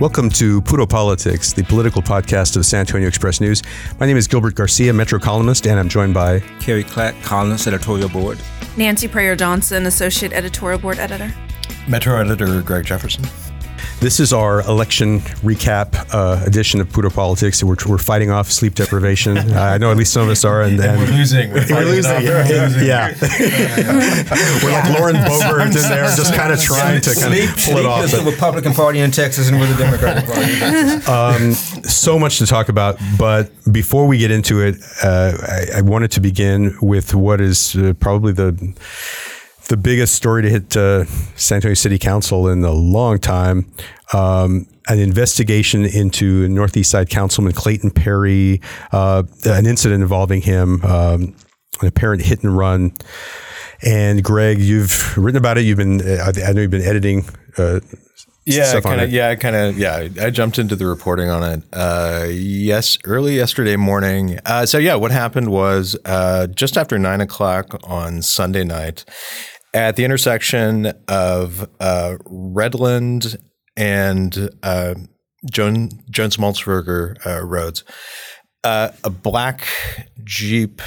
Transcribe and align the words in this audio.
Welcome 0.00 0.28
to 0.30 0.60
Puro 0.62 0.86
Politics, 0.86 1.52
the 1.52 1.62
political 1.62 2.02
podcast 2.02 2.56
of 2.56 2.60
the 2.60 2.64
San 2.64 2.80
Antonio 2.80 3.06
Express 3.06 3.40
News. 3.40 3.62
My 4.00 4.06
name 4.06 4.16
is 4.16 4.26
Gilbert 4.26 4.56
Garcia, 4.56 4.92
Metro 4.92 5.20
columnist, 5.20 5.68
and 5.68 5.78
I'm 5.78 5.88
joined 5.88 6.12
by 6.12 6.40
Carrie 6.58 6.82
Clack, 6.82 7.14
columnist, 7.22 7.68
editorial 7.68 8.08
board. 8.08 8.40
Nancy 8.76 9.06
Preyor-Johnson, 9.06 9.86
associate 9.86 10.32
editorial 10.32 10.80
board 10.80 10.98
editor. 10.98 11.32
Metro 11.86 12.20
editor 12.20 12.60
Greg 12.60 12.84
Jefferson. 12.84 13.24
This 14.00 14.20
is 14.20 14.32
our 14.32 14.60
election 14.62 15.20
recap 15.42 15.94
uh, 16.12 16.44
edition 16.44 16.80
of 16.80 16.92
Puro 16.92 17.10
Politics. 17.10 17.62
We're, 17.64 17.76
we're 17.88 17.98
fighting 17.98 18.30
off 18.30 18.50
sleep 18.50 18.74
deprivation. 18.74 19.38
uh, 19.38 19.60
I 19.60 19.78
know 19.78 19.90
at 19.90 19.96
least 19.96 20.12
some 20.12 20.22
of 20.24 20.28
us 20.28 20.44
are, 20.44 20.62
and, 20.62 20.78
and 20.80 20.98
we're 21.00 21.06
losing. 21.06 21.50
We're, 21.52 21.66
we're 21.70 21.84
losing. 21.84 22.22
Yeah, 22.22 23.14
we're 24.62 24.72
like 24.72 24.98
Lauren 24.98 25.16
Boebert 25.16 25.66
in 25.66 25.88
there, 25.88 26.04
just 26.16 26.34
kind 26.34 26.52
of 26.52 26.60
trying 26.60 27.00
to 27.00 27.14
kind 27.14 27.34
of 27.34 27.56
pull 27.56 27.78
it 27.78 27.86
off. 27.86 28.10
the 28.10 28.22
Republican 28.24 28.72
Party 28.74 29.00
in 29.00 29.10
Texas 29.10 29.48
and 29.48 29.58
we're 29.58 29.66
the 29.66 29.82
Democratic 29.82 30.26
Party. 30.26 30.44
Um, 31.14 31.52
so 31.52 32.18
much 32.18 32.38
to 32.38 32.46
talk 32.46 32.68
about, 32.68 32.98
but 33.18 33.50
before 33.70 34.06
we 34.06 34.18
get 34.18 34.30
into 34.30 34.60
it, 34.60 34.76
uh, 35.02 35.36
I, 35.42 35.78
I, 35.78 35.80
wanted 35.82 36.10
to 36.12 36.20
begin 36.20 36.76
with 36.80 37.14
what 37.14 37.40
is 37.40 37.76
uh, 37.76 37.94
probably 38.00 38.32
the 38.32 38.74
the 39.68 39.76
biggest 39.76 40.14
story 40.14 40.42
to 40.42 40.50
hit 40.50 40.76
uh, 40.76 41.04
San 41.36 41.56
Antonio 41.56 41.74
City 41.74 41.98
Council 41.98 42.48
in 42.48 42.64
a 42.64 42.72
long 42.72 43.18
time. 43.18 43.72
Um, 44.12 44.66
an 44.86 44.98
investigation 44.98 45.84
into 45.84 46.46
Northeast 46.48 46.90
Side 46.90 47.08
Councilman 47.08 47.52
Clayton 47.52 47.90
Perry, 47.90 48.60
uh, 48.92 49.22
an 49.46 49.66
incident 49.66 50.02
involving 50.02 50.42
him, 50.42 50.84
um, 50.84 51.34
an 51.80 51.88
apparent 51.88 52.22
hit 52.22 52.42
and 52.42 52.56
run. 52.56 52.92
And 53.82 54.22
Greg, 54.22 54.58
you've 54.58 55.16
written 55.16 55.38
about 55.38 55.58
it. 55.58 55.62
You've 55.62 55.78
been, 55.78 56.00
I 56.02 56.52
know 56.52 56.62
you've 56.62 56.70
been 56.70 56.82
editing. 56.82 57.24
Uh, 57.56 57.80
yeah, 58.46 58.78
kind 58.80 59.00
of. 59.00 59.10
Yeah, 59.10 59.34
kind 59.36 59.56
of. 59.56 59.78
Yeah, 59.78 60.08
I 60.20 60.28
jumped 60.28 60.58
into 60.58 60.76
the 60.76 60.86
reporting 60.86 61.30
on 61.30 61.42
it. 61.42 61.62
Uh, 61.72 62.26
yes, 62.28 62.98
early 63.04 63.36
yesterday 63.36 63.76
morning. 63.76 64.38
Uh, 64.44 64.66
so 64.66 64.76
yeah, 64.76 64.96
what 64.96 65.12
happened 65.12 65.48
was 65.48 65.96
uh, 66.04 66.46
just 66.48 66.76
after 66.76 66.98
nine 66.98 67.22
o'clock 67.22 67.80
on 67.84 68.20
Sunday 68.20 68.64
night, 68.64 69.06
at 69.74 69.96
the 69.96 70.04
intersection 70.04 70.92
of 71.08 71.68
uh, 71.80 72.16
Redland 72.24 73.36
and 73.76 74.48
uh, 74.62 74.94
Joan, 75.50 75.90
Jones 76.08 76.36
Maltsberger 76.36 77.16
uh, 77.26 77.44
roads, 77.44 77.82
uh, 78.62 78.90
a 79.02 79.10
black 79.10 79.66
Jeep 80.22 80.80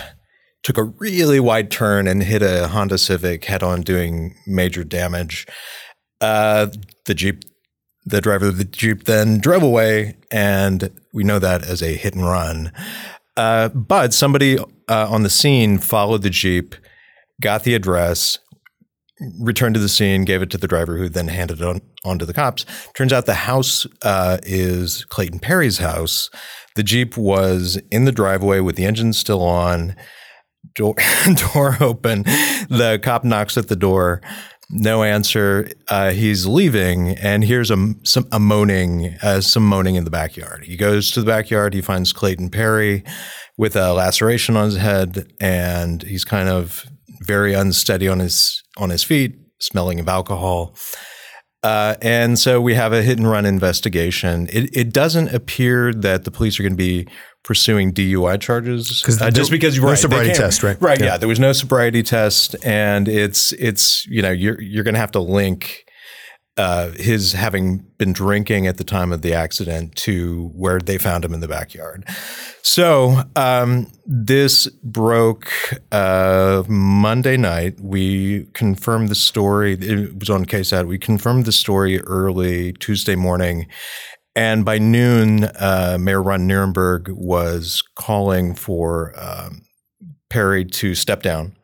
took 0.64 0.78
a 0.78 0.84
really 0.84 1.40
wide 1.40 1.70
turn 1.70 2.08
and 2.08 2.24
hit 2.24 2.42
a 2.42 2.70
Honda 2.70 2.98
Civic 2.98 3.46
head 3.46 3.62
on, 3.62 3.82
doing 3.82 4.36
major 4.48 4.84
damage. 4.84 5.46
Uh, 6.20 6.68
the 7.06 7.14
Jeep, 7.14 7.44
the 8.06 8.22
driver 8.22 8.48
of 8.48 8.58
the 8.58 8.66
Jeep 8.66 9.04
then 9.04 9.40
drove 9.40 9.64
away, 9.64 10.16
and 10.32 10.90
we 11.14 11.24
know 11.24 11.40
that 11.40 11.64
as 11.64 11.84
a 11.84 11.94
hit 11.94 12.16
and 12.16 12.26
run. 12.26 12.72
Uh, 13.36 13.70
but 13.70 14.14
somebody 14.14 14.58
on 14.90 15.24
the 15.24 15.30
scene 15.30 15.78
followed 15.78 16.24
the 16.24 16.30
Jeep, 16.30 16.74
got 17.40 17.64
the 17.64 17.76
address, 17.76 18.40
returned 19.40 19.76
to 19.76 19.82
the 19.82 19.90
scene, 19.90 20.26
gave 20.26 20.42
it 20.42 20.50
to 20.52 20.58
the 20.58 20.68
driver, 20.68 20.98
who 20.98 21.10
then 21.10 21.28
handed 21.28 21.62
it 21.62 21.68
on, 21.68 21.82
on 22.06 22.20
to 22.20 22.26
the 22.26 22.34
cops. 22.34 22.66
Turns 22.96 23.14
out 23.14 23.26
the 23.26 23.34
house 23.34 23.88
uh, 24.04 24.38
is 24.44 25.06
Clayton 25.06 25.40
Perry's 25.40 25.80
house. 25.80 26.30
The 26.76 26.84
Jeep 26.84 27.18
was 27.18 27.80
in 27.92 28.06
the 28.06 28.12
driveway 28.12 28.60
with 28.60 28.76
the 28.76 28.86
engine 28.86 29.14
still 29.14 29.42
on, 29.42 29.96
door, 30.76 30.96
door 31.54 31.78
open. 31.82 32.24
The 32.24 33.00
cop 33.02 33.24
knocks 33.24 33.58
at 33.58 33.68
the 33.68 33.76
door. 33.76 34.22
No 34.70 35.04
answer. 35.04 35.70
Uh, 35.88 36.12
he's 36.12 36.46
leaving, 36.46 37.12
and 37.18 37.44
here's 37.44 37.72
a 37.72 37.94
some 38.04 38.28
a 38.34 38.40
moaning, 38.40 39.16
uh, 39.24 39.40
some 39.40 39.66
moaning 39.66 39.96
in 39.96 40.04
the 40.04 40.12
backyard. 40.12 40.66
He 40.66 40.76
goes 40.76 41.10
to 41.12 41.22
the 41.22 41.26
backyard. 41.26 41.74
He 41.74 41.80
finds 41.80 42.12
Clayton 42.12 42.50
Perry 42.50 43.06
with 43.58 43.78
a 43.78 43.94
laceration 43.94 44.58
on 44.58 44.66
his 44.66 44.76
head, 44.76 45.32
and 45.40 46.04
he's 46.04 46.26
kind 46.26 46.50
of 46.50 46.86
very 47.22 47.54
unsteady 47.54 48.10
on 48.10 48.20
his 48.20 48.62
on 48.78 48.90
his 48.90 49.04
feet, 49.04 49.36
smelling 49.60 50.00
of 50.00 50.08
alcohol. 50.08 50.76
Uh, 51.64 51.96
and 52.02 52.38
so 52.38 52.62
we 52.62 52.76
have 52.76 52.94
a 52.94 53.02
hit 53.02 53.18
and 53.18 53.30
run 53.30 53.46
investigation. 53.46 54.48
It, 54.52 54.76
it 54.76 54.94
doesn't 54.94 55.34
appear 55.34 55.92
that 55.94 56.24
the 56.24 56.32
police 56.32 56.60
are 56.60 56.64
going 56.64 56.74
to 56.74 56.78
be 56.78 57.08
pursuing 57.44 57.94
DUI 57.94 58.40
charges 58.40 59.04
uh, 59.22 59.32
just 59.32 59.50
because 59.50 59.76
you 59.76 59.82
were 59.82 59.88
no 59.88 59.92
right, 59.92 60.00
sobriety 60.00 60.34
test, 60.34 60.64
right? 60.64 60.80
Right. 60.82 61.00
Yeah. 61.00 61.06
yeah. 61.06 61.18
There 61.18 61.28
was 61.28 61.40
no 61.40 61.54
sobriety 61.54 62.04
test, 62.04 62.56
and 62.64 63.08
it's 63.08 63.54
it's 63.54 64.06
you 64.06 64.22
know 64.22 64.32
you're 64.32 64.62
you're 64.62 64.84
going 64.84 64.94
to 64.94 65.00
have 65.00 65.12
to 65.14 65.20
link 65.20 65.87
uh, 66.58 66.92
his 66.92 67.34
having 67.34 67.86
been 67.98 68.14
drinking 68.14 68.68
at 68.68 68.78
the 68.78 68.84
time 68.84 69.12
of 69.12 69.22
the 69.22 69.34
accident 69.34 69.96
to 69.96 70.52
where 70.56 70.80
they 70.80 70.98
found 70.98 71.24
him 71.24 71.34
in 71.34 71.40
the 71.40 71.48
backyard. 71.48 72.04
So 72.64 73.24
um, 73.36 73.92
this 74.06 74.68
broke 74.84 75.52
uh, 75.92 76.64
Monday 76.68 77.38
night. 77.38 77.80
We 77.80 78.46
confirmed 78.54 79.10
the 79.10 79.16
story. 79.16 79.74
It 79.74 80.20
was 80.20 80.30
on 80.30 80.46
KSAT. 80.46 80.88
We 80.88 80.98
confirmed 80.98 81.46
the 81.46 81.52
story 81.52 82.00
early 82.02 82.74
Tuesday 82.74 83.16
morning. 83.16 83.68
And 84.36 84.66
by 84.66 84.78
noon, 84.78 85.46
uh, 85.60 85.98
Mayor 86.00 86.22
Ron 86.22 86.48
Nirenberg 86.48 87.10
was 87.10 87.82
calling 87.96 88.54
for 88.54 89.14
um, 89.18 89.64
Perry 90.30 90.66
to 90.66 90.94
step 90.94 91.24
down 91.24 91.58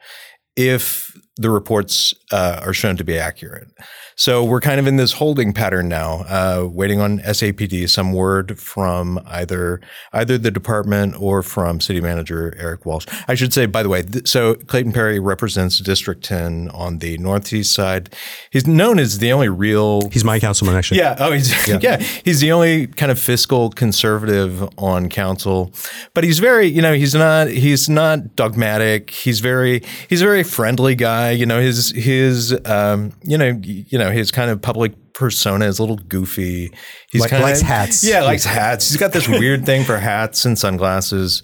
if 0.55 1.15
the 1.37 1.49
reports 1.49 2.13
uh, 2.31 2.61
are 2.63 2.73
shown 2.73 2.97
to 2.97 3.03
be 3.03 3.17
accurate. 3.17 3.67
So 4.15 4.43
we're 4.43 4.61
kind 4.61 4.79
of 4.79 4.87
in 4.87 4.97
this 4.97 5.13
holding 5.13 5.53
pattern 5.53 5.89
now, 5.89 6.23
uh, 6.27 6.67
waiting 6.69 6.99
on 6.99 7.19
SAPD, 7.19 7.89
some 7.89 8.13
word 8.13 8.59
from 8.59 9.19
either 9.25 9.81
either 10.11 10.37
the 10.37 10.51
department 10.51 11.15
or 11.19 11.41
from 11.41 11.79
City 11.79 12.01
Manager 12.01 12.55
Erik 12.59 12.85
Walsh. 12.85 13.07
I 13.27 13.35
should 13.35 13.53
say, 13.53 13.65
by 13.65 13.83
the 13.83 13.89
way, 13.89 14.03
th- 14.03 14.27
so 14.27 14.55
Clayton 14.55 14.93
Perry 14.93 15.19
represents 15.19 15.79
District 15.79 16.23
10 16.23 16.69
on 16.73 16.99
the 16.99 17.17
northeast 17.17 17.73
side. 17.73 18.13
He's 18.51 18.67
known 18.67 18.99
as 18.99 19.19
the 19.19 19.31
only 19.31 19.49
real. 19.49 20.09
He's 20.09 20.23
my 20.23 20.39
councilman, 20.39 20.75
actually. 20.75 20.99
Yeah. 20.99 21.15
Oh, 21.19 21.31
he's 21.31 21.67
yeah. 21.67 21.79
yeah. 21.81 21.97
He's 21.97 22.39
the 22.39 22.51
only 22.51 22.87
kind 22.87 23.11
of 23.11 23.19
fiscal 23.19 23.69
conservative 23.69 24.61
on 24.77 25.09
council, 25.09 25.71
but 26.13 26.23
he's 26.23 26.39
very, 26.39 26.67
you 26.67 26.81
know, 26.81 26.93
he's 26.93 27.15
not 27.15 27.47
he's 27.47 27.89
not 27.89 28.35
dogmatic. 28.35 29.09
He's 29.09 29.39
very 29.39 29.81
he's 30.09 30.21
a 30.21 30.25
very 30.25 30.43
friendly 30.43 30.95
guy. 30.95 31.31
You 31.31 31.45
know, 31.45 31.59
his 31.59 31.91
his 31.91 32.57
um, 32.65 33.13
you 33.23 33.37
know 33.37 33.59
you 33.63 33.97
know 33.97 34.02
know, 34.03 34.11
his 34.11 34.31
kind 34.31 34.49
of 34.49 34.61
public 34.61 34.93
persona 35.13 35.65
is 35.65 35.79
a 35.79 35.81
little 35.81 35.97
goofy. 35.97 36.71
He's 37.11 37.21
like, 37.21 37.29
kind 37.29 37.43
likes 37.43 37.61
of, 37.61 37.67
hats. 37.67 38.03
Yeah, 38.03 38.23
likes 38.23 38.43
hats. 38.43 38.89
He's 38.89 38.97
got 38.97 39.13
this 39.13 39.27
weird 39.27 39.65
thing 39.65 39.83
for 39.83 39.97
hats 39.97 40.45
and 40.45 40.57
sunglasses. 40.57 41.41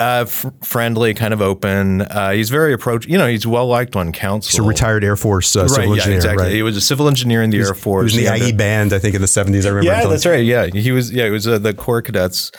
Uh, 0.00 0.24
f- 0.28 0.46
friendly, 0.62 1.12
kind 1.12 1.34
of 1.34 1.42
open. 1.42 2.02
Uh, 2.02 2.30
he's 2.30 2.50
very 2.50 2.72
approach. 2.72 3.06
You 3.06 3.18
know, 3.18 3.26
he's 3.26 3.46
well 3.46 3.66
liked 3.66 3.96
on 3.96 4.12
council. 4.12 4.50
He's 4.50 4.60
a 4.60 4.62
retired 4.62 5.02
Air 5.02 5.16
Force 5.16 5.56
uh, 5.56 5.62
right, 5.62 5.70
civil 5.70 5.88
yeah, 5.88 5.94
engineer. 5.94 6.16
Exactly. 6.16 6.44
Right. 6.44 6.52
He 6.52 6.62
was 6.62 6.76
a 6.76 6.80
civil 6.80 7.08
engineer 7.08 7.42
in 7.42 7.50
the 7.50 7.58
Air 7.58 7.74
Force. 7.74 8.12
He 8.12 8.20
was 8.20 8.28
in 8.28 8.38
the 8.40 8.48
IE 8.48 8.52
band, 8.52 8.92
I 8.92 9.00
think, 9.00 9.16
in 9.16 9.20
the 9.20 9.26
seventies. 9.26 9.66
I 9.66 9.70
remember. 9.70 9.90
Yeah, 9.90 10.06
that's 10.06 10.24
right. 10.24 10.44
Yeah, 10.44 10.66
he 10.66 10.92
was. 10.92 11.12
Yeah, 11.12 11.26
it 11.26 11.30
was 11.30 11.48
uh, 11.48 11.58
the 11.58 11.74
Corps 11.74 12.02
cadets. 12.02 12.52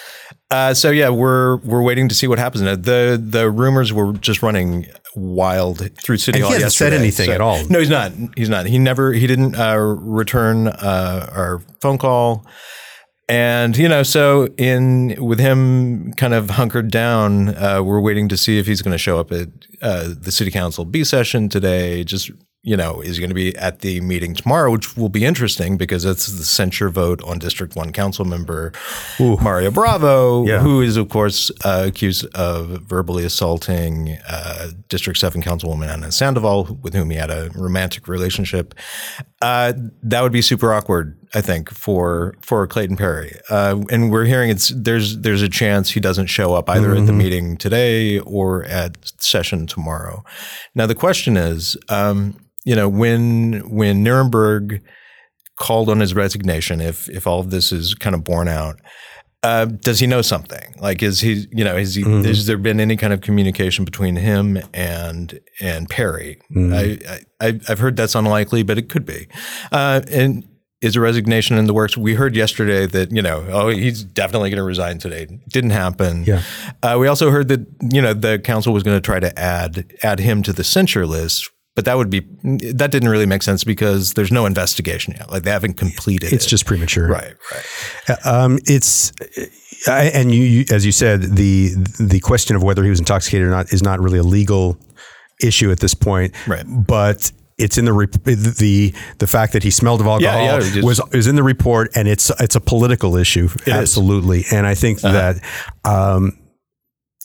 Uh, 0.52 0.74
so 0.74 0.90
yeah, 0.90 1.10
we're 1.10 1.58
we're 1.58 1.84
waiting 1.84 2.10
to 2.10 2.16
see 2.16 2.28
what 2.28 2.40
happens. 2.40 2.64
The 2.64 3.22
the 3.24 3.52
rumors 3.52 3.94
were 3.94 4.14
just 4.14 4.42
running 4.42 4.88
wild 5.16 5.96
through 6.02 6.18
City 6.18 6.40
and 6.40 6.44
Hall. 6.44 6.52
He 6.52 6.56
hasn't 6.56 6.74
said 6.74 6.94
anything 6.94 7.28
so, 7.28 7.34
at 7.34 7.42
all. 7.42 7.64
No, 7.68 7.80
he's 7.80 7.90
not. 7.90 8.12
He's 8.36 8.50
not. 8.50 8.66
He 8.66 8.80
never. 8.80 9.14
He 9.14 9.28
didn't 9.28 9.56
uh, 9.56 9.78
return 9.78 10.68
uh, 10.68 11.30
our 11.32 11.60
phone 11.82 12.00
call. 12.00 12.46
And 13.28 13.78
you 13.78 13.88
know, 13.88 14.02
so 14.02 14.48
in 14.58 15.16
with 15.24 15.40
him 15.40 16.14
kind 16.14 16.34
of 16.34 16.50
hunkered 16.50 16.90
down, 16.90 17.56
uh, 17.56 17.84
we're 17.84 18.02
waiting 18.02 18.28
to 18.30 18.38
see 18.38 18.58
if 18.58 18.66
he's 18.66 18.82
going 18.82 18.94
to 18.94 18.98
show 18.98 19.20
up 19.20 19.32
at 19.32 19.50
uh, 19.84 20.16
the 20.20 20.32
city 20.32 20.50
council 20.50 20.84
B 20.84 21.04
session 21.04 21.48
today. 21.48 22.04
Just 22.04 22.32
you 22.62 22.76
know, 22.76 23.00
is 23.00 23.20
going 23.20 23.30
to 23.30 23.36
be 23.36 23.56
at 23.58 23.80
the 23.80 24.02
meeting 24.02 24.34
tomorrow, 24.34 24.70
which 24.70 24.98
will 24.98 25.10
be 25.10 25.24
interesting 25.24 25.78
because 25.78 26.04
it's 26.04 26.28
the 26.28 26.44
censure 26.44 26.90
vote 26.90 27.24
on 27.24 27.40
District 27.40 27.74
1 27.74 27.94
council 27.94 28.26
member 28.26 28.74
Ooh. 29.22 29.38
Mario 29.38 29.72
Bravo, 29.72 30.46
yeah. 30.46 30.60
who 30.60 30.82
is, 30.82 30.98
of 30.98 31.08
course, 31.08 31.52
uh, 31.64 31.86
accused 31.88 32.26
of 32.36 32.82
verbally 32.82 33.24
assaulting 33.24 34.18
uh, 34.28 34.72
District 34.90 35.18
7 35.18 35.42
councilwoman 35.42 35.88
Ana 35.88 36.12
Sandoval, 36.12 36.78
with 36.82 36.94
whom 36.94 37.10
he 37.12 37.16
had 37.18 37.32
a 37.32 37.50
romantic 37.56 38.10
relationship. 38.10 38.76
Uh, 39.42 39.72
that 40.04 40.22
would 40.22 40.34
be 40.34 40.42
super 40.42 40.74
awkward, 40.74 41.18
I 41.34 41.40
think, 41.40 41.72
for 41.72 42.36
for 42.42 42.68
Clayton 42.68 42.98
Perry. 42.98 43.40
Uh, 43.50 43.82
and 43.90 44.12
we're 44.12 44.26
hearing 44.26 44.50
it's 44.50 44.68
there's 44.76 45.20
there's 45.20 45.42
a 45.42 45.48
chance 45.48 45.92
he 45.92 46.02
doesn't 46.02 46.28
show 46.28 46.54
up 46.54 46.70
either 46.70 46.90
mm-hmm. 46.90 46.98
at 46.98 47.06
the 47.06 47.14
mm-hmm. 47.14 47.18
meeting 47.18 47.58
today 47.58 48.20
or 48.20 48.66
at 48.66 48.98
session 49.22 49.66
tomorrow. 49.66 50.26
Now 50.76 50.88
the 50.88 50.96
question 50.96 51.38
is, 51.38 51.78
um, 51.88 52.36
you 52.66 52.76
know, 52.76 52.90
when 52.90 53.62
when 53.70 54.04
Nirenberg 54.04 54.82
called 55.60 55.90
on 55.90 56.00
his 56.00 56.14
resignation, 56.14 56.82
if 56.82 57.10
if 57.10 57.28
all 57.28 57.40
of 57.40 57.52
this 57.52 57.72
is 57.72 57.96
kind 57.96 58.16
of 58.16 58.24
borne 58.24 58.48
out, 58.48 58.80
uh, 59.44 59.66
does 59.66 60.00
he 60.00 60.08
know 60.08 60.22
something? 60.22 60.76
Like, 60.80 61.02
is 61.02 61.22
he, 61.22 61.48
you 61.52 61.64
know, 61.64 61.78
has 61.78 61.96
he, 61.96 62.04
mm-hmm. 62.04 62.24
has 62.24 62.46
there 62.46 62.58
been 62.58 62.80
any 62.80 62.98
kind 62.98 63.14
of 63.14 63.22
communication 63.22 63.86
between 63.86 64.18
him 64.18 64.60
and 64.74 65.40
and 65.62 65.90
Perry? 65.90 66.40
Mm-hmm. 66.52 66.74
I, 66.74 67.48
I 67.48 67.60
I've 67.70 67.80
heard 67.80 67.96
that's 67.96 68.16
unlikely, 68.16 68.64
but 68.64 68.78
it 68.78 68.90
could 68.90 69.06
be. 69.06 69.28
Uh, 69.72 70.02
and 70.12 70.46
is 70.82 70.96
a 70.96 71.02
resignation 71.02 71.58
in 71.58 71.66
the 71.66 71.74
works? 71.74 71.98
We 71.98 72.16
heard 72.16 72.36
yesterday 72.36 72.86
that 72.86 73.12
you 73.12 73.22
know, 73.22 73.46
oh, 73.50 73.70
he's 73.70 74.04
definitely 74.04 74.50
going 74.50 74.58
to 74.58 74.64
resign 74.64 74.98
today. 75.00 75.28
Didn't 75.48 75.72
happen. 75.72 76.26
Yeah. 76.26 76.44
Uh, 76.84 76.98
we 77.00 77.08
also 77.08 77.32
heard 77.32 77.48
that 77.48 77.66
you 77.94 78.02
know 78.02 78.14
the 78.14 78.40
council 78.40 78.74
was 78.74 78.84
going 78.84 78.98
to 78.98 79.02
try 79.02 79.22
to 79.22 79.40
add 79.40 79.94
add 80.04 80.20
him 80.20 80.44
to 80.44 80.54
the 80.54 80.66
censure 80.66 81.08
list, 81.08 81.50
but 81.80 81.86
that 81.86 81.96
would 81.96 82.10
be 82.10 82.20
that 82.74 82.92
didn't 82.92 83.08
really 83.08 83.26
make 83.26 83.42
sense 83.42 83.64
because 83.64 84.14
there's 84.16 84.34
no 84.34 84.46
investigation 84.46 85.14
yet. 85.18 85.32
Like 85.32 85.44
they 85.44 85.52
haven't 85.52 85.76
completed. 85.76 86.34
It's 86.34 86.46
it. 86.46 86.50
just 86.50 86.66
premature. 86.66 87.08
right, 87.08 87.34
right. 87.54 88.26
Um, 88.26 88.60
it's 88.66 89.14
I, 89.88 90.12
and 90.14 90.30
you, 90.36 90.44
you, 90.44 90.66
as 90.74 90.86
you 90.86 90.92
said, 90.92 91.22
the 91.22 91.70
the 92.02 92.20
question 92.20 92.58
of 92.58 92.64
whether 92.64 92.84
he 92.84 92.90
was 92.90 93.00
intoxicated 93.00 93.48
or 93.48 93.52
not 93.52 93.72
is 93.72 93.82
not 93.82 94.02
really 94.02 94.20
a 94.20 94.24
legal 94.24 94.78
issue 95.42 95.72
at 95.72 95.80
this 95.80 95.94
point. 95.94 96.36
Right. 96.46 96.66
But 96.68 97.32
it's 97.58 97.78
in 97.78 97.86
the 97.86 97.94
re- 97.94 98.08
the 98.08 98.94
the 99.20 99.28
fact 99.28 99.54
that 99.54 99.64
he 99.64 99.72
smelled 99.72 100.02
of 100.02 100.08
alcohol 100.08 100.38
Yeah, 100.38 100.56
yeah, 100.56 100.60
just- 100.60 100.84
was 100.84 101.00
is 101.14 101.28
in 101.28 101.38
the 101.38 101.44
report, 101.44 101.92
and 101.96 102.10
it's 102.10 102.30
it's 102.42 102.58
a 102.58 102.62
political 102.62 103.16
issue, 103.16 103.46
is. 103.66 103.70
absolutely. 103.70 104.44
And 104.52 104.68
I 104.68 104.76
think 104.76 105.00
that. 105.00 105.38
Um, 105.86 106.38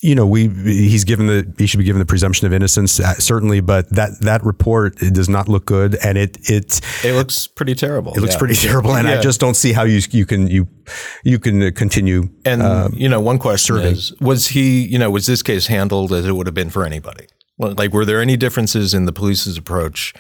you 0.05 0.15
know, 0.15 0.27
we 0.27 0.49
he's 0.49 1.05
given 1.05 1.27
the 1.29 1.51
he 1.57 1.67
should 1.67 1.79
be 1.79 1.85
given 1.85 1.99
the 1.99 2.05
presumption 2.15 2.47
of 2.47 2.53
innocence 2.53 3.01
uh, 3.01 3.15
certainly, 3.15 3.61
but 3.63 3.89
that 3.89 4.11
that 4.21 4.45
report 4.45 5.01
it 5.03 5.15
does 5.15 5.29
not 5.31 5.49
look 5.49 5.65
good, 5.65 5.97
and 6.05 6.19
it 6.19 6.37
it 6.51 6.81
It 7.03 7.15
looks 7.15 7.47
pretty 7.47 7.75
terrible. 7.75 8.13
it 8.13 8.21
looks 8.21 8.35
Yeah. 8.35 8.39
pretty 8.39 8.55
terrible, 8.55 8.95
and 8.95 9.09
I 9.09 9.21
just 9.23 9.41
don't 9.41 9.55
see 9.57 9.73
how 9.73 9.85
you 9.85 10.01
you 10.11 10.27
can 10.27 10.47
you 10.49 10.69
you 11.25 11.39
can 11.39 11.63
uh, 11.63 11.71
continue. 11.75 12.29
And 12.45 12.61
you 12.95 13.09
know, 13.09 13.21
one 13.21 13.39
question 13.39 13.77
is: 13.79 14.13
Was 14.21 14.49
he, 14.49 14.83
you 14.93 14.99
know, 14.99 15.11
was 15.11 15.25
this 15.27 15.43
case 15.43 15.69
handled 15.69 16.13
as 16.13 16.27
it 16.27 16.33
would 16.37 16.47
have 16.47 16.55
been 16.55 16.71
for 16.71 16.85
anybody? 16.85 17.27
Like, 17.59 17.93
were 17.95 18.05
there 18.05 18.21
any 18.21 18.37
differences 18.37 18.93
in 18.95 19.07
the 19.07 19.13
police's 19.13 19.57
approach 19.57 20.13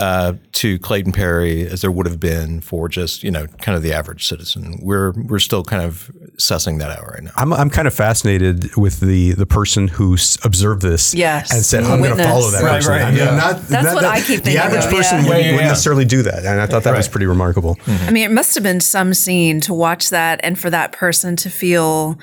uh, 0.00 0.32
to 0.52 0.78
Clayton 0.80 1.12
Perry 1.12 1.66
as 1.66 1.82
there 1.82 1.90
would 1.90 2.06
have 2.06 2.18
been 2.18 2.60
for 2.60 2.88
just, 2.88 3.22
you 3.22 3.30
know, 3.30 3.46
kind 3.60 3.76
of 3.76 3.82
the 3.82 3.92
average 3.92 4.26
citizen? 4.26 4.78
We're 4.82 5.12
we're 5.12 5.38
still 5.38 5.62
kind 5.62 5.82
of 5.82 6.10
sussing 6.38 6.78
that 6.80 6.90
out 6.98 7.06
right 7.06 7.22
now. 7.22 7.30
I'm, 7.36 7.52
I'm 7.52 7.70
kind 7.70 7.86
of 7.86 7.94
fascinated 7.94 8.74
with 8.76 9.00
the 9.00 9.32
the 9.32 9.46
person 9.46 9.88
who 9.88 10.14
s- 10.14 10.38
observed 10.44 10.82
this 10.82 11.14
Yes. 11.14 11.52
and 11.52 11.64
said, 11.64 11.84
I'm 11.84 12.00
going 12.02 12.16
to 12.16 12.24
follow 12.24 12.50
that 12.50 12.62
Right, 12.62 12.76
person. 12.76 12.92
right, 12.92 13.02
I 13.02 13.10
mean, 13.10 13.18
yeah. 13.18 13.36
not, 13.36 13.62
That's 13.68 13.84
not- 13.84 13.94
what 13.94 14.00
that- 14.02 14.12
I 14.14 14.16
keep 14.18 14.42
thinking. 14.42 14.54
The 14.54 14.58
average 14.64 14.84
of, 14.86 14.90
person 14.90 15.18
yeah. 15.18 15.28
wouldn't, 15.28 15.28
Yeah, 15.28 15.34
yeah, 15.36 15.52
wouldn't 15.52 15.62
yeah. 15.62 15.68
necessarily 15.68 16.04
do 16.06 16.22
that. 16.22 16.44
And 16.46 16.60
I 16.60 16.66
thought 16.66 16.82
that 16.84 16.96
was 16.96 17.08
pretty 17.08 17.26
remarkable. 17.26 17.76
I 17.86 18.10
mean, 18.10 18.24
it 18.24 18.32
must 18.32 18.54
have 18.54 18.64
been 18.64 18.80
some 18.80 19.12
scene 19.14 19.60
to 19.62 19.74
watch 19.74 20.10
that 20.10 20.40
and 20.42 20.58
for 20.58 20.70
that 20.70 20.92
person 20.92 21.36
to 21.36 21.50
feel, 21.50 22.18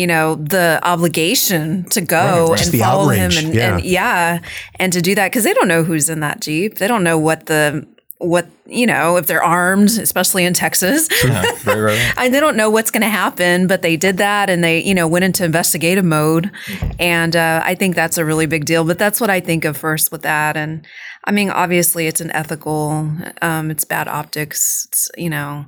you 0.00 0.06
know, 0.06 0.36
the 0.36 0.80
obligation 0.82 1.84
to 1.90 2.00
go 2.00 2.54
Just 2.56 2.72
and 2.72 2.80
follow 2.80 3.12
outrage, 3.12 3.36
him 3.36 3.44
and 3.44 3.54
yeah. 3.54 3.74
and 3.76 3.84
yeah, 3.84 4.40
and 4.76 4.92
to 4.94 5.02
do 5.02 5.14
that 5.14 5.30
because 5.30 5.44
they 5.44 5.52
don't 5.52 5.68
know 5.68 5.84
who's 5.84 6.08
in 6.08 6.20
that 6.20 6.40
Jeep. 6.40 6.78
They 6.78 6.88
don't 6.88 7.04
know 7.04 7.18
what 7.18 7.46
the 7.46 7.86
what 8.16 8.46
you 8.64 8.86
know 8.86 9.18
if 9.18 9.26
they're 9.26 9.42
armed, 9.42 9.90
especially 9.90 10.46
in 10.46 10.54
Texas. 10.54 11.06
right, 11.22 11.66
right, 11.66 11.78
right. 11.78 12.14
I, 12.16 12.28
they 12.30 12.40
don't 12.40 12.56
know 12.56 12.70
what's 12.70 12.90
going 12.90 13.02
to 13.02 13.10
happen, 13.10 13.66
but 13.66 13.82
they 13.82 13.98
did 13.98 14.16
that 14.16 14.48
and 14.48 14.64
they, 14.64 14.82
you 14.82 14.94
know, 14.94 15.06
went 15.06 15.26
into 15.26 15.44
investigative 15.44 16.04
mode. 16.04 16.50
And 16.98 17.36
uh, 17.36 17.62
I 17.62 17.74
think 17.74 17.94
that's 17.94 18.16
a 18.16 18.24
really 18.24 18.46
big 18.46 18.64
deal. 18.64 18.84
But 18.84 18.98
that's 18.98 19.20
what 19.20 19.28
I 19.28 19.40
think 19.40 19.66
of 19.66 19.76
first 19.76 20.10
with 20.10 20.22
that. 20.22 20.56
And 20.56 20.86
I 21.24 21.32
mean, 21.32 21.50
obviously, 21.50 22.06
it's 22.06 22.22
an 22.22 22.30
ethical, 22.30 23.10
um, 23.42 23.70
it's 23.70 23.84
bad 23.84 24.08
optics. 24.08 24.86
It's, 24.88 25.10
you 25.18 25.28
know, 25.28 25.66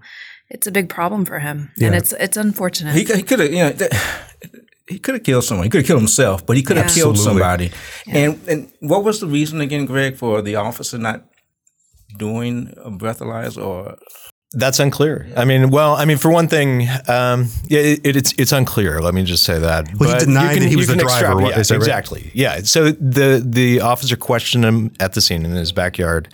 it's 0.55 0.67
a 0.67 0.71
big 0.71 0.89
problem 0.89 1.25
for 1.25 1.39
him. 1.39 1.71
And 1.81 1.95
it's 1.95 2.13
it's 2.25 2.37
unfortunate. 2.37 2.95
He, 2.95 3.05
he 3.05 3.23
could 3.23 3.41
have, 3.41 3.51
you 3.53 3.63
know, 3.65 3.73
th- 3.73 3.93
he 4.89 4.99
could 4.99 5.15
have 5.17 5.25
killed 5.25 5.45
someone. 5.45 5.65
He 5.67 5.71
could 5.71 5.81
have 5.83 5.87
killed 5.87 6.01
himself, 6.01 6.45
but 6.47 6.57
he 6.57 6.63
could 6.63 6.77
have 6.77 6.89
Yeah. 6.91 7.03
killed 7.03 7.17
Absolutely. 7.17 7.41
somebody. 7.41 7.69
And 8.07 8.39
and 8.51 8.61
what 8.81 9.03
was 9.05 9.19
the 9.21 9.27
reason 9.27 9.61
again, 9.61 9.87
Greg, 9.87 10.17
for 10.17 10.43
the 10.43 10.57
officer 10.57 10.99
not 10.99 11.25
doing 12.19 12.75
a 12.85 12.91
breathalyzer 12.91 13.65
or 13.65 13.97
That's 14.55 14.79
unclear. 14.81 15.27
I 15.35 15.45
mean, 15.47 15.71
well, 15.71 15.95
I 15.95 16.05
mean, 16.05 16.19
for 16.19 16.31
one 16.31 16.47
thing, 16.47 16.83
um, 17.09 17.49
yeah, 17.69 17.81
it, 17.81 18.17
it's 18.17 18.35
it's 18.37 18.53
unclear. 18.53 19.01
Let 19.01 19.15
me 19.15 19.25
just 19.25 19.45
say 19.45 19.59
that. 19.59 19.89
Well, 19.99 20.13
he 20.13 20.25
denied 20.27 20.55
you 20.57 20.61
that 20.61 20.69
he 20.69 20.77
was 20.77 20.89
the 20.89 20.93
can 20.95 21.07
driver, 21.07 21.15
extrapolate- 21.15 21.45
what- 21.53 21.59
is 21.59 21.69
that 21.69 21.75
right? 21.75 21.81
exactly. 21.83 22.31
Yeah. 22.35 22.59
So 22.65 22.91
the 22.93 23.43
the 23.45 23.81
officer 23.81 24.15
questioned 24.17 24.65
him 24.65 24.93
at 25.01 25.15
the 25.15 25.23
scene 25.23 25.47
in 25.47 25.53
his 25.53 25.73
backyard, 25.73 26.29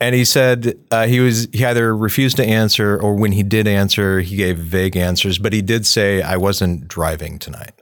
and 0.00 0.12
he 0.14 0.24
said 0.24 0.76
uh, 0.90 1.06
he 1.06 1.20
was 1.20 1.46
he 1.52 1.64
either 1.64 1.96
refused 1.96 2.36
to 2.38 2.44
answer 2.44 2.98
or 3.00 3.14
when 3.14 3.30
he 3.30 3.44
did 3.44 3.68
answer, 3.68 4.20
he 4.20 4.34
gave 4.34 4.58
vague 4.58 4.96
answers. 4.96 5.38
But 5.38 5.52
he 5.52 5.62
did 5.62 5.86
say, 5.86 6.22
"I 6.22 6.36
wasn't 6.36 6.88
driving 6.88 7.38
tonight." 7.38 7.75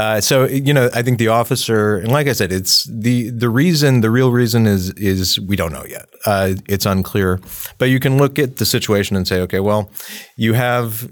Uh, 0.00 0.18
so 0.18 0.46
you 0.46 0.72
know, 0.72 0.88
I 0.94 1.02
think 1.02 1.18
the 1.18 1.28
officer, 1.28 1.98
and 1.98 2.10
like 2.10 2.26
I 2.26 2.32
said, 2.32 2.52
it's 2.52 2.84
the 2.84 3.28
the 3.28 3.50
reason, 3.50 4.00
the 4.00 4.10
real 4.10 4.32
reason 4.32 4.66
is 4.66 4.88
is 4.92 5.38
we 5.38 5.56
don't 5.56 5.72
know 5.72 5.84
yet. 5.84 6.08
Uh, 6.24 6.54
it's 6.70 6.86
unclear, 6.86 7.38
but 7.76 7.90
you 7.90 8.00
can 8.00 8.16
look 8.16 8.38
at 8.38 8.56
the 8.56 8.64
situation 8.64 9.14
and 9.14 9.28
say, 9.28 9.42
okay, 9.42 9.60
well, 9.60 9.90
you 10.36 10.54
have 10.54 11.06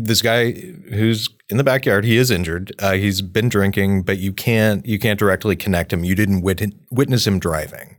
this 0.00 0.22
guy 0.22 0.52
who's 0.52 1.28
in 1.48 1.56
the 1.56 1.64
backyard. 1.64 2.04
He 2.04 2.18
is 2.18 2.30
injured. 2.30 2.72
Uh, 2.78 2.92
he's 2.92 3.20
been 3.20 3.48
drinking, 3.48 4.04
but 4.04 4.18
you 4.18 4.32
can't 4.32 4.86
you 4.86 5.00
can't 5.00 5.18
directly 5.18 5.56
connect 5.56 5.92
him. 5.92 6.04
You 6.04 6.14
didn't 6.14 6.42
wit- 6.42 6.72
witness 6.92 7.26
him 7.26 7.40
driving, 7.40 7.96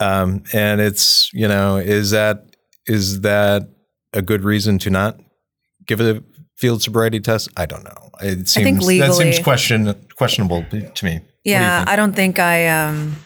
um, 0.00 0.42
and 0.52 0.82
it's 0.82 1.30
you 1.32 1.48
know, 1.48 1.78
is 1.78 2.10
that 2.10 2.54
is 2.86 3.22
that 3.22 3.62
a 4.12 4.20
good 4.20 4.44
reason 4.44 4.78
to 4.80 4.90
not 4.90 5.18
give 5.86 6.02
a 6.02 6.22
field 6.56 6.82
sobriety 6.82 7.20
test? 7.20 7.48
I 7.56 7.66
don't 7.66 7.84
know. 7.84 8.10
It 8.20 8.48
seems 8.48 8.86
think 8.86 9.00
that 9.00 9.14
seems 9.14 9.38
question 9.38 9.94
questionable 10.16 10.64
to 10.70 11.04
me. 11.04 11.20
Yeah, 11.44 11.84
I 11.86 11.96
don't 11.96 12.14
think 12.14 12.38
I 12.38 12.66
um 12.68 13.16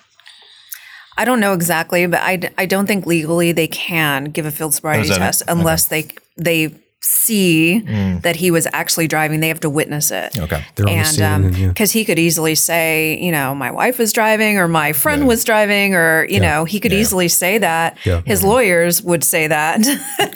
I 1.17 1.25
don't 1.25 1.41
know 1.41 1.53
exactly, 1.53 2.07
but 2.07 2.21
I, 2.23 2.51
I 2.57 2.65
don't 2.67 2.87
think 2.87 3.05
legally 3.07 3.53
they 3.53 3.69
can 3.69 4.25
give 4.25 4.47
a 4.47 4.51
field 4.51 4.75
sobriety 4.75 5.09
that 5.09 5.17
it? 5.17 5.19
test 5.19 5.43
unless 5.49 5.87
they 5.87 6.09
they 6.37 6.75
see 7.03 7.83
Mm. 7.87 8.21
that 8.23 8.37
he 8.37 8.51
was 8.51 8.67
actually 8.75 9.09
driving. 9.09 9.41
They 9.41 9.49
have 9.49 9.61
to 9.61 9.71
witness 9.71 10.11
it. 10.11 10.39
Okay. 10.39 10.63
They're 10.75 10.87
on 10.89 10.99
the 10.99 11.05
scene, 11.05 11.25
And 11.25 11.45
and, 11.47 11.57
yeah. 11.57 11.69
because 11.69 11.93
he 11.93 12.05
could 12.05 12.19
easily 12.19 12.55
say, 12.55 13.19
you 13.19 13.33
know, 13.33 13.55
my 13.55 13.71
wife 13.71 13.99
was 13.99 14.13
driving 14.13 14.59
or 14.59 14.69
my 14.69 14.93
friend 14.93 15.27
was 15.27 15.43
driving, 15.45 15.95
or, 15.95 16.27
you 16.29 16.41
know, 16.41 16.65
he 16.67 16.79
could 16.79 16.93
easily 16.93 17.29
say 17.29 17.57
that. 17.59 17.97
Yeah. 18.05 18.21
His 18.27 18.45
lawyers 18.45 19.03
would 19.03 19.25
say 19.25 19.47
that. 19.47 19.81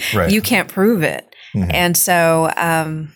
Right. 0.15 0.31
you 0.31 0.41
can't 0.41 0.69
prove 0.69 1.03
it. 1.03 1.34
And 1.55 1.97
so, 1.97 2.53
um, 2.57 3.13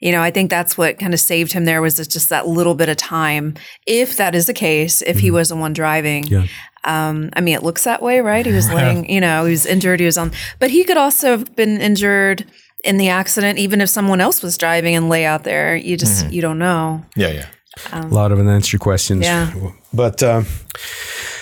you 0.00 0.12
know, 0.12 0.20
I 0.22 0.30
think 0.30 0.50
that's 0.50 0.76
what 0.76 0.98
kind 0.98 1.14
of 1.14 1.20
saved 1.20 1.52
him 1.52 1.64
there 1.64 1.80
was 1.80 1.96
just 1.96 2.28
that 2.28 2.46
little 2.46 2.74
bit 2.74 2.88
of 2.88 2.96
time. 2.96 3.54
If 3.86 4.16
that 4.16 4.34
is 4.34 4.46
the 4.46 4.54
case, 4.54 5.02
if 5.02 5.18
he 5.20 5.30
was 5.30 5.48
the 5.48 5.56
one 5.56 5.72
driving, 5.72 6.24
Yeah. 6.26 6.46
um, 6.84 7.30
I 7.34 7.40
mean, 7.40 7.54
it 7.54 7.62
looks 7.62 7.84
that 7.84 8.02
way, 8.02 8.20
right? 8.20 8.44
He 8.44 8.52
was 8.52 8.70
laying, 8.78 9.08
you 9.10 9.20
know, 9.20 9.44
he 9.44 9.52
was 9.52 9.64
injured. 9.66 10.00
He 10.00 10.06
was 10.06 10.18
on, 10.18 10.32
but 10.58 10.70
he 10.70 10.84
could 10.84 10.96
also 10.98 11.30
have 11.30 11.56
been 11.56 11.80
injured 11.80 12.44
in 12.84 12.98
the 12.98 13.08
accident, 13.08 13.58
even 13.58 13.80
if 13.80 13.88
someone 13.88 14.20
else 14.20 14.42
was 14.42 14.58
driving 14.58 14.94
and 14.94 15.08
lay 15.08 15.24
out 15.24 15.44
there. 15.44 15.74
You 15.74 15.96
just, 15.96 16.30
you 16.30 16.42
don't 16.42 16.58
know. 16.58 17.02
Yeah, 17.16 17.28
yeah. 17.30 17.46
a 17.92 18.06
lot 18.08 18.30
of 18.30 18.38
unanswered 18.38 18.80
questions. 18.80 19.22
Yeah. 19.24 19.52
But 19.92 20.22
um, 20.22 20.44
I 20.44 21.33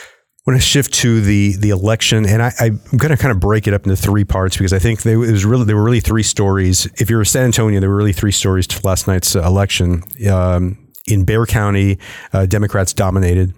want 0.46 0.61
to 0.61 0.66
shift 0.66 0.92
to 0.94 1.20
the 1.20 1.56
the 1.56 1.70
election, 1.70 2.26
and 2.26 2.42
I, 2.42 2.52
I'm 2.58 2.80
going 2.96 3.11
to 3.11 3.16
kind 3.16 3.30
of 3.30 3.40
break 3.40 3.66
it 3.66 3.75
up 3.75 3.84
into 3.84 3.96
three 3.96 4.25
parts 4.25 4.56
because 4.56 4.72
I 4.72 4.78
think 4.78 5.02
they, 5.02 5.12
it 5.12 5.16
was 5.16 5.44
really 5.44 5.64
there 5.64 5.76
were 5.76 5.84
really 5.84 6.00
three 6.00 6.22
stories. 6.22 6.87
If 6.96 7.11
you're 7.11 7.20
in 7.20 7.26
San 7.26 7.44
Antonio, 7.44 7.80
there 7.80 7.90
were 7.90 7.96
really 7.96 8.12
three 8.12 8.32
stories 8.32 8.66
to 8.68 8.87
last 8.87 9.06
night's 9.06 9.37
uh, 9.37 9.42
election. 9.42 10.02
Um, 10.30 10.78
in 11.08 11.25
Bexar 11.25 11.46
County, 11.46 11.99
uh, 12.32 12.46
Democrats 12.46 12.92
dominated. 12.92 13.54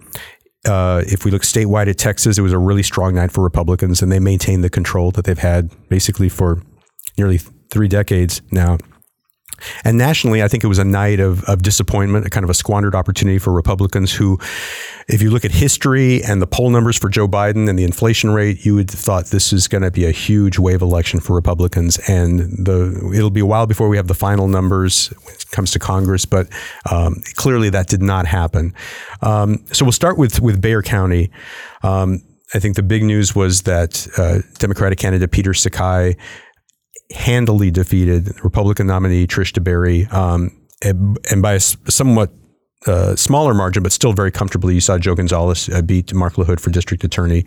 Uh, 0.67 1.03
if 1.05 1.25
we 1.25 1.31
look 1.31 1.43
statewide 1.43 1.87
at 1.87 1.97
Texas, 1.97 2.39
it 2.39 2.41
was 2.41 2.53
a 2.53 2.57
really 2.57 2.81
strong 2.81 3.13
night 3.13 3.31
for 3.31 3.43
Republicans, 3.43 4.01
and 4.01 4.11
they 4.11 4.19
maintained 4.19 4.63
the 4.63 4.69
control 4.69 5.11
that 5.11 5.25
they've 5.25 5.37
had 5.37 5.69
basically 5.89 6.27
for 6.27 6.63
nearly 7.17 7.37
three 7.69 7.87
decades 7.87 8.41
now. 8.51 8.77
And 9.83 9.97
nationally, 9.97 10.43
I 10.43 10.47
think 10.47 10.63
it 10.63 10.67
was 10.67 10.79
a 10.79 10.85
night 10.85 11.19
of, 11.19 11.43
of 11.45 11.61
disappointment, 11.61 12.25
a 12.25 12.29
kind 12.29 12.43
of 12.43 12.49
a 12.49 12.53
squandered 12.53 12.93
opportunity 12.93 13.39
for 13.39 13.53
Republicans 13.53 14.13
who, 14.13 14.37
if 15.07 15.21
you 15.21 15.29
look 15.29 15.45
at 15.45 15.51
history 15.51 16.23
and 16.23 16.41
the 16.41 16.47
poll 16.47 16.69
numbers 16.69 16.97
for 16.97 17.09
Joe 17.09 17.27
Biden 17.27 17.69
and 17.69 17.79
the 17.79 17.83
inflation 17.83 18.31
rate, 18.31 18.65
you 18.65 18.75
would 18.75 18.89
have 18.89 18.99
thought 18.99 19.27
this 19.27 19.53
is 19.53 19.67
going 19.67 19.83
to 19.83 19.91
be 19.91 20.05
a 20.05 20.11
huge 20.11 20.59
wave 20.59 20.81
election 20.81 21.19
for 21.19 21.35
Republicans. 21.35 21.97
And 22.09 22.39
the 22.65 23.11
it'll 23.15 23.29
be 23.29 23.39
a 23.39 23.45
while 23.45 23.65
before 23.65 23.87
we 23.87 23.97
have 23.97 24.07
the 24.07 24.13
final 24.13 24.47
numbers 24.47 25.07
when 25.23 25.33
it 25.33 25.49
comes 25.51 25.71
to 25.71 25.79
Congress, 25.79 26.25
but 26.25 26.49
um, 26.91 27.21
clearly 27.35 27.69
that 27.69 27.87
did 27.87 28.01
not 28.01 28.25
happen. 28.25 28.73
Um, 29.21 29.65
so 29.71 29.85
we'll 29.85 29.91
start 29.91 30.17
with, 30.17 30.41
with 30.41 30.61
Bexar 30.61 30.81
County. 30.81 31.31
Um, 31.81 32.21
I 32.53 32.59
think 32.59 32.75
the 32.75 32.83
big 32.83 33.03
news 33.03 33.35
was 33.35 33.63
that 33.63 34.07
uh, 34.17 34.39
Democratic 34.59 34.99
candidate 34.99 35.31
Peter 35.31 35.53
Sakai 35.53 36.15
handily 37.11 37.71
defeated 37.71 38.43
Republican 38.43 38.87
nominee 38.87 39.27
Trish 39.27 39.53
DeBerry, 39.53 40.11
um, 40.13 40.51
and, 40.83 41.17
and 41.31 41.41
by 41.41 41.53
a 41.53 41.59
somewhat 41.59 42.31
uh, 42.87 43.15
smaller 43.15 43.53
margin, 43.53 43.83
but 43.83 43.91
still 43.91 44.13
very 44.13 44.31
comfortably. 44.31 44.75
You 44.75 44.81
saw 44.81 44.97
Joe 44.97 45.15
Gonzalez 45.15 45.69
uh, 45.69 45.81
beat 45.81 46.13
Mark 46.13 46.33
LaHood 46.33 46.59
for 46.59 46.69
district 46.69 47.03
attorney. 47.03 47.45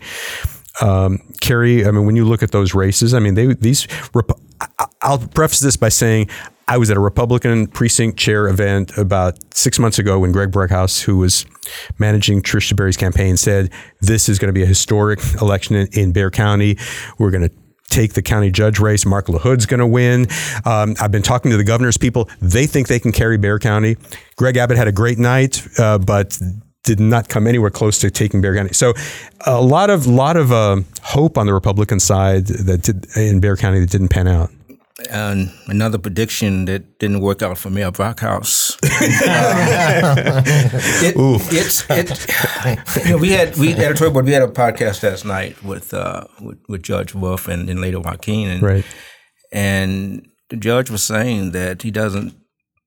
Um, 0.81 1.19
Kerry, 1.41 1.85
I 1.85 1.91
mean, 1.91 2.05
when 2.05 2.15
you 2.15 2.25
look 2.25 2.43
at 2.43 2.51
those 2.51 2.73
races, 2.73 3.13
I 3.13 3.19
mean, 3.19 3.35
they 3.35 3.53
these. 3.53 3.87
Rep- 4.13 4.31
I'll 5.01 5.19
preface 5.19 5.59
this 5.59 5.77
by 5.77 5.89
saying 5.89 6.29
I 6.67 6.77
was 6.77 6.91
at 6.91 6.97
a 6.97 6.99
Republican 6.99 7.67
precinct 7.67 8.17
chair 8.17 8.47
event 8.47 8.97
about 8.97 9.37
six 9.53 9.79
months 9.79 9.99
ago 9.99 10.19
when 10.19 10.31
Greg 10.31 10.51
Brockhouse, 10.51 11.01
who 11.01 11.17
was 11.17 11.45
managing 11.97 12.41
Trish 12.41 12.71
DeBerry's 12.71 12.97
campaign, 12.97 13.37
said 13.37 13.71
this 14.01 14.29
is 14.29 14.37
going 14.37 14.49
to 14.49 14.53
be 14.53 14.63
a 14.63 14.67
historic 14.67 15.19
election 15.41 15.75
in, 15.75 15.87
in 15.93 16.11
Bexar 16.11 16.31
County. 16.31 16.77
We're 17.17 17.31
going 17.31 17.49
to 17.49 17.55
take 17.89 18.13
the 18.13 18.21
county 18.21 18.51
judge 18.51 18.79
race. 18.79 19.05
Mark 19.05 19.27
LaHood's 19.27 19.65
going 19.65 19.79
to 19.79 19.87
win. 19.87 20.27
Um, 20.65 20.95
I've 20.99 21.11
been 21.11 21.23
talking 21.23 21.51
to 21.51 21.57
the 21.57 21.63
governor's 21.63 21.97
people. 21.97 22.29
They 22.41 22.65
think 22.65 22.87
they 22.87 22.99
can 22.99 23.11
carry 23.11 23.37
Bexar 23.37 23.59
County. 23.59 23.97
Greg 24.35 24.57
Abbott 24.57 24.77
had 24.77 24.87
a 24.87 24.91
great 24.91 25.17
night, 25.17 25.67
uh, 25.77 25.97
but 25.97 26.39
did 26.83 26.99
not 26.99 27.29
come 27.29 27.45
anywhere 27.45 27.69
close 27.69 27.99
to 27.99 28.09
taking 28.09 28.41
Bexar 28.41 28.55
County. 28.55 28.73
So 28.73 28.93
a 29.45 29.61
lot 29.61 29.89
of 29.89 30.07
lot 30.07 30.37
of 30.37 30.51
uh, 30.51 30.81
hope 31.01 31.37
on 31.37 31.45
the 31.45 31.53
Republican 31.53 31.99
side 31.99 32.47
that 32.47 32.83
did, 32.83 33.05
in 33.17 33.39
Bexar 33.39 33.57
County 33.57 33.79
that 33.79 33.89
didn't 33.89 34.09
pan 34.09 34.27
out. 34.27 34.51
And 35.09 35.51
another 35.67 35.97
prediction 35.97 36.65
that 36.65 36.99
didn't 36.99 37.21
work 37.21 37.41
out 37.41 37.57
for 37.57 37.69
Mayor 37.69 37.91
Brockhouse. 37.91 38.68
It, 41.01 41.15
it's 41.51 41.89
it, 41.89 43.05
you 43.05 43.11
know, 43.11 43.17
we 43.17 43.29
had 43.31 43.57
we 43.57 43.73
editorial 43.73 44.13
board 44.13 44.25
we 44.25 44.31
had 44.31 44.41
a 44.41 44.47
podcast 44.47 45.03
last 45.03 45.25
night 45.25 45.61
with 45.63 45.93
uh, 45.93 46.25
with, 46.41 46.59
with 46.67 46.83
Judge 46.83 47.13
Wolff 47.13 47.47
and 47.47 47.67
then 47.67 47.81
later 47.81 47.99
Joaquin 47.99 48.49
and 48.49 48.63
right. 48.63 48.85
and 49.51 50.27
the 50.49 50.57
judge 50.57 50.89
was 50.89 51.03
saying 51.03 51.51
that 51.51 51.81
he 51.81 51.91
doesn't 51.91 52.35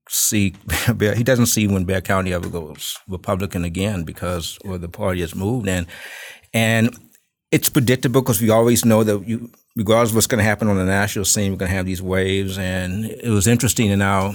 see 0.09 0.55
he 0.99 1.23
doesn't 1.25 1.47
see 1.47 1.67
when 1.67 1.85
Bexar 1.85 2.03
County 2.03 2.33
ever 2.33 2.49
goes 2.49 2.97
Republican 3.09 3.65
again 3.65 4.05
because 4.05 4.59
or 4.65 4.79
the 4.79 4.89
party 4.89 5.21
has 5.21 5.35
moved 5.35 5.69
and 5.69 5.87
and 6.53 6.97
it's 7.51 7.69
predictable 7.69 8.23
because 8.23 8.41
we 8.41 8.51
always 8.51 8.85
know 8.85 9.05
that 9.05 9.27
you 9.27 9.51
regardless 9.77 10.11
of 10.11 10.17
what's 10.17 10.27
going 10.27 10.39
to 10.39 10.45
happen 10.45 10.69
on 10.69 10.77
the 10.77 10.85
national 10.85 11.25
scene 11.25 11.53
we're 11.53 11.59
going 11.59 11.71
to 11.71 11.77
have 11.77 11.87
these 11.87 12.03
waves 12.03 12.59
and 12.59 13.05
it 13.05 13.31
was 13.31 13.47
interesting 13.47 13.91
in 13.91 14.03
our 14.03 14.35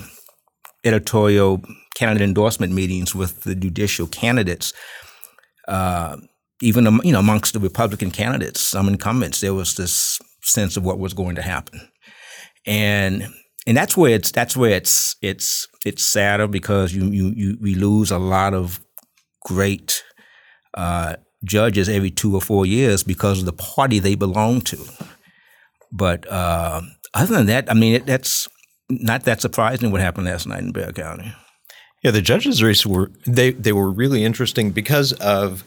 editorial 0.88 1.62
candidate 1.96 2.27
endorsement 2.27 2.74
meetings 2.74 3.13
with 3.13 3.41
the 3.44 3.56
judicial 3.56 4.08
candidates 4.08 4.74
uh, 5.67 6.17
even 6.62 6.86
you 7.03 7.12
know 7.12 7.20
amongst 7.20 7.53
the 7.53 7.60
Republican 7.60 8.12
candidates 8.12 8.62
some 8.62 8.88
incumbents 8.88 9.41
there 9.41 9.53
was 9.53 9.75
this 9.75 10.20
sense 10.41 10.77
of 10.77 10.86
what 10.86 11.00
was 11.00 11.13
going 11.13 11.36
to 11.36 11.41
happen 11.41 11.79
and 12.65 13.27
and 13.67 13.75
that's 13.75 13.98
where 13.98 14.12
it's 14.12 14.32
that's 14.32 14.56
where 14.56 14.72
it's 14.72 15.15
it's 15.22 15.67
it's 15.86 16.06
sadder 16.06 16.48
because 16.48 16.94
you 16.94 17.06
you, 17.06 17.34
you 17.36 17.58
we 17.62 17.75
lose 17.75 18.12
a 18.12 18.17
lot 18.17 18.53
of 18.53 18.79
great 19.44 20.03
uh, 20.74 21.15
judges 21.44 21.89
every 21.89 22.12
two 22.12 22.36
or 22.36 22.41
four 22.41 22.65
years 22.65 23.03
because 23.03 23.39
of 23.39 23.46
the 23.46 23.53
party 23.53 24.00
they 24.00 24.15
belong 24.15 24.62
to. 24.62 24.77
But 25.91 26.29
uh, 26.32 26.82
other 27.13 27.36
than 27.36 27.46
that, 27.48 27.70
I 27.72 27.74
mean, 27.74 27.96
it, 27.96 28.06
that's 28.06 28.48
not 28.89 29.24
that 29.24 29.41
surprising 29.41 29.91
what 29.91 30.01
happened 30.01 30.27
last 30.27 30.48
night 30.48 30.62
in 30.62 30.72
Bexar 30.72 30.94
County. 30.94 31.34
Yeah, 32.03 32.12
the 32.12 32.22
judges' 32.22 32.62
race 32.62 32.86
were 32.86 33.12
they 33.25 33.51
they 33.51 33.74
were 33.74 33.89
really 33.89 34.24
interesting 34.24 34.72
because 34.72 35.13
of 35.13 35.63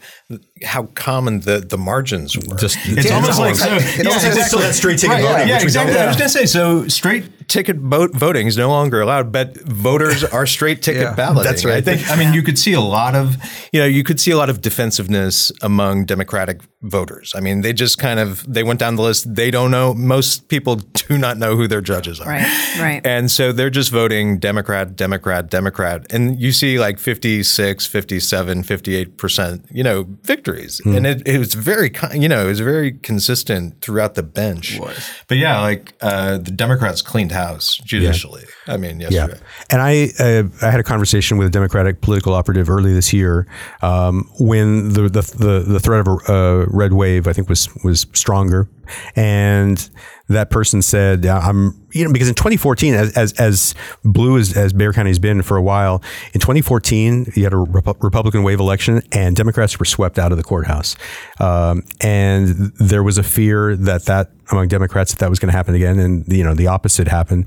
how 0.64 0.84
common 0.94 1.40
the, 1.40 1.58
the 1.58 1.76
margins 1.76 2.36
were. 2.36 2.56
Just, 2.56 2.78
it's 2.84 3.06
yeah, 3.06 3.16
almost 3.16 3.40
like 3.40 3.56
so, 3.56 3.66
yeah, 3.66 3.76
exactly. 3.76 4.42
still 4.42 4.60
that 4.60 4.74
straight 4.74 4.98
ticket 5.00 5.16
right, 5.16 5.22
voting. 5.24 5.48
Yeah, 5.48 5.60
exactly. 5.60 5.98
I 5.98 6.06
was 6.06 6.16
going 6.16 6.30
to 6.30 6.32
say 6.32 6.46
so 6.46 6.86
straight 6.86 7.39
ticket 7.50 7.76
vote 7.76 8.14
voting 8.14 8.46
is 8.46 8.56
no 8.56 8.68
longer 8.68 9.00
allowed, 9.00 9.32
but 9.32 9.60
voters 9.62 10.22
are 10.24 10.46
straight 10.46 10.80
ticket 10.86 11.02
yeah, 11.02 11.14
balloting. 11.14 11.42
That's 11.42 11.64
right. 11.64 11.76
I 11.76 11.80
think. 11.80 12.08
I 12.08 12.16
mean, 12.16 12.32
you 12.32 12.42
could 12.42 12.58
see 12.58 12.72
a 12.72 12.80
lot 12.80 13.14
of 13.14 13.36
you 13.72 13.80
know 13.80 13.86
you 13.86 14.04
could 14.04 14.20
see 14.20 14.30
a 14.30 14.36
lot 14.36 14.48
of 14.48 14.60
defensiveness 14.60 15.52
among 15.60 16.06
Democratic 16.06 16.60
voters. 16.82 17.34
I 17.36 17.40
mean, 17.40 17.60
they 17.60 17.72
just 17.72 17.98
kind 17.98 18.20
of 18.20 18.50
they 18.50 18.62
went 18.62 18.80
down 18.80 18.96
the 18.96 19.02
list. 19.02 19.34
They 19.34 19.50
don't 19.50 19.70
know. 19.70 19.92
Most 19.92 20.48
people 20.48 20.76
do 20.76 21.18
not 21.18 21.36
know 21.36 21.56
who 21.56 21.66
their 21.66 21.80
judges 21.80 22.20
are. 22.20 22.28
Right. 22.28 22.78
Right. 22.78 23.04
And 23.04 23.30
so 23.30 23.52
they're 23.52 23.70
just 23.70 23.90
voting 23.90 24.38
Democrat, 24.38 24.96
Democrat, 24.96 25.50
Democrat, 25.50 26.06
and 26.10 26.40
you 26.40 26.52
see 26.52 26.78
like 26.78 26.98
56, 26.98 27.86
57, 27.86 28.62
58 28.62 29.16
percent. 29.18 29.66
You 29.70 29.82
know 29.82 30.06
victories, 30.22 30.80
mm. 30.84 30.96
and 30.96 31.06
it, 31.06 31.26
it, 31.26 31.38
was 31.38 31.54
very, 31.54 31.90
you 32.14 32.28
know, 32.28 32.44
it 32.44 32.48
was 32.48 32.60
very 32.60 32.92
consistent 32.92 33.80
throughout 33.80 34.14
the 34.14 34.22
bench. 34.22 34.78
But 35.26 35.38
yeah, 35.38 35.60
like 35.60 35.94
uh, 36.00 36.38
the 36.38 36.50
Democrats 36.50 37.02
cleaned 37.02 37.32
house 37.32 37.39
judicially. 37.84 38.44
Yeah. 38.66 38.74
I 38.74 38.76
mean, 38.76 39.00
yesterday. 39.00 39.38
Yeah. 39.38 39.64
And 39.70 39.82
I, 39.82 40.08
uh, 40.18 40.66
I 40.66 40.70
had 40.70 40.80
a 40.80 40.84
conversation 40.84 41.38
with 41.38 41.46
a 41.48 41.50
Democratic 41.50 42.00
political 42.00 42.34
operative 42.34 42.70
early 42.70 42.92
this 42.92 43.12
year 43.12 43.46
um, 43.82 44.28
when 44.38 44.92
the, 44.92 45.02
the, 45.02 45.22
the 45.22 45.64
the 45.66 45.80
threat 45.80 46.00
of 46.00 46.08
a 46.08 46.32
uh, 46.32 46.66
red 46.68 46.92
wave, 46.92 47.26
I 47.26 47.32
think, 47.32 47.48
was 47.48 47.68
was 47.84 48.06
stronger, 48.12 48.68
and 49.16 49.90
that 50.30 50.50
person 50.50 50.82
said, 50.82 51.26
"I'm 51.26 51.80
you 51.92 52.04
know 52.04 52.12
because 52.12 52.28
in 52.28 52.34
2014, 52.34 52.94
as 52.94 53.16
as, 53.16 53.32
as 53.34 53.74
blue 54.04 54.38
as, 54.38 54.56
as 54.56 54.72
Bexar 54.72 54.92
County 54.92 55.10
has 55.10 55.18
been 55.18 55.42
for 55.42 55.56
a 55.56 55.62
while, 55.62 56.02
in 56.32 56.40
2014 56.40 57.32
you 57.34 57.44
had 57.44 57.52
a 57.52 57.58
Rep- 57.58 58.02
Republican 58.02 58.42
wave 58.42 58.60
election 58.60 59.02
and 59.12 59.36
Democrats 59.36 59.78
were 59.78 59.84
swept 59.84 60.18
out 60.18 60.32
of 60.32 60.38
the 60.38 60.44
courthouse, 60.44 60.96
um, 61.40 61.82
and 62.00 62.72
there 62.78 63.02
was 63.02 63.18
a 63.18 63.22
fear 63.22 63.76
that 63.76 64.04
that 64.06 64.30
among 64.52 64.68
Democrats 64.68 65.12
that 65.12 65.18
that 65.20 65.30
was 65.30 65.38
going 65.38 65.50
to 65.50 65.56
happen 65.56 65.74
again, 65.74 65.98
and 65.98 66.26
you 66.28 66.44
know 66.44 66.54
the 66.54 66.66
opposite 66.66 67.08
happened. 67.08 67.46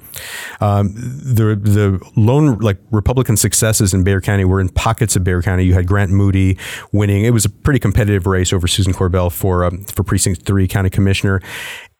Um, 0.62 0.94
the 0.94 1.56
the 1.56 2.00
lone 2.16 2.58
like 2.60 2.78
Republican 2.92 3.38
successes 3.38 3.94
in 3.94 4.04
Bexar 4.04 4.22
County 4.22 4.46
were 4.46 4.60
in 4.60 4.70
pockets 4.70 5.16
of 5.16 5.24
Bexar 5.24 5.42
County. 5.42 5.66
You 5.66 5.74
had 5.74 5.88
Grant 5.88 6.12
Moody 6.12 6.58
winning. 6.92 7.25
It 7.25 7.32
was 7.32 7.46
a 7.46 7.50
pretty 7.50 7.80
competitive 7.80 8.28
race 8.28 8.54
over 8.54 8.68
Susan 8.68 8.94
Korbel 8.94 9.32
for 9.32 9.66
um, 9.66 9.86
for 9.86 10.04
precinct 10.04 10.44
three 10.44 10.68
county 10.68 10.90
commissioner, 10.90 11.42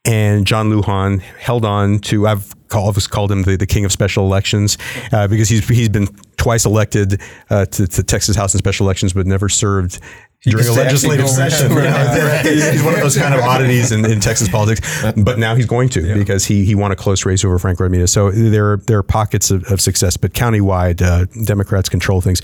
and 0.06 0.46
John 0.46 0.70
Lujan 0.70 1.22
held 1.22 1.66
on 1.66 2.00
to. 2.00 2.28
I've 2.28 2.54
called, 2.68 3.10
called 3.10 3.32
him 3.32 3.44
the, 3.44 3.56
the 3.56 3.68
king 3.68 3.86
of 3.86 3.92
special 3.92 4.26
elections 4.26 4.78
uh, 5.12 5.28
because 5.28 5.48
he's 5.50 5.68
he's 5.68 5.90
been 5.90 6.08
twice 6.38 6.66
elected 6.66 7.22
uh, 7.50 7.66
to, 7.66 7.88
to, 7.88 8.04
Texas 8.04 8.36
House 8.36 8.54
in 8.54 8.58
special 8.58 8.86
elections, 8.86 9.14
but 9.14 9.26
never 9.26 9.48
served 9.48 10.00
during 10.42 10.68
a 10.68 10.74
legislative 10.74 11.30
session. 11.30 11.74
Know, 11.74 11.82
he's 12.44 12.84
one 12.84 12.96
of 12.96 13.00
those 13.00 13.18
kind 13.18 13.34
of 13.34 13.42
oddities 13.42 13.92
in, 13.92 14.04
in 14.06 14.20
Texas 14.20 14.50
politics, 14.50 14.82
but 15.16 15.40
now 15.40 15.56
he's 15.56 15.68
going 15.68 15.90
to 15.90 16.06
yeah. 16.06 16.16
because 16.16 16.46
he 16.46 16.66
he 16.66 16.76
won 16.76 16.92
a 16.92 16.96
close 16.96 17.26
race 17.26 17.46
over 17.46 17.58
Frank 17.58 17.80
Ramirez. 17.80 18.12
So 18.12 18.32
there 18.32 18.74
are, 18.74 18.78
there 18.78 18.98
are 18.98 19.04
pockets 19.04 19.52
of, 19.52 19.64
of 19.72 19.80
success, 19.80 20.18
but 20.18 20.34
countywide, 20.34 21.02
uh, 21.02 21.26
Democrats 21.46 21.88
control 21.88 22.20
things. 22.20 22.42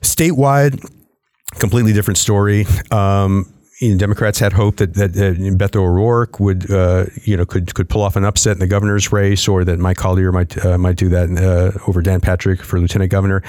Statewide, 0.00 0.82
completely 1.58 1.92
different 1.92 2.18
story. 2.18 2.66
Um, 2.90 3.52
you 3.82 3.90
know, 3.90 3.98
Democrats 3.98 4.38
had 4.38 4.52
hope 4.52 4.76
that 4.76 4.94
that 4.94 5.10
Beto 5.10 5.80
O'Rourke 5.80 6.38
would 6.38 6.70
uh, 6.70 7.06
you 7.24 7.36
know 7.36 7.44
could 7.44 7.74
could 7.74 7.88
pull 7.88 8.00
off 8.00 8.14
an 8.14 8.24
upset 8.24 8.52
in 8.52 8.60
the 8.60 8.68
governor's 8.68 9.10
race, 9.10 9.48
or 9.48 9.64
that 9.64 9.80
Mike 9.80 9.96
Collier 9.96 10.30
might 10.30 10.64
uh, 10.64 10.78
might 10.78 10.96
do 10.96 11.08
that 11.08 11.28
uh, 11.30 11.76
over 11.88 12.00
Dan 12.00 12.20
Patrick 12.20 12.62
for 12.62 12.78
lieutenant 12.78 13.10
governor. 13.10 13.42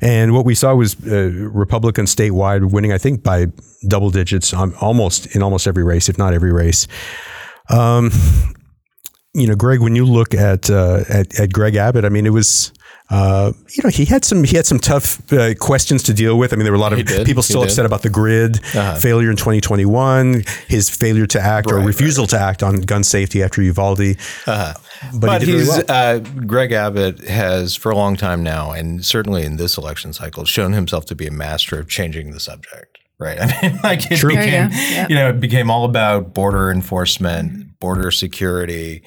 And 0.00 0.34
what 0.34 0.44
we 0.44 0.54
saw 0.54 0.72
was 0.76 0.94
uh, 1.04 1.32
Republicans 1.52 2.14
statewide 2.14 2.70
winning, 2.70 2.92
I 2.92 2.98
think, 2.98 3.24
by 3.24 3.46
double 3.88 4.10
digits, 4.10 4.54
on 4.54 4.72
almost 4.76 5.34
in 5.34 5.42
almost 5.42 5.66
every 5.66 5.82
race, 5.82 6.08
if 6.08 6.16
not 6.16 6.32
every 6.32 6.52
race. 6.52 6.86
Um, 7.68 8.12
you 9.34 9.48
know, 9.48 9.56
Greg, 9.56 9.80
when 9.80 9.96
you 9.96 10.04
look 10.04 10.32
at, 10.32 10.70
uh, 10.70 11.02
at 11.08 11.40
at 11.40 11.52
Greg 11.52 11.74
Abbott, 11.74 12.04
I 12.04 12.08
mean, 12.08 12.24
it 12.24 12.32
was 12.32 12.72
uh, 13.12 13.52
you 13.68 13.82
know, 13.84 13.90
he 13.90 14.06
had 14.06 14.24
some 14.24 14.42
he 14.42 14.56
had 14.56 14.64
some 14.64 14.78
tough 14.78 15.30
uh, 15.34 15.54
questions 15.56 16.02
to 16.04 16.14
deal 16.14 16.38
with. 16.38 16.54
I 16.54 16.56
mean, 16.56 16.64
there 16.64 16.72
were 16.72 16.78
a 16.78 16.80
lot 16.80 16.94
of 16.94 17.06
people 17.26 17.42
still 17.42 17.62
upset 17.62 17.84
about 17.84 18.00
the 18.00 18.08
grid 18.08 18.56
uh-huh. 18.74 18.94
failure 18.94 19.30
in 19.30 19.36
2021, 19.36 20.44
his 20.66 20.88
failure 20.88 21.26
to 21.26 21.38
act 21.38 21.70
right, 21.70 21.82
or 21.82 21.86
refusal 21.86 22.22
right. 22.22 22.30
to 22.30 22.38
act 22.40 22.62
on 22.62 22.80
gun 22.80 23.04
safety 23.04 23.42
after 23.42 23.60
Uvalde. 23.60 24.00
Uh-huh. 24.00 24.72
But, 25.12 25.20
but 25.20 25.42
he 25.42 25.52
he's 25.52 25.66
really 25.66 25.84
well. 25.88 26.16
Uh, 26.16 26.18
Greg 26.20 26.72
Abbott 26.72 27.20
has 27.24 27.76
for 27.76 27.92
a 27.92 27.96
long 27.96 28.16
time 28.16 28.42
now, 28.42 28.70
and 28.70 29.04
certainly 29.04 29.44
in 29.44 29.56
this 29.56 29.76
election 29.76 30.14
cycle, 30.14 30.46
shown 30.46 30.72
himself 30.72 31.04
to 31.06 31.14
be 31.14 31.26
a 31.26 31.32
master 31.32 31.78
of 31.78 31.90
changing 31.90 32.30
the 32.30 32.40
subject. 32.40 32.98
Right. 33.18 33.38
I 33.40 33.68
mean, 33.68 33.78
like 33.82 34.10
it 34.10 34.16
True. 34.16 34.30
became, 34.30 34.70
yep. 34.72 35.10
you 35.10 35.16
know, 35.16 35.28
it 35.28 35.38
became 35.38 35.70
all 35.70 35.84
about 35.84 36.32
border 36.32 36.70
enforcement, 36.70 37.71
border 37.82 38.12
security, 38.12 39.02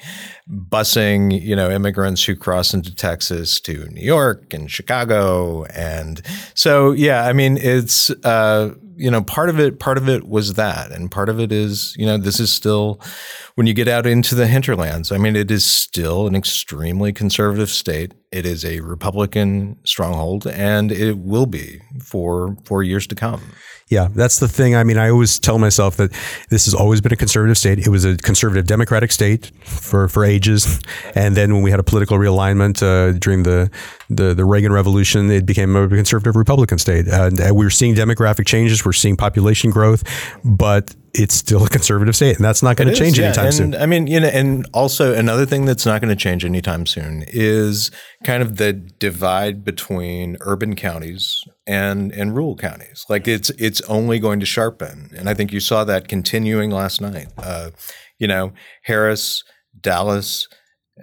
busing, 0.48 1.40
you 1.40 1.56
know, 1.56 1.70
immigrants 1.70 2.22
who 2.22 2.36
cross 2.36 2.74
into 2.74 2.94
Texas 2.94 3.58
to 3.58 3.86
New 3.86 4.04
York 4.04 4.52
and 4.52 4.70
Chicago. 4.70 5.64
And 5.64 6.20
so, 6.52 6.92
yeah, 6.92 7.24
I 7.24 7.32
mean, 7.32 7.56
it's, 7.56 8.10
uh, 8.22 8.74
you 8.94 9.10
know, 9.10 9.22
part 9.22 9.48
of 9.48 9.58
it, 9.58 9.80
part 9.80 9.96
of 9.96 10.10
it 10.10 10.28
was 10.28 10.54
that. 10.54 10.92
And 10.92 11.10
part 11.10 11.30
of 11.30 11.40
it 11.40 11.52
is, 11.52 11.96
you 11.96 12.04
know, 12.04 12.18
this 12.18 12.38
is 12.38 12.52
still, 12.52 13.00
when 13.56 13.66
you 13.66 13.72
get 13.72 13.88
out 13.88 14.06
into 14.06 14.34
the 14.34 14.46
hinterlands, 14.46 15.10
I 15.10 15.16
mean, 15.16 15.34
it 15.34 15.50
is 15.50 15.64
still 15.64 16.26
an 16.26 16.36
extremely 16.36 17.10
conservative 17.10 17.70
state. 17.70 18.12
It 18.30 18.44
is 18.44 18.66
a 18.66 18.80
Republican 18.80 19.78
stronghold 19.82 20.46
and 20.46 20.92
it 20.92 21.16
will 21.16 21.46
be 21.46 21.80
for, 22.04 22.58
for 22.64 22.82
years 22.82 23.06
to 23.06 23.14
come. 23.14 23.40
Yeah, 23.88 24.08
that's 24.14 24.40
the 24.40 24.48
thing. 24.48 24.74
I 24.74 24.84
mean, 24.84 24.98
I 24.98 25.08
always 25.08 25.38
tell 25.38 25.58
myself 25.58 25.96
that 25.96 26.12
this 26.50 26.66
has 26.66 26.74
always 26.74 27.00
been 27.00 27.12
a 27.12 27.16
conservative 27.16 27.56
state. 27.56 27.78
It 27.78 27.88
was 27.88 28.04
a 28.04 28.16
conservative 28.18 28.66
democratic 28.66 29.10
state 29.10 29.52
for, 29.64 30.08
for 30.08 30.22
ages. 30.22 30.80
And 31.14 31.34
then 31.34 31.54
when 31.54 31.62
we 31.62 31.70
had 31.70 31.80
a 31.80 31.84
political 31.84 32.18
realignment 32.18 32.82
uh, 32.82 33.16
during 33.18 33.44
the, 33.44 33.70
the, 34.10 34.34
the 34.34 34.44
Reagan 34.44 34.72
Revolution, 34.72 35.30
it 35.30 35.46
became 35.46 35.76
a 35.76 35.88
conservative 35.88 36.36
Republican 36.36 36.76
state. 36.76 37.08
Uh, 37.08 37.30
we 37.54 37.64
are 37.64 37.70
seeing 37.70 37.94
demographic 37.94 38.46
changes. 38.46 38.84
We're 38.84 38.92
seeing 38.92 39.16
population 39.16 39.70
growth. 39.70 40.02
But 40.44 40.94
it's 41.18 41.34
still 41.34 41.64
a 41.64 41.68
conservative 41.68 42.14
state, 42.14 42.36
and 42.36 42.44
that's 42.44 42.62
not 42.62 42.76
going 42.76 42.88
to 42.88 42.94
change 42.94 43.18
yeah. 43.18 43.26
anytime 43.26 43.46
and, 43.46 43.54
soon. 43.54 43.74
I 43.74 43.86
mean, 43.86 44.06
you 44.06 44.20
know, 44.20 44.28
and 44.28 44.66
also 44.72 45.14
another 45.14 45.46
thing 45.46 45.64
that's 45.64 45.86
not 45.86 46.00
going 46.00 46.14
to 46.14 46.20
change 46.20 46.44
anytime 46.44 46.86
soon 46.86 47.24
is 47.28 47.90
kind 48.24 48.42
of 48.42 48.56
the 48.56 48.72
divide 48.72 49.64
between 49.64 50.36
urban 50.40 50.76
counties 50.76 51.40
and 51.66 52.12
and 52.12 52.34
rural 52.34 52.56
counties. 52.56 53.04
Like 53.08 53.26
it's 53.26 53.50
it's 53.50 53.80
only 53.82 54.18
going 54.18 54.40
to 54.40 54.46
sharpen, 54.46 55.10
and 55.16 55.28
I 55.28 55.34
think 55.34 55.52
you 55.52 55.60
saw 55.60 55.84
that 55.84 56.08
continuing 56.08 56.70
last 56.70 57.00
night. 57.00 57.28
Uh, 57.38 57.70
you 58.18 58.26
know, 58.26 58.52
Harris, 58.82 59.42
Dallas, 59.80 60.48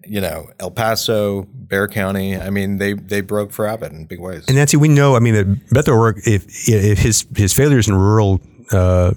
you 0.06 0.22
know, 0.22 0.48
El 0.60 0.72
Paso, 0.72 1.44
Bexar 1.54 1.88
County. 1.88 2.38
I 2.38 2.50
mean, 2.50 2.78
they 2.78 2.94
they 2.94 3.22
broke 3.22 3.52
for 3.52 3.68
Abbott 3.68 3.92
in 3.92 4.06
big 4.06 4.20
ways. 4.20 4.46
And 4.48 4.58
Nancy, 4.58 4.78
we 4.78 4.88
know. 4.88 5.16
I 5.16 5.20
mean, 5.20 5.34
that 5.34 5.48
Beto 5.70 5.90
O'Rourke, 5.90 6.20
if, 6.26 6.46
if 6.68 7.00
his 7.00 7.26
his 7.36 7.54
failures 7.54 7.88
in 7.88 7.96
rural 7.96 8.42
uh, 8.72 9.14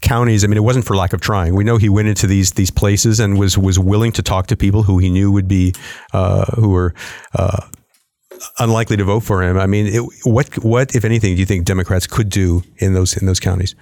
counties, 0.00 0.44
I 0.44 0.46
mean, 0.46 0.56
it 0.56 0.64
wasn't 0.64 0.86
for 0.86 0.96
lack 0.96 1.12
of 1.12 1.20
trying. 1.20 1.54
We 1.54 1.64
know 1.64 1.76
he 1.76 1.88
went 1.88 2.08
into 2.08 2.26
these 2.26 2.52
these 2.52 2.70
places 2.70 3.20
and 3.20 3.38
was 3.38 3.56
was 3.56 3.78
willing 3.78 4.12
to 4.12 4.22
talk 4.22 4.46
to 4.48 4.56
people 4.56 4.82
who 4.82 4.98
he 4.98 5.10
knew 5.10 5.30
would 5.30 5.48
be 5.48 5.74
uh, 6.12 6.46
who 6.56 6.70
were. 6.70 6.94
Uh, 7.34 7.66
unlikely 8.58 8.96
to 8.96 9.04
vote 9.04 9.20
for 9.20 9.42
him. 9.42 9.58
I 9.58 9.66
mean, 9.66 9.86
it, 9.86 10.02
what 10.24 10.64
what 10.64 10.94
if 10.94 11.04
anything 11.04 11.34
do 11.34 11.40
you 11.40 11.46
think 11.46 11.66
Democrats 11.66 12.06
could 12.06 12.30
do 12.30 12.62
in 12.78 12.94
those 12.94 13.14
in 13.14 13.26
those 13.26 13.38
counties? 13.38 13.74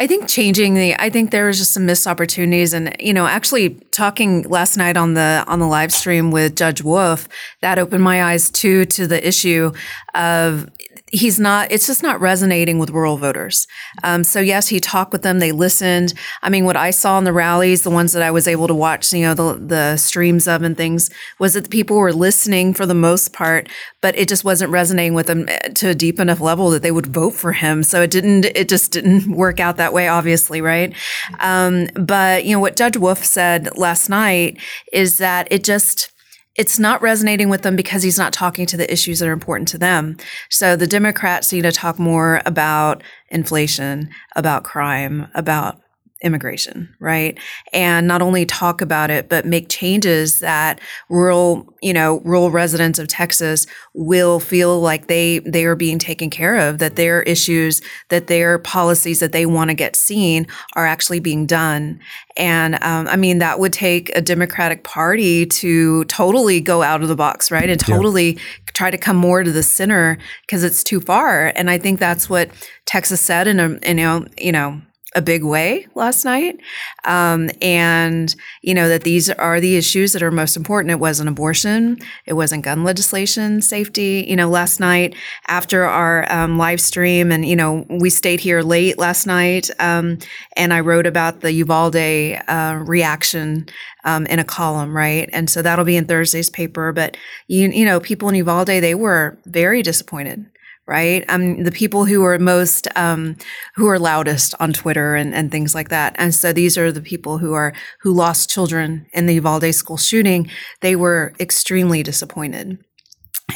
I 0.00 0.06
think 0.06 0.28
changing 0.28 0.74
the 0.74 0.94
I 0.98 1.10
think 1.10 1.30
there 1.30 1.46
was 1.46 1.58
just 1.58 1.74
some 1.74 1.84
missed 1.84 2.06
opportunities 2.06 2.72
and 2.72 2.96
you 2.98 3.12
know 3.12 3.26
actually 3.26 3.74
talking 3.92 4.42
last 4.48 4.78
night 4.78 4.96
on 4.96 5.12
the 5.12 5.44
on 5.46 5.58
the 5.58 5.66
live 5.66 5.92
stream 5.92 6.30
with 6.30 6.56
Judge 6.56 6.82
Wolff 6.82 7.28
that 7.60 7.78
opened 7.78 8.02
my 8.02 8.24
eyes 8.24 8.50
too 8.50 8.86
to 8.86 9.06
the 9.06 9.26
issue 9.26 9.72
of 10.14 10.66
he's 11.10 11.38
not 11.38 11.70
it's 11.70 11.86
just 11.86 12.02
not 12.02 12.20
resonating 12.20 12.78
with 12.78 12.90
rural 12.90 13.16
voters. 13.16 13.66
Um, 14.02 14.24
so 14.24 14.40
yes 14.40 14.68
he 14.68 14.80
talked 14.80 15.12
with 15.12 15.22
them 15.22 15.38
they 15.38 15.52
listened. 15.52 16.14
I 16.42 16.50
mean 16.50 16.64
what 16.64 16.76
i 16.76 16.90
saw 16.90 17.18
in 17.18 17.24
the 17.24 17.32
rallies 17.32 17.82
the 17.82 17.90
ones 17.90 18.12
that 18.12 18.22
i 18.22 18.30
was 18.30 18.48
able 18.48 18.66
to 18.66 18.74
watch 18.74 19.12
you 19.12 19.22
know 19.22 19.34
the, 19.34 19.54
the 19.54 19.96
streams 19.96 20.46
of 20.46 20.62
and 20.62 20.76
things 20.76 21.10
was 21.38 21.54
that 21.54 21.64
the 21.64 21.70
people 21.70 21.96
were 21.96 22.12
listening 22.12 22.74
for 22.74 22.86
the 22.86 22.94
most 22.94 23.32
part 23.32 23.68
but 24.00 24.16
it 24.16 24.28
just 24.28 24.44
wasn't 24.44 24.70
resonating 24.70 25.14
with 25.14 25.26
them 25.26 25.48
eh, 25.48 25.58
to 25.74 25.88
a 25.88 25.94
deep 25.94 26.18
enough 26.18 26.40
level 26.40 26.70
that 26.70 26.82
they 26.82 26.90
would 26.90 27.06
vote 27.06 27.34
for 27.34 27.52
him. 27.52 27.82
So 27.82 28.02
it 28.02 28.10
didn't 28.10 28.44
it 28.46 28.68
just 28.68 28.92
didn't 28.92 29.30
work 29.36 29.60
out 29.60 29.76
that 29.76 29.92
way 29.92 30.08
obviously 30.08 30.60
right? 30.60 30.94
Um, 31.40 31.88
but 31.94 32.44
you 32.44 32.52
know 32.52 32.60
what 32.60 32.76
judge 32.76 32.96
wolf 32.96 33.24
said 33.24 33.76
last 33.76 34.08
night 34.08 34.58
is 34.92 35.18
that 35.18 35.48
it 35.50 35.64
just 35.64 36.09
it's 36.56 36.78
not 36.78 37.00
resonating 37.00 37.48
with 37.48 37.62
them 37.62 37.76
because 37.76 38.02
he's 38.02 38.18
not 38.18 38.32
talking 38.32 38.66
to 38.66 38.76
the 38.76 38.90
issues 38.92 39.20
that 39.20 39.28
are 39.28 39.32
important 39.32 39.68
to 39.68 39.78
them. 39.78 40.16
So 40.50 40.76
the 40.76 40.86
Democrats 40.86 41.52
need 41.52 41.62
to 41.62 41.72
talk 41.72 41.98
more 41.98 42.42
about 42.44 43.02
inflation, 43.28 44.10
about 44.36 44.64
crime, 44.64 45.28
about 45.34 45.80
immigration, 46.22 46.94
right? 47.00 47.38
And 47.72 48.06
not 48.06 48.20
only 48.20 48.44
talk 48.44 48.80
about 48.80 49.10
it, 49.10 49.28
but 49.28 49.46
make 49.46 49.68
changes 49.68 50.40
that 50.40 50.80
rural, 51.08 51.74
you 51.82 51.92
know, 51.92 52.20
rural 52.24 52.50
residents 52.50 52.98
of 52.98 53.08
Texas 53.08 53.66
will 53.94 54.38
feel 54.38 54.80
like 54.80 55.06
they 55.06 55.38
they 55.40 55.64
are 55.64 55.76
being 55.76 55.98
taken 55.98 56.28
care 56.28 56.56
of, 56.56 56.78
that 56.78 56.96
their 56.96 57.22
issues, 57.22 57.80
that 58.08 58.26
their 58.26 58.58
policies 58.58 59.20
that 59.20 59.32
they 59.32 59.46
want 59.46 59.70
to 59.70 59.74
get 59.74 59.96
seen 59.96 60.46
are 60.74 60.86
actually 60.86 61.20
being 61.20 61.46
done. 61.46 61.98
And 62.36 62.74
um, 62.82 63.08
I 63.08 63.16
mean, 63.16 63.38
that 63.38 63.58
would 63.58 63.72
take 63.72 64.14
a 64.14 64.20
Democratic 64.20 64.84
Party 64.84 65.46
to 65.46 66.04
totally 66.04 66.60
go 66.60 66.82
out 66.82 67.02
of 67.02 67.08
the 67.08 67.16
box, 67.16 67.50
right? 67.50 67.68
And 67.68 67.80
totally 67.80 68.34
yeah. 68.34 68.40
try 68.74 68.90
to 68.90 68.98
come 68.98 69.16
more 69.16 69.42
to 69.42 69.52
the 69.52 69.62
center 69.62 70.18
because 70.42 70.64
it's 70.64 70.84
too 70.84 71.00
far. 71.00 71.52
And 71.56 71.70
I 71.70 71.78
think 71.78 71.98
that's 71.98 72.28
what 72.28 72.50
Texas 72.84 73.20
said 73.20 73.48
in 73.48 73.60
a, 73.60 73.78
you 73.86 73.94
know, 73.94 74.26
you 74.38 74.52
know, 74.52 74.80
a 75.14 75.22
big 75.22 75.42
way 75.42 75.86
last 75.94 76.24
night. 76.24 76.60
Um, 77.04 77.50
and, 77.60 78.34
you 78.62 78.74
know, 78.74 78.88
that 78.88 79.02
these 79.02 79.28
are 79.28 79.60
the 79.60 79.76
issues 79.76 80.12
that 80.12 80.22
are 80.22 80.30
most 80.30 80.56
important. 80.56 80.92
It 80.92 81.00
wasn't 81.00 81.28
abortion, 81.28 81.98
it 82.26 82.34
wasn't 82.34 82.64
gun 82.64 82.84
legislation, 82.84 83.60
safety. 83.60 84.24
You 84.28 84.36
know, 84.36 84.48
last 84.48 84.78
night 84.78 85.14
after 85.48 85.84
our 85.84 86.30
um, 86.32 86.58
live 86.58 86.80
stream, 86.80 87.32
and, 87.32 87.44
you 87.44 87.56
know, 87.56 87.84
we 87.88 88.10
stayed 88.10 88.40
here 88.40 88.62
late 88.62 88.98
last 88.98 89.26
night, 89.26 89.70
um, 89.80 90.18
and 90.56 90.72
I 90.72 90.80
wrote 90.80 91.06
about 91.06 91.40
the 91.40 91.52
Uvalde 91.52 91.96
uh, 91.96 92.78
reaction. 92.80 93.66
Um, 94.02 94.24
in 94.28 94.38
a 94.38 94.44
column, 94.44 94.96
right? 94.96 95.28
And 95.30 95.50
so 95.50 95.60
that'll 95.60 95.84
be 95.84 95.94
in 95.94 96.06
Thursday's 96.06 96.48
paper. 96.48 96.90
But 96.90 97.18
you, 97.48 97.68
you 97.68 97.84
know, 97.84 98.00
people 98.00 98.30
in 98.30 98.34
Uvalde, 98.34 98.68
they 98.68 98.94
were 98.94 99.36
very 99.44 99.82
disappointed 99.82 100.46
right? 100.90 101.24
Um, 101.28 101.62
the 101.62 101.70
people 101.70 102.04
who 102.04 102.24
are 102.24 102.36
most, 102.36 102.88
um, 102.96 103.36
who 103.76 103.86
are 103.86 103.98
loudest 103.98 104.56
on 104.58 104.72
Twitter 104.72 105.14
and, 105.14 105.32
and 105.32 105.48
things 105.48 105.72
like 105.72 105.88
that. 105.88 106.16
And 106.18 106.34
so 106.34 106.52
these 106.52 106.76
are 106.76 106.90
the 106.90 107.00
people 107.00 107.38
who 107.38 107.52
are, 107.52 107.72
who 108.00 108.12
lost 108.12 108.50
children 108.50 109.06
in 109.12 109.26
the 109.26 109.34
Uvalde 109.34 109.72
school 109.72 109.96
shooting. 109.96 110.50
They 110.80 110.96
were 110.96 111.32
extremely 111.38 112.02
disappointed. 112.02 112.76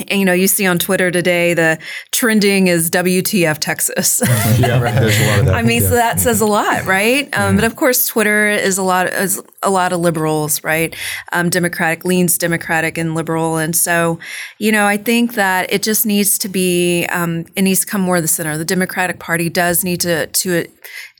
And, 0.09 0.21
you 0.21 0.25
know, 0.25 0.33
you 0.33 0.47
see 0.47 0.67
on 0.67 0.79
Twitter 0.79 1.11
today 1.11 1.55
the 1.55 1.79
trending 2.13 2.69
is 2.69 2.91
WTF 2.91 3.59
Texas. 3.59 4.23
yeah, 4.59 4.81
right. 4.81 4.95
There's 5.01 5.21
a 5.21 5.27
lot 5.27 5.39
of 5.41 5.47
that. 5.47 5.55
I 5.55 5.63
mean, 5.63 5.83
yeah. 5.83 5.89
so 5.89 5.95
that 5.95 6.21
says 6.21 6.41
a 6.41 6.47
lot, 6.47 6.85
right? 6.85 7.29
Um, 7.37 7.57
But 7.57 7.65
of 7.65 7.77
course, 7.77 8.07
Twitter 8.07 8.49
is 8.49 8.79
a 8.79 8.83
lot 8.83 9.07
is 9.07 9.43
a 9.63 9.71
lot 9.71 9.93
of 9.93 10.01
liberals, 10.01 10.63
right? 10.63 10.95
Um, 11.33 11.51
Democratic 11.51 12.05
leans 12.05 12.39
Democratic 12.39 12.99
and 12.99 13.15
liberal, 13.15 13.57
and 13.57 13.75
so 13.75 14.19
you 14.59 14.73
know, 14.73 14.87
I 14.87 14.97
think 14.97 15.35
that 15.35 15.73
it 15.73 15.83
just 15.83 16.07
needs 16.07 16.39
to 16.39 16.49
be 16.49 17.07
um, 17.07 17.47
it 17.57 17.63
needs 17.63 17.81
to 17.81 17.87
come 17.87 18.01
more 18.01 18.17
to 18.17 18.23
the 18.23 18.29
center. 18.29 18.57
The 18.57 18.65
Democratic 18.65 19.19
Party 19.19 19.49
does 19.49 19.85
need 19.85 20.01
to 20.01 20.27
to 20.27 20.67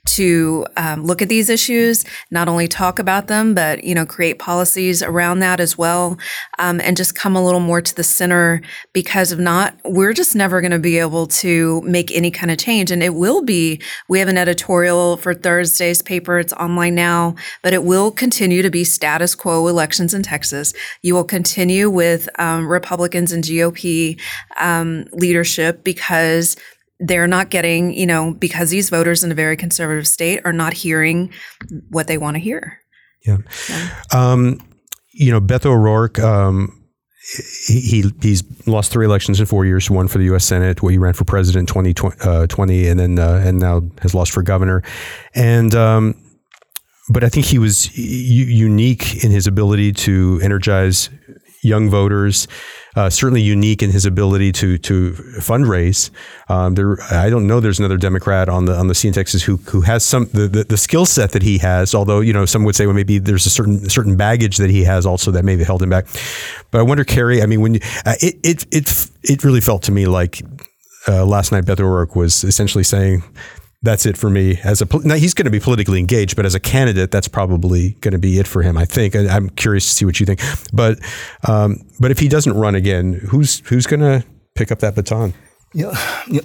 to 0.05 0.65
um, 0.77 1.03
look 1.03 1.21
at 1.21 1.29
these 1.29 1.49
issues, 1.49 2.05
not 2.31 2.47
only 2.47 2.67
talk 2.67 2.99
about 2.99 3.27
them, 3.27 3.53
but 3.53 3.83
you 3.83 3.95
know, 3.95 4.05
create 4.05 4.39
policies 4.39 5.01
around 5.01 5.39
that 5.39 5.59
as 5.59 5.77
well, 5.77 6.17
um, 6.59 6.79
and 6.81 6.95
just 6.95 7.15
come 7.15 7.35
a 7.35 7.43
little 7.43 7.59
more 7.59 7.81
to 7.81 7.95
the 7.95 8.03
center. 8.03 8.61
Because 8.93 9.31
if 9.31 9.39
not, 9.39 9.75
we're 9.83 10.13
just 10.13 10.35
never 10.35 10.61
going 10.61 10.71
to 10.71 10.79
be 10.79 10.99
able 10.99 11.27
to 11.27 11.81
make 11.81 12.15
any 12.15 12.31
kind 12.31 12.51
of 12.51 12.57
change. 12.57 12.91
And 12.91 13.03
it 13.03 13.15
will 13.15 13.43
be. 13.43 13.81
We 14.07 14.19
have 14.19 14.27
an 14.27 14.37
editorial 14.37 15.17
for 15.17 15.33
Thursday's 15.33 16.01
paper. 16.01 16.39
It's 16.39 16.53
online 16.53 16.95
now, 16.95 17.35
but 17.63 17.73
it 17.73 17.83
will 17.83 18.11
continue 18.11 18.61
to 18.61 18.69
be 18.69 18.83
status 18.83 19.35
quo 19.35 19.67
elections 19.67 20.13
in 20.13 20.23
Texas. 20.23 20.73
You 21.01 21.15
will 21.15 21.23
continue 21.23 21.89
with 21.89 22.29
um, 22.39 22.67
Republicans 22.67 23.31
and 23.31 23.43
GOP 23.43 24.19
um, 24.59 25.05
leadership 25.11 25.83
because 25.83 26.55
they're 26.99 27.27
not 27.27 27.49
getting, 27.49 27.93
you 27.93 28.05
know, 28.05 28.33
because 28.33 28.69
these 28.69 28.89
voters 28.89 29.23
in 29.23 29.31
a 29.31 29.35
very 29.35 29.57
conservative 29.57 30.07
state 30.07 30.41
are 30.45 30.53
not 30.53 30.73
hearing 30.73 31.31
what 31.89 32.07
they 32.07 32.17
want 32.17 32.35
to 32.35 32.39
hear. 32.39 32.79
Yeah. 33.25 33.37
yeah. 33.69 33.89
Um, 34.13 34.59
you 35.11 35.31
know, 35.31 35.41
Beto 35.41 35.67
O'Rourke, 35.67 36.19
um, 36.19 36.85
he, 37.67 38.11
he's 38.21 38.43
lost 38.67 38.91
three 38.91 39.05
elections 39.05 39.39
in 39.39 39.45
four 39.45 39.65
years. 39.65 39.89
One 39.89 40.07
for 40.07 40.19
the 40.19 40.25
U.S. 40.25 40.45
Senate, 40.45 40.83
where 40.83 40.91
he 40.91 40.97
ran 40.97 41.13
for 41.13 41.23
president 41.23 41.69
in 41.69 41.83
2020, 41.83 42.87
uh, 42.87 42.91
and 42.91 42.99
then 42.99 43.19
uh, 43.19 43.41
and 43.43 43.59
now 43.59 43.81
has 44.01 44.13
lost 44.13 44.31
for 44.31 44.43
governor. 44.43 44.83
And 45.33 45.73
um, 45.73 46.15
but 47.09 47.23
I 47.23 47.29
think 47.29 47.47
he 47.47 47.57
was 47.57 47.95
u- 47.97 48.45
unique 48.45 49.23
in 49.23 49.31
his 49.31 49.47
ability 49.47 49.93
to 49.93 50.39
energize 50.43 51.09
young 51.63 51.89
voters 51.89 52.47
uh, 52.95 53.09
certainly 53.09 53.41
unique 53.41 53.83
in 53.83 53.91
his 53.91 54.05
ability 54.05 54.51
to 54.53 54.77
to 54.77 55.11
fundraise. 55.39 56.11
Um, 56.49 56.75
there, 56.75 56.97
I 57.11 57.29
don't 57.29 57.47
know. 57.47 57.59
There's 57.59 57.79
another 57.79 57.97
Democrat 57.97 58.49
on 58.49 58.65
the 58.65 58.75
on 58.75 58.87
the 58.87 58.95
scene 58.95 59.09
in 59.09 59.13
Texas 59.13 59.43
who 59.43 59.57
who 59.57 59.81
has 59.81 60.03
some 60.03 60.25
the, 60.33 60.47
the, 60.47 60.63
the 60.63 60.77
skill 60.77 61.05
set 61.05 61.31
that 61.31 61.43
he 61.43 61.57
has. 61.59 61.93
Although 61.93 62.21
you 62.21 62.33
know 62.33 62.45
some 62.45 62.63
would 62.63 62.75
say 62.75 62.85
well 62.85 62.95
maybe 62.95 63.17
there's 63.17 63.45
a 63.45 63.49
certain 63.49 63.89
certain 63.89 64.15
baggage 64.15 64.57
that 64.57 64.69
he 64.69 64.83
has 64.83 65.05
also 65.05 65.31
that 65.31 65.43
maybe 65.45 65.63
held 65.63 65.81
him 65.81 65.89
back. 65.89 66.05
But 66.71 66.79
I 66.79 66.81
wonder, 66.83 67.03
Kerry. 67.03 67.41
I 67.41 67.45
mean, 67.45 67.61
when 67.61 67.75
you, 67.75 67.79
uh, 68.05 68.15
it 68.21 68.35
it 68.43 68.65
it 68.71 69.09
it 69.23 69.43
really 69.43 69.61
felt 69.61 69.83
to 69.83 69.91
me 69.91 70.05
like 70.05 70.41
uh, 71.07 71.25
last 71.25 71.51
night 71.51 71.65
Beto 71.65 71.81
O'Rourke 71.81 72.15
was 72.15 72.43
essentially 72.43 72.83
saying 72.83 73.23
that's 73.85 74.05
it 74.05 74.17
for 74.17 74.29
me 74.29 74.59
as 74.63 74.81
a 74.81 74.87
now 75.03 75.15
he's 75.15 75.33
going 75.33 75.45
to 75.45 75.51
be 75.51 75.59
politically 75.59 75.99
engaged 75.99 76.35
but 76.35 76.45
as 76.45 76.55
a 76.55 76.59
candidate 76.59 77.11
that's 77.11 77.27
probably 77.27 77.91
going 78.01 78.11
to 78.11 78.17
be 78.17 78.39
it 78.39 78.47
for 78.47 78.61
him 78.61 78.77
i 78.77 78.85
think. 78.85 79.15
I, 79.15 79.35
am 79.35 79.49
curious 79.49 79.87
to 79.87 79.93
see 79.93 80.05
what 80.05 80.19
you 80.19 80.25
think. 80.25 80.41
But 80.73 80.99
um, 81.47 81.81
but 81.99 82.11
if 82.11 82.19
he 82.19 82.27
doesn't 82.27 82.53
run 82.53 82.75
again 82.75 83.13
who's 83.13 83.59
who's 83.67 83.85
going 83.85 83.99
to 84.01 84.23
pick 84.55 84.71
up 84.71 84.79
that 84.79 84.95
baton? 84.95 85.33
Yeah, 85.73 85.91
yeah, 86.27 86.41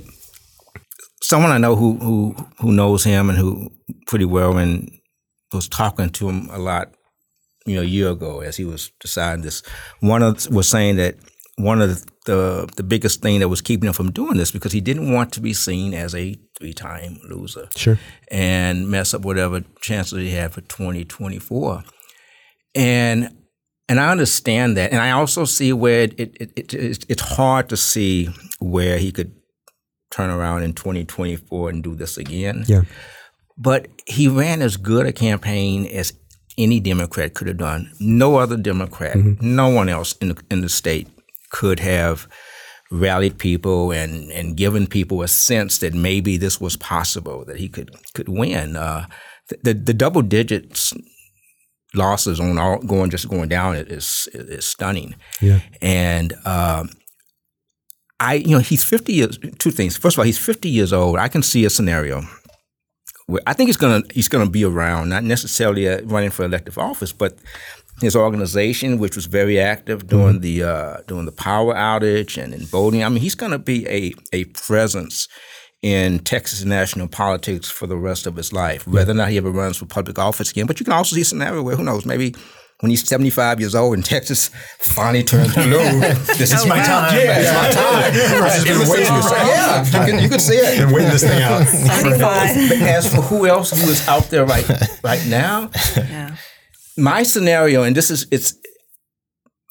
someone 1.22 1.50
i 1.50 1.59
know 1.59 1.76
who 1.76 1.96
who 1.98 2.37
who 2.59 2.72
knows 2.72 3.05
him 3.05 3.31
and 3.31 3.38
who 3.38 3.70
pretty 4.07 4.24
well 4.24 4.57
and 4.57 4.90
was 5.53 5.68
talking 5.68 6.11
to 6.11 6.29
him 6.29 6.48
a 6.50 6.59
lot 6.59 6.92
you 7.66 7.76
know 7.76 7.83
a 7.83 7.85
year 7.85 8.11
ago 8.11 8.40
as 8.40 8.57
he 8.57 8.64
was 8.64 8.90
deciding 9.00 9.42
this. 9.42 9.62
One 10.00 10.22
of 10.22 10.48
was 10.50 10.68
saying 10.68 10.96
that 10.96 11.16
one 11.62 11.81
of 11.81 11.88
the, 11.88 12.12
the, 12.27 12.68
the 12.77 12.83
biggest 12.83 13.23
thing 13.23 13.40
that 13.40 13.49
was 13.49 13.61
keeping 13.61 13.88
him 13.88 13.92
from 13.92 14.11
doing 14.11 14.37
this 14.37 14.51
because 14.51 14.73
he 14.73 14.81
didn't 14.81 15.12
want 15.12 15.33
to 15.33 15.40
be 15.40 15.53
seen 15.53 15.94
as 15.94 16.14
a 16.14 16.37
three 16.59 16.73
time 16.73 17.18
loser. 17.29 17.68
Sure. 17.77 17.99
And 18.31 18.88
mess 18.88 19.14
up 19.14 19.23
whatever 19.23 19.62
chances 19.81 20.18
he 20.18 20.31
had 20.31 20.53
for 20.53 20.61
2024. 20.62 21.83
And 22.75 23.37
and 23.88 23.99
I 23.99 24.11
understand 24.11 24.77
that. 24.77 24.92
And 24.92 25.01
I 25.01 25.11
also 25.11 25.44
see 25.44 25.73
where 25.73 26.03
it, 26.03 26.20
it, 26.20 26.37
it, 26.40 26.75
it, 26.75 27.07
it's 27.09 27.23
hard 27.23 27.68
to 27.70 27.77
see 27.77 28.29
where 28.61 28.99
he 28.99 29.11
could 29.11 29.35
turn 30.12 30.31
around 30.31 30.62
in 30.62 30.75
2024 30.75 31.70
and 31.70 31.83
do 31.83 31.96
this 31.96 32.16
again. 32.16 32.64
Yeah. 32.66 32.83
but 33.59 33.88
he 34.07 34.29
ran 34.29 34.62
as 34.62 34.77
good 34.77 35.07
a 35.07 35.12
campaign 35.12 35.87
as 35.87 36.12
any 36.57 36.79
Democrat 36.79 37.35
could 37.35 37.49
have 37.49 37.57
done. 37.57 37.92
No 37.99 38.37
other 38.37 38.57
Democrat, 38.57 39.16
mm-hmm. 39.16 39.55
no 39.57 39.68
one 39.68 39.88
else 39.88 40.16
in 40.18 40.29
the, 40.29 40.42
in 40.51 40.61
the 40.61 40.68
state 40.68 41.09
could 41.51 41.81
have 41.81 42.29
rallied 42.91 43.39
people 43.39 43.93
and, 43.93 44.31
and 44.33 44.57
given 44.57 44.87
people 44.87 45.23
a 45.23 45.29
sense 45.29 45.79
that 45.79 45.95
maybe 45.95 46.37
this 46.37 46.61
was 46.61 46.77
possible, 46.77 47.45
that 47.45 47.59
he 47.59 47.69
could 47.69 47.91
could 48.15 48.29
win. 48.29 48.77
Uh, 48.77 49.07
the, 49.63 49.75
the 49.75 49.95
double 49.95 50.23
digits 50.23 50.93
losses 51.95 52.39
on 52.39 52.57
all 52.59 52.79
going 52.79 53.11
just 53.11 53.29
going 53.29 53.49
down 53.49 53.77
is 53.77 54.29
is 54.33 54.65
stunning. 54.65 55.15
Yeah. 55.41 55.61
And 55.81 56.35
um, 56.45 56.91
I, 58.21 58.35
you 58.35 58.55
know, 58.55 58.59
he's 58.59 58.85
50 58.85 59.13
years. 59.13 59.39
Two 59.59 59.71
things. 59.71 59.97
First 59.97 60.17
of 60.17 60.21
all, 60.21 60.25
he's 60.25 60.39
50 60.39 60.69
years 60.69 60.93
old. 60.93 61.19
I 61.19 61.29
can 61.29 61.43
see 61.43 61.65
a 61.65 61.71
scenario 61.71 62.23
where 63.27 63.41
I 63.47 63.55
think 63.55 63.69
he's 63.69 63.77
gonna 63.77 64.03
he's 64.13 64.29
gonna 64.29 64.51
be 64.51 64.65
around, 64.65 65.09
not 65.09 65.25
necessarily 65.25 65.89
uh, 65.89 66.03
running 66.05 66.31
for 66.31 66.45
elective 66.45 66.79
office, 66.79 67.13
but 67.13 67.39
his 68.01 68.17
organization, 68.17 68.99
which 68.99 69.17
was 69.17 69.27
very 69.27 69.61
active 69.61 70.07
during 70.07 70.41
mm-hmm. 70.41 70.43
the 70.43 70.63
uh, 70.63 70.97
during 71.07 71.27
the 71.27 71.33
power 71.33 71.75
outage 71.75 72.43
and 72.43 72.55
in 72.55 72.61
voting. 72.61 73.05
I 73.05 73.09
mean, 73.09 73.21
he's 73.21 73.35
going 73.35 73.53
to 73.53 73.59
be 73.59 73.87
a 73.89 74.13
a 74.33 74.45
presence 74.45 75.29
in 75.83 76.19
Texas 76.19 76.65
national 76.65 77.09
politics 77.09 77.71
for 77.71 77.87
the 77.87 77.97
rest 77.97 78.27
of 78.27 78.37
his 78.37 78.53
life, 78.53 78.87
whether 78.87 79.13
or 79.13 79.15
not 79.15 79.31
he 79.31 79.39
ever 79.39 79.51
runs 79.51 79.79
for 79.79 79.87
public 79.87 80.19
office 80.19 80.51
again. 80.51 80.67
But 80.67 80.79
you 80.79 80.85
can 80.85 80.93
also 80.93 81.17
see 81.17 81.23
a 81.23 81.25
scenario 81.25 81.63
where 81.63 81.77
who 81.77 81.85
knows, 81.85 82.05
maybe 82.05 82.35
when 82.81 82.91
he's 82.91 83.07
75 83.07 83.61
years 83.61 83.75
old 83.75 83.95
and 83.95 84.05
Texas 84.05 84.49
finally 84.79 85.23
turns 85.23 85.55
blue. 85.55 85.79
this 86.37 86.53
is 86.53 86.65
oh, 86.65 86.67
my 86.67 86.79
wow. 86.79 86.87
time. 86.87 87.19
Yeah, 87.19 87.39
it's 87.39 87.53
my 87.55 87.71
time. 87.71 88.43
I've 88.43 88.53
just 88.53 88.67
been 88.67 88.89
waiting. 88.89 89.07
Yeah, 89.07 89.85
you 89.85 90.13
can, 90.13 90.23
you 90.23 90.29
can 90.29 90.41
see 90.41 90.55
it. 90.55 90.79
Been 90.79 90.93
waiting 90.93 91.11
this 91.11 91.23
thing 91.23 91.43
out. 91.43 91.67
75. 91.67 92.83
As 92.83 93.15
for 93.15 93.23
who 93.23 93.47
else 93.47 93.71
who 93.71 93.91
is 93.91 94.07
out 94.09 94.25
there 94.25 94.45
right 94.45 94.69
right 95.03 95.25
now, 95.27 95.71
yeah. 95.97 96.37
My 97.01 97.23
scenario, 97.23 97.83
and 97.83 97.97
this 97.97 98.11
is 98.11 98.27
it's 98.31 98.55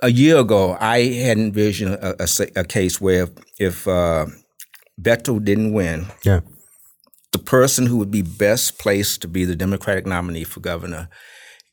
a 0.01 0.11
year 0.11 0.37
ago, 0.37 0.77
I 0.79 1.03
had 1.03 1.37
envisioned 1.37 1.95
a, 1.95 2.23
a, 2.23 2.27
a 2.55 2.63
case 2.63 3.01
where 3.01 3.23
if, 3.23 3.29
if 3.59 3.87
uh, 3.87 4.27
Beto 4.99 5.43
didn't 5.43 5.73
win, 5.73 6.07
yeah. 6.23 6.39
the 7.31 7.39
person 7.39 7.85
who 7.85 7.97
would 7.97 8.11
be 8.11 8.21
best 8.21 8.79
placed 8.79 9.21
to 9.21 9.27
be 9.27 9.45
the 9.45 9.55
Democratic 9.55 10.05
nominee 10.05 10.43
for 10.43 10.59
governor 10.59 11.09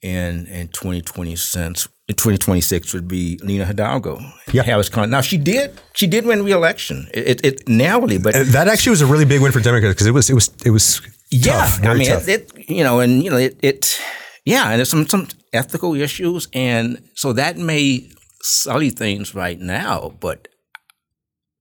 in 0.03 0.47
in 0.47 0.69
2020 0.69 1.35
since 1.37 1.89
in 2.07 2.15
2026 2.15 2.93
would 2.93 3.09
be 3.09 3.39
Lina 3.43 3.65
Hidalgo. 3.65 4.21
Yeah. 4.53 4.63
Harris 4.63 4.89
County. 4.89 5.11
Now 5.11 5.23
she 5.23 5.39
did 5.39 5.81
she 5.95 6.07
did 6.07 6.27
win 6.27 6.45
re-election. 6.45 7.09
It, 7.13 7.45
it, 7.45 7.45
it 7.45 7.69
narrowly, 7.69 8.19
but 8.19 8.37
and 8.37 8.49
that 8.49 8.69
actually 8.69 8.91
was 8.91 9.01
a 9.01 9.07
really 9.07 9.25
big 9.25 9.41
win 9.41 9.53
for 9.53 9.61
Democrats 9.61 9.95
because 9.95 10.07
it 10.07 10.13
was 10.13 10.31
it 10.31 10.35
was 10.35 10.51
it 10.65 10.71
was 10.71 11.01
yeah. 11.31 11.53
Tough, 11.53 11.85
I 11.85 11.95
mean, 11.95 12.11
it, 12.11 12.29
it, 12.29 12.69
you 12.69 12.85
know, 12.85 13.01
and 13.01 13.23
you 13.23 13.31
know 13.31 13.39
it, 13.39 13.59
it 13.63 14.01
yeah, 14.45 14.71
and 14.71 14.79
there's 14.79 14.91
some 14.91 15.09
some 15.09 15.27
ethical 15.57 15.95
issues, 15.95 16.49
and 16.53 17.03
so 17.15 17.33
that 17.33 17.57
may 17.57 18.09
sully 18.43 18.91
things 18.91 19.35
right 19.35 19.59
now, 19.59 20.15
but. 20.21 20.49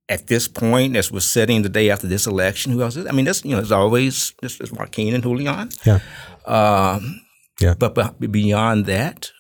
At 0.07 0.27
this 0.27 0.47
point, 0.47 0.95
as 0.95 1.11
we're 1.11 1.19
sitting 1.19 1.63
the 1.63 1.69
day 1.69 1.89
after 1.89 2.05
this 2.05 2.27
election, 2.27 2.71
who 2.71 2.83
else 2.83 2.95
is? 2.95 3.07
I 3.07 3.11
mean, 3.11 3.25
this 3.25 3.43
you 3.43 3.49
know, 3.49 3.57
there's 3.57 3.71
always 3.71 4.35
this 4.39 4.61
is 4.61 4.71
Joaquin 4.71 5.15
and 5.15 5.23
Julian. 5.23 5.69
Yeah. 5.83 5.97
Um, 6.45 7.21
yeah. 7.59 7.73
But, 7.73 7.95
but 7.95 8.19
beyond 8.19 8.85
that, 8.85 9.31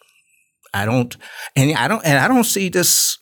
I 0.73 0.85
don't, 0.85 1.15
and 1.55 1.77
I 1.77 1.87
don't, 1.87 2.03
and 2.05 2.17
I 2.17 2.27
don't 2.27 2.43
see 2.43 2.69
this. 2.69 3.19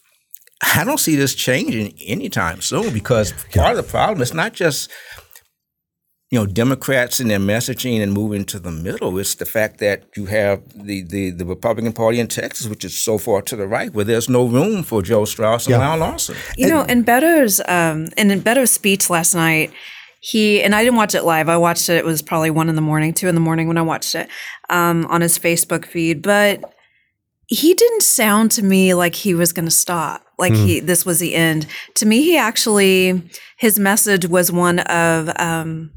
I 0.74 0.84
don't 0.84 0.98
see 0.98 1.16
this 1.16 1.34
changing 1.34 1.94
anytime 2.06 2.60
soon 2.60 2.94
because 2.94 3.32
part 3.54 3.76
of 3.76 3.76
the 3.76 3.90
problem 3.90 4.22
is 4.22 4.32
not 4.32 4.54
just 4.54 4.90
you 6.30 6.38
know 6.38 6.46
Democrats 6.46 7.20
and 7.20 7.30
their 7.30 7.38
messaging 7.38 8.02
and 8.02 8.12
moving 8.12 8.44
to 8.46 8.58
the 8.58 8.70
middle. 8.70 9.18
It's 9.18 9.34
the 9.36 9.44
fact 9.44 9.78
that 9.78 10.04
you 10.16 10.26
have 10.26 10.62
the, 10.74 11.02
the, 11.02 11.30
the 11.30 11.44
Republican 11.44 11.92
Party 11.92 12.18
in 12.18 12.28
Texas, 12.28 12.66
which 12.66 12.84
is 12.84 13.00
so 13.00 13.18
far 13.18 13.42
to 13.42 13.56
the 13.56 13.66
right, 13.66 13.92
where 13.92 14.04
there's 14.04 14.28
no 14.28 14.46
room 14.46 14.82
for 14.82 15.02
Joe 15.02 15.24
Straus 15.26 15.66
and 15.66 15.72
yeah. 15.72 15.78
Lyle 15.78 15.98
Larson. 15.98 16.36
You 16.56 16.68
know, 16.68 16.82
in 16.82 17.02
Beto's 17.02 17.60
um, 17.68 18.08
in 18.16 18.40
Beto's 18.40 18.70
speech 18.70 19.10
last 19.10 19.34
night, 19.34 19.72
he 20.20 20.62
and 20.62 20.74
I 20.74 20.82
didn't 20.82 20.96
watch 20.96 21.14
it 21.14 21.22
live. 21.22 21.48
I 21.48 21.56
watched 21.58 21.88
it. 21.88 21.98
It 21.98 22.04
was 22.04 22.22
probably 22.22 22.50
one 22.50 22.68
in 22.68 22.74
the 22.74 22.82
morning, 22.82 23.12
two 23.12 23.28
in 23.28 23.34
the 23.34 23.40
morning 23.40 23.68
when 23.68 23.78
I 23.78 23.82
watched 23.82 24.14
it 24.14 24.28
um, 24.70 25.06
on 25.06 25.20
his 25.20 25.38
Facebook 25.38 25.84
feed. 25.84 26.22
But 26.22 26.74
he 27.46 27.74
didn't 27.74 28.02
sound 28.02 28.50
to 28.52 28.62
me 28.62 28.94
like 28.94 29.14
he 29.14 29.34
was 29.34 29.52
going 29.52 29.66
to 29.66 29.70
stop. 29.70 30.24
Like 30.38 30.52
mm. 30.52 30.66
he, 30.66 30.80
this 30.80 31.04
was 31.04 31.18
the 31.18 31.34
end. 31.34 31.66
To 31.96 32.06
me, 32.06 32.22
he 32.22 32.36
actually 32.36 33.30
his 33.58 33.78
message 33.78 34.26
was 34.26 34.50
one 34.50 34.80
of 34.80 35.30
um, 35.38 35.92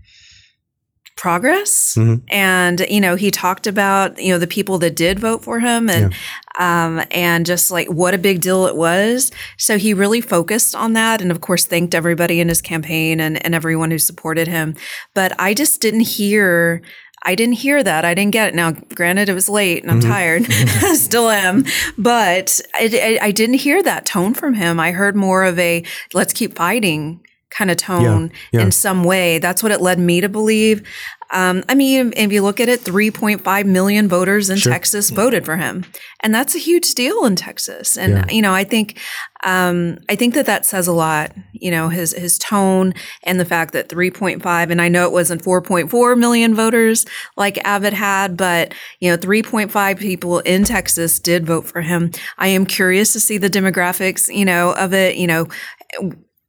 progress. 1.17 1.95
Mm-hmm. 1.95 2.25
And, 2.29 2.85
you 2.89 3.01
know, 3.01 3.15
he 3.15 3.31
talked 3.31 3.67
about, 3.67 4.21
you 4.21 4.31
know, 4.31 4.39
the 4.39 4.47
people 4.47 4.77
that 4.77 4.95
did 4.95 5.19
vote 5.19 5.43
for 5.43 5.59
him 5.59 5.89
and, 5.89 6.13
yeah. 6.57 6.85
um, 6.85 7.05
and 7.11 7.45
just 7.45 7.69
like 7.71 7.87
what 7.87 8.13
a 8.13 8.17
big 8.17 8.39
deal 8.39 8.65
it 8.67 8.75
was. 8.75 9.31
So 9.57 9.77
he 9.77 9.93
really 9.93 10.21
focused 10.21 10.75
on 10.75 10.93
that. 10.93 11.21
And 11.21 11.31
of 11.31 11.41
course, 11.41 11.65
thanked 11.65 11.93
everybody 11.93 12.39
in 12.39 12.47
his 12.47 12.61
campaign 12.61 13.19
and, 13.19 13.43
and 13.43 13.53
everyone 13.53 13.91
who 13.91 13.97
supported 13.97 14.47
him. 14.47 14.75
But 15.13 15.37
I 15.39 15.53
just 15.53 15.81
didn't 15.81 16.01
hear 16.01 16.81
I 17.23 17.33
didn't 17.33 17.55
hear 17.55 17.83
that. 17.83 18.05
I 18.05 18.13
didn't 18.13 18.31
get 18.31 18.49
it. 18.49 18.55
Now, 18.55 18.71
granted, 18.71 19.27
it 19.27 19.33
was 19.33 19.49
late 19.49 19.81
and 19.81 19.91
I'm 19.91 19.99
mm-hmm. 19.99 20.09
tired. 20.09 20.45
I 20.47 20.93
still 20.95 21.29
am. 21.29 21.65
But 21.97 22.61
I, 22.75 23.17
I, 23.21 23.27
I, 23.27 23.31
didn't 23.31 23.55
hear 23.55 23.81
that 23.83 24.05
tone 24.05 24.33
from 24.33 24.53
him. 24.53 24.79
I 24.79 24.91
heard 24.91 25.15
more 25.15 25.43
of 25.43 25.57
a 25.59 25.83
let's 26.13 26.31
keep 26.31 26.55
fighting 26.55 27.19
kind 27.49 27.71
of 27.71 27.77
tone 27.77 28.31
yeah, 28.51 28.59
yeah. 28.59 28.65
in 28.65 28.71
some 28.71 29.03
way. 29.03 29.39
That's 29.39 29.63
what 29.63 29.71
it 29.71 29.81
led 29.81 29.99
me 29.99 30.21
to 30.21 30.29
believe. 30.29 30.83
Um, 31.31 31.63
I 31.67 31.75
mean, 31.75 32.13
if 32.15 32.31
you 32.31 32.41
look 32.41 32.59
at 32.59 32.69
it, 32.69 32.81
3.5 32.81 33.65
million 33.65 34.07
voters 34.07 34.49
in 34.49 34.57
sure. 34.57 34.71
Texas 34.71 35.09
voted 35.09 35.43
for 35.43 35.57
him, 35.57 35.85
and 36.21 36.33
that's 36.33 36.55
a 36.55 36.59
huge 36.59 36.93
deal 36.93 37.25
in 37.25 37.35
Texas. 37.35 37.97
And 37.97 38.13
yeah. 38.13 38.25
you 38.29 38.41
know, 38.41 38.53
I 38.53 38.63
think, 38.63 38.97
um, 39.43 39.97
I 40.09 40.15
think 40.15 40.35
that 40.35 40.45
that 40.45 40.65
says 40.65 40.87
a 40.87 40.93
lot. 40.93 41.33
You 41.51 41.69
know, 41.71 41.89
his 41.89 42.13
his 42.13 42.37
tone 42.37 42.93
and 43.23 43.39
the 43.39 43.45
fact 43.45 43.73
that 43.73 43.89
3.5, 43.89 44.71
and 44.71 44.81
I 44.81 44.87
know 44.87 45.05
it 45.05 45.11
wasn't 45.11 45.43
4.4 45.43 46.17
million 46.17 46.55
voters 46.55 47.05
like 47.35 47.57
Abbott 47.65 47.93
had, 47.93 48.37
but 48.37 48.73
you 49.01 49.11
know, 49.11 49.17
3.5 49.17 49.99
people 49.99 50.39
in 50.39 50.63
Texas 50.63 51.19
did 51.19 51.45
vote 51.45 51.65
for 51.65 51.81
him. 51.81 52.11
I 52.37 52.47
am 52.47 52.65
curious 52.65 53.11
to 53.13 53.19
see 53.19 53.37
the 53.37 53.49
demographics, 53.49 54.33
you 54.33 54.45
know, 54.45 54.71
of 54.75 54.93
it. 54.93 55.17
You 55.17 55.27
know 55.27 55.47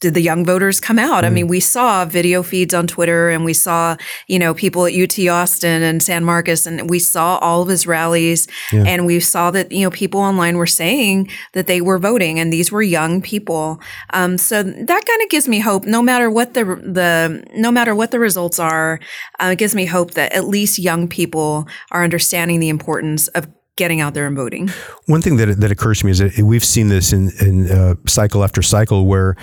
did 0.01 0.15
the 0.15 0.21
young 0.21 0.45
voters 0.45 0.81
come 0.81 0.99
out? 0.99 1.25
Mm. 1.25 1.27
I 1.27 1.31
mean, 1.31 1.49
we 1.49 1.61
saw 1.61 2.05
video 2.05 2.43
feeds 2.43 2.73
on 2.73 2.87
Twitter 2.87 3.31
and 3.31 3.45
we 3.45 3.53
saw, 3.53 3.97
you 4.29 4.39
know, 4.39 4.55
people 4.55 4.87
at 4.87 4.95
UT 4.95 5.19
Austin 5.29 5.83
and 5.83 6.03
San 6.03 6.25
Marcos 6.25 6.67
and 6.67 6.89
we 6.89 6.99
saw 6.99 7.39
all 7.39 7.63
of 7.63 7.69
his 7.69 7.87
rallies 7.87 8.47
yeah. 8.73 8.85
and 8.85 9.07
we 9.07 9.19
saw 9.19 9.51
that, 9.51 9.73
you 9.73 9.83
know, 9.83 9.91
people 9.91 10.21
online 10.21 10.57
were 10.57 10.67
saying 10.67 11.29
that 11.53 11.67
they 11.67 11.81
were 11.81 11.99
voting 11.99 12.39
and 12.39 12.53
these 12.53 12.71
were 12.71 12.83
young 12.83 13.21
people. 13.21 13.81
Um, 14.13 14.39
so 14.39 14.63
that 14.63 14.87
kind 15.07 15.23
of 15.23 15.29
gives 15.31 15.49
me 15.49 15.59
hope 15.59 15.85
no 15.85 16.03
matter 16.03 16.31
what 16.31 16.55
the, 16.55 16.65
the, 16.65 17.45
no 17.57 17.73
matter 17.73 17.95
what 17.95 18.11
the 18.13 18.21
results 18.21 18.59
are, 18.59 19.01
uh, 19.41 19.51
it 19.53 19.59
gives 19.59 19.75
me 19.75 19.87
hope 19.87 20.13
that 20.13 20.33
at 20.33 20.45
least 20.47 20.79
young 20.79 21.09
people 21.09 21.67
are 21.91 22.05
understanding 22.05 22.61
the 22.61 22.69
importance 22.69 23.29
of 23.29 23.49
getting 23.79 24.01
out 24.01 24.13
there 24.13 24.27
and 24.27 24.37
voting. 24.37 24.69
One 25.07 25.23
thing 25.23 25.37
that 25.37 25.61
that 25.61 25.71
occurs 25.71 26.01
to 26.01 26.07
me 26.07 26.11
is 26.13 26.19
that 26.19 26.39
we've 26.41 26.65
seen 26.65 26.89
this 26.89 27.13
in, 27.13 27.31
in 27.41 27.71
uh, 27.71 27.95
cycle 28.07 28.45
after 28.45 28.61
cycle 28.61 29.07
where 29.07 29.37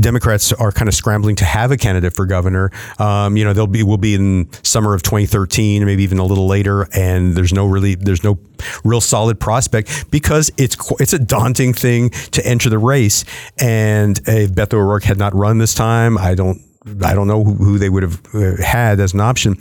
Democrats 0.00 0.52
are 0.54 0.72
kind 0.72 0.88
of 0.88 0.94
scrambling 0.94 1.36
to 1.36 1.44
have 1.44 1.70
a 1.70 1.76
candidate 1.76 2.14
for 2.14 2.24
governor. 2.24 2.70
Um, 2.98 3.36
you 3.36 3.44
know, 3.44 3.52
they'll 3.52 3.66
be 3.66 3.82
will 3.82 3.98
be 3.98 4.14
in 4.14 4.48
summer 4.62 4.94
of 4.94 5.02
2013, 5.02 5.84
maybe 5.84 6.02
even 6.02 6.18
a 6.18 6.24
little 6.24 6.46
later, 6.46 6.88
and 6.94 7.34
there's 7.34 7.52
no 7.52 7.66
really 7.66 7.94
there's 7.94 8.24
no 8.24 8.38
real 8.82 9.02
solid 9.02 9.38
prospect 9.38 10.10
because 10.10 10.50
it's 10.56 10.76
it's 11.00 11.12
a 11.12 11.18
daunting 11.18 11.74
thing 11.74 12.10
to 12.10 12.44
enter 12.46 12.70
the 12.70 12.78
race. 12.78 13.26
And 13.58 14.18
if 14.26 14.52
Beto 14.52 14.74
O'Rourke 14.74 15.04
had 15.04 15.18
not 15.18 15.34
run 15.34 15.58
this 15.58 15.74
time, 15.74 16.16
I 16.16 16.34
don't 16.34 16.62
I 17.04 17.12
don't 17.12 17.28
know 17.28 17.44
who, 17.44 17.52
who 17.54 17.78
they 17.78 17.90
would 17.90 18.04
have 18.04 18.22
uh, 18.34 18.62
had 18.62 19.00
as 19.00 19.12
an 19.12 19.20
option. 19.20 19.58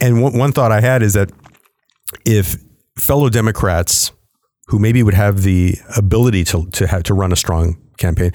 And 0.00 0.22
one, 0.22 0.38
one 0.38 0.52
thought 0.52 0.70
I 0.70 0.80
had 0.80 1.02
is 1.02 1.14
that 1.14 1.32
if 2.24 2.56
fellow 2.96 3.28
Democrats 3.30 4.12
who 4.68 4.78
maybe 4.78 5.02
would 5.02 5.14
have 5.14 5.42
the 5.42 5.76
ability 5.96 6.44
to 6.44 6.66
to 6.70 6.86
have 6.86 7.02
to 7.02 7.14
run 7.14 7.32
a 7.32 7.36
strong 7.36 7.76
campaign 7.98 8.30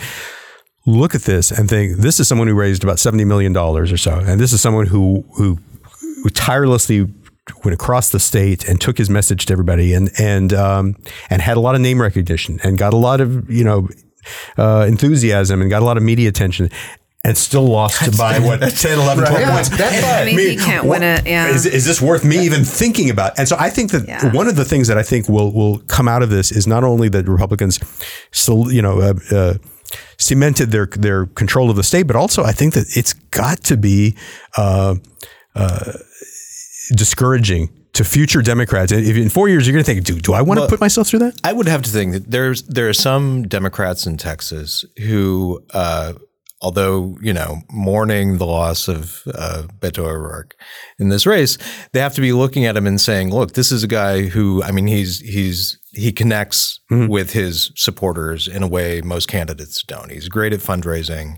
look 0.90 1.16
at 1.16 1.22
this 1.22 1.52
and 1.52 1.70
think 1.70 1.98
this 1.98 2.20
is 2.20 2.28
someone 2.28 2.48
who 2.48 2.54
raised 2.54 2.84
about 2.84 2.98
$70 2.98 3.26
million 3.26 3.56
or 3.56 3.86
so. 3.98 4.20
And 4.20 4.40
this 4.40 4.54
is 4.54 4.62
someone 4.62 4.88
who, 4.88 5.24
who, 5.36 5.58
who 6.24 6.30
tirelessly 6.30 7.08
went 7.64 7.74
across 7.74 8.10
the 8.10 8.20
state 8.20 8.68
and 8.68 8.80
took 8.80 8.98
his 8.98 9.10
message 9.10 9.46
to 9.48 9.54
everybody 9.54 9.94
and, 9.94 10.12
and, 10.20 10.54
um, 10.54 10.96
and 11.30 11.42
had 11.42 11.58
a 11.58 11.60
lot 11.60 11.76
of 11.76 11.82
name 11.82 12.02
recognition 12.02 12.60
and 12.64 12.78
got 12.78 12.94
a 12.94 12.98
lot 12.98 13.22
of, 13.22 13.50
you 13.50 13.64
know, 13.64 13.88
uh, 14.58 14.86
enthusiasm 14.88 15.62
and 15.62 15.70
got 15.70 15.82
a 15.82 15.86
lot 15.86 15.98
of 15.98 16.04
media 16.04 16.30
attention 16.30 16.70
and 17.24 17.38
still 17.38 17.66
lost 17.66 18.00
that's, 18.00 18.18
by 18.18 18.40
what 18.40 18.60
10 18.60 19.00
11 19.00 19.26
12 19.26 19.40
yeah, 19.40 19.52
points. 19.52 19.70
That's 19.70 20.06
I 20.06 20.26
mean, 20.26 20.40
he 20.40 20.58
can't 20.58 20.86
win 20.86 21.04
it 21.04 21.28
yeah. 21.28 21.50
is, 21.50 21.66
is 21.66 21.86
this 21.86 22.02
worth 22.02 22.24
me 22.24 22.40
even 22.40 22.64
thinking 22.64 23.10
about? 23.10 23.38
And 23.38 23.48
so 23.48 23.56
i 23.60 23.70
think 23.70 23.92
that 23.92 24.08
yeah. 24.08 24.32
one 24.32 24.48
of 24.48 24.56
the 24.56 24.66
things 24.66 24.88
that 24.88 24.98
i 24.98 25.04
think 25.04 25.28
will 25.28 25.52
will 25.52 25.80
come 25.88 26.08
out 26.08 26.24
of 26.24 26.30
this 26.30 26.52
is 26.52 26.66
not 26.66 26.84
only 26.84 27.10
that 27.10 27.28
republicans 27.28 27.80
still 28.32 28.72
you 28.72 28.82
know 28.82 29.02
uh, 29.02 29.14
uh, 29.32 29.54
cemented 30.18 30.72
their 30.72 30.86
their 30.86 31.26
control 31.28 31.70
of 31.70 31.76
the 31.76 31.84
state, 31.84 32.04
but 32.04 32.16
also 32.16 32.44
I 32.44 32.52
think 32.52 32.74
that 32.74 32.88
it's 32.96 33.14
got 33.14 33.64
to 33.66 33.78
be 33.78 34.16
uh, 34.58 34.96
uh, 35.56 35.94
discouraging 36.96 37.70
to 37.94 38.04
future 38.04 38.42
Democrats. 38.42 38.92
If 38.92 39.18
in 39.18 39.30
four 39.30 39.50
years 39.50 39.68
you're 39.68 39.74
going 39.74 39.84
to 39.84 39.92
think, 39.94 40.06
do, 40.06 40.20
do 40.20 40.34
I 40.34 40.42
want 40.42 40.58
to 40.58 40.62
Well, 40.62 40.70
put 40.70 40.80
myself 40.80 41.08
through 41.08 41.20
that? 41.20 41.40
I 41.44 41.54
would 41.54 41.68
have 41.68 41.82
to 41.84 41.90
think 41.90 42.14
that 42.14 42.30
there's 42.32 42.64
there 42.64 42.88
are 42.88 42.94
some 42.94 43.48
Democrats 43.48 44.06
in 44.06 44.18
Texas 44.18 44.86
who, 44.98 45.64
uh, 45.74 46.14
although 46.62 47.18
you 47.22 47.34
know 47.34 47.62
mourning 47.72 48.38
the 48.38 48.46
loss 48.46 48.88
of 48.88 49.24
uh, 49.34 49.64
Beto 49.80 50.06
O'Rourke 50.06 50.56
in 51.00 51.10
this 51.10 51.26
race, 51.26 51.58
they 51.94 52.00
have 52.00 52.14
to 52.14 52.22
be 52.22 52.32
looking 52.32 52.66
at 52.66 52.78
him 52.78 52.86
and 52.86 53.02
saying, 53.02 53.32
"Look, 53.32 53.54
this 53.54 53.72
is 53.72 53.84
a 53.84 53.88
guy 53.88 54.28
who, 54.28 54.62
I 54.64 54.72
mean, 54.72 54.88
he's 54.88 55.20
he's 55.20 55.79
he 55.92 56.12
connects 56.12 56.80
with 56.90 57.34
his 57.34 57.72
supporters 57.76 58.48
in 58.48 58.64
a 58.64 58.68
way 58.68 59.02
most 59.02 59.28
candidates 59.28 59.84
don't. 59.84 60.12
He's 60.12 60.28
great 60.28 60.54
at 60.54 60.60
fundraising, 60.60 61.38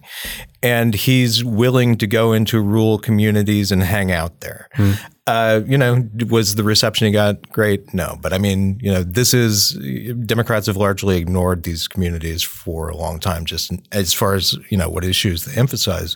and 0.61 0.93
he's 0.93 1.43
willing 1.43 1.97
to 1.97 2.07
go 2.07 2.33
into 2.33 2.61
rural 2.61 2.99
communities 2.99 3.71
and 3.71 3.83
hang 3.83 4.11
out 4.11 4.41
there." 4.41 4.67
Uh, 5.27 5.61
you 5.65 5.77
know, 5.77 6.09
was 6.29 6.55
the 6.55 6.63
reception 6.63 7.05
he 7.07 7.13
got 7.13 7.49
great? 7.49 7.93
No, 7.93 8.17
but 8.21 8.33
I 8.33 8.37
mean, 8.37 8.79
you 8.81 8.91
know, 8.91 9.03
this 9.03 9.33
is 9.33 9.71
Democrats 10.25 10.67
have 10.67 10.77
largely 10.77 11.17
ignored 11.17 11.63
these 11.63 11.87
communities 11.87 12.43
for 12.43 12.89
a 12.89 12.97
long 12.97 13.19
time, 13.19 13.45
just 13.45 13.71
as 13.91 14.13
far 14.13 14.33
as 14.33 14.57
you 14.69 14.77
know 14.77 14.89
what 14.89 15.03
issues 15.03 15.45
they 15.45 15.59
emphasize. 15.59 16.15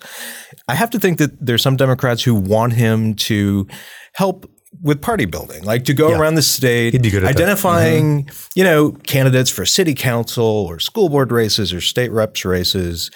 I 0.68 0.76
have 0.76 0.90
to 0.90 1.00
think 1.00 1.20
that 1.20 1.46
there's 1.46 1.62
some 1.62 1.78
Democrats 1.78 2.24
who 2.24 2.36
want 2.36 2.74
him 2.74 3.14
to 3.16 3.68
help 4.14 4.50
with 4.82 5.02
party 5.02 5.26
building, 5.26 5.64
like 5.64 5.86
to 5.86 5.94
go 5.94 6.12
around 6.12 6.36
the 6.36 6.42
state, 6.42 6.94
He'd 6.94 7.02
be 7.02 7.10
good 7.10 7.24
at 7.24 7.28
that. 7.28 7.42
identifying, 7.42 8.26
mm-hmm. 8.26 8.50
you 8.56 8.64
know, 8.64 8.92
candidates 8.92 9.50
for 9.50 9.66
city 9.66 9.94
council 9.94 10.46
or 10.46 10.80
school 10.80 11.10
board 11.10 11.32
races 11.32 11.74
or 11.74 11.82
state 11.82 12.12
reps 12.12 12.46
races. 12.46 13.12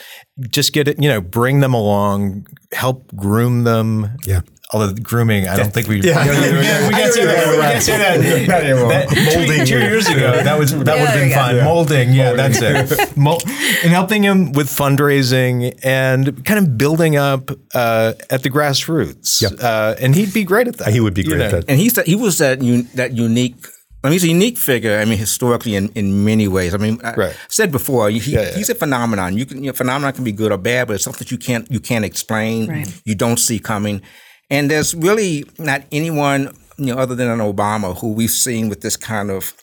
Just 0.49 0.73
get 0.73 0.87
it, 0.87 1.01
you 1.01 1.09
know, 1.09 1.21
bring 1.21 1.59
them 1.59 1.73
along, 1.73 2.47
help 2.71 3.13
groom 3.15 3.63
them. 3.63 4.15
Yeah. 4.25 4.41
Although 4.71 4.93
grooming, 5.01 5.47
I 5.47 5.55
don't 5.57 5.73
think 5.73 5.87
we. 5.87 5.99
Yeah. 6.01 6.19
we 6.87 6.93
can't 6.93 7.11
say 7.13 7.25
that. 7.25 7.47
We 7.55 7.57
can't 7.61 7.81
say 7.83 7.97
that. 7.97 8.19
That- 8.47 9.09
Molding. 9.35 9.65
Two 9.65 9.79
years 9.79 10.07
ago, 10.07 10.43
that 10.43 10.59
was 10.61 10.71
that 10.71 10.77
would 10.79 10.87
have 10.87 11.13
there 11.15 11.25
been 11.25 11.33
fun. 11.33 11.55
go. 11.55 11.63
Molding, 11.63 12.13
yeah, 12.13 12.33
that's 12.33 12.59
it. 12.61 13.17
Mol- 13.17 13.41
and 13.83 13.91
helping 13.91 14.21
him 14.23 14.51
with 14.51 14.67
fundraising 14.69 15.77
and 15.83 16.45
kind 16.45 16.59
of 16.59 16.77
building 16.77 17.15
up 17.15 17.49
uh, 17.73 18.13
at 18.29 18.43
the 18.43 18.49
grassroots. 18.49 19.41
Yep. 19.41 19.53
Uh, 19.61 19.95
and 19.99 20.13
he'd 20.15 20.33
be 20.33 20.43
great 20.43 20.67
at 20.67 20.77
that. 20.77 20.89
He 20.93 20.99
would 20.99 21.13
be 21.15 21.23
You 21.23 21.29
great 21.29 21.41
at 21.41 21.51
that. 21.51 21.65
and 21.69 21.79
he's 21.79 21.93
that 21.93 22.05
he 22.07 22.15
was 22.15 22.37
that 22.37 22.61
un, 22.61 22.87
that 22.95 23.13
unique. 23.13 23.55
I 24.03 24.07
mean, 24.07 24.13
he's 24.13 24.23
a 24.23 24.27
unique 24.29 24.57
figure. 24.57 24.97
I 24.97 25.03
mean, 25.05 25.17
historically, 25.17 25.75
in, 25.75 25.89
in 25.95 26.23
many 26.23 26.47
ways. 26.47 26.73
I 26.73 26.77
mean, 26.77 26.99
I 27.03 27.15
Right. 27.15 27.35
said 27.49 27.69
before, 27.71 28.09
he, 28.09 28.19
Yeah, 28.31 28.41
yeah. 28.43 28.55
he's 28.55 28.69
a 28.69 28.75
phenomenon. 28.75 29.35
You 29.37 29.45
can, 29.45 29.57
you 29.63 29.71
know, 29.71 29.73
phenomenon 29.73 30.13
can 30.13 30.23
be 30.23 30.31
good 30.31 30.51
or 30.53 30.57
bad, 30.57 30.87
but 30.87 30.93
it's 30.93 31.03
something 31.03 31.27
you 31.29 31.37
can't 31.37 31.69
you 31.71 31.79
can't 31.81 32.05
explain. 32.05 32.69
Right. 32.69 33.01
You 33.03 33.15
don't 33.15 33.37
see 33.39 33.59
coming, 33.59 34.01
and 34.49 34.69
there's 34.69 34.95
really 34.95 35.45
not 35.57 35.83
anyone 35.91 36.55
you 36.77 36.93
know 36.93 36.97
other 36.97 37.15
than 37.15 37.27
an 37.29 37.39
Obama 37.39 37.97
who 37.99 38.13
we've 38.13 38.29
seen 38.31 38.69
with 38.69 38.81
this 38.81 38.97
kind 38.97 39.29
of 39.31 39.53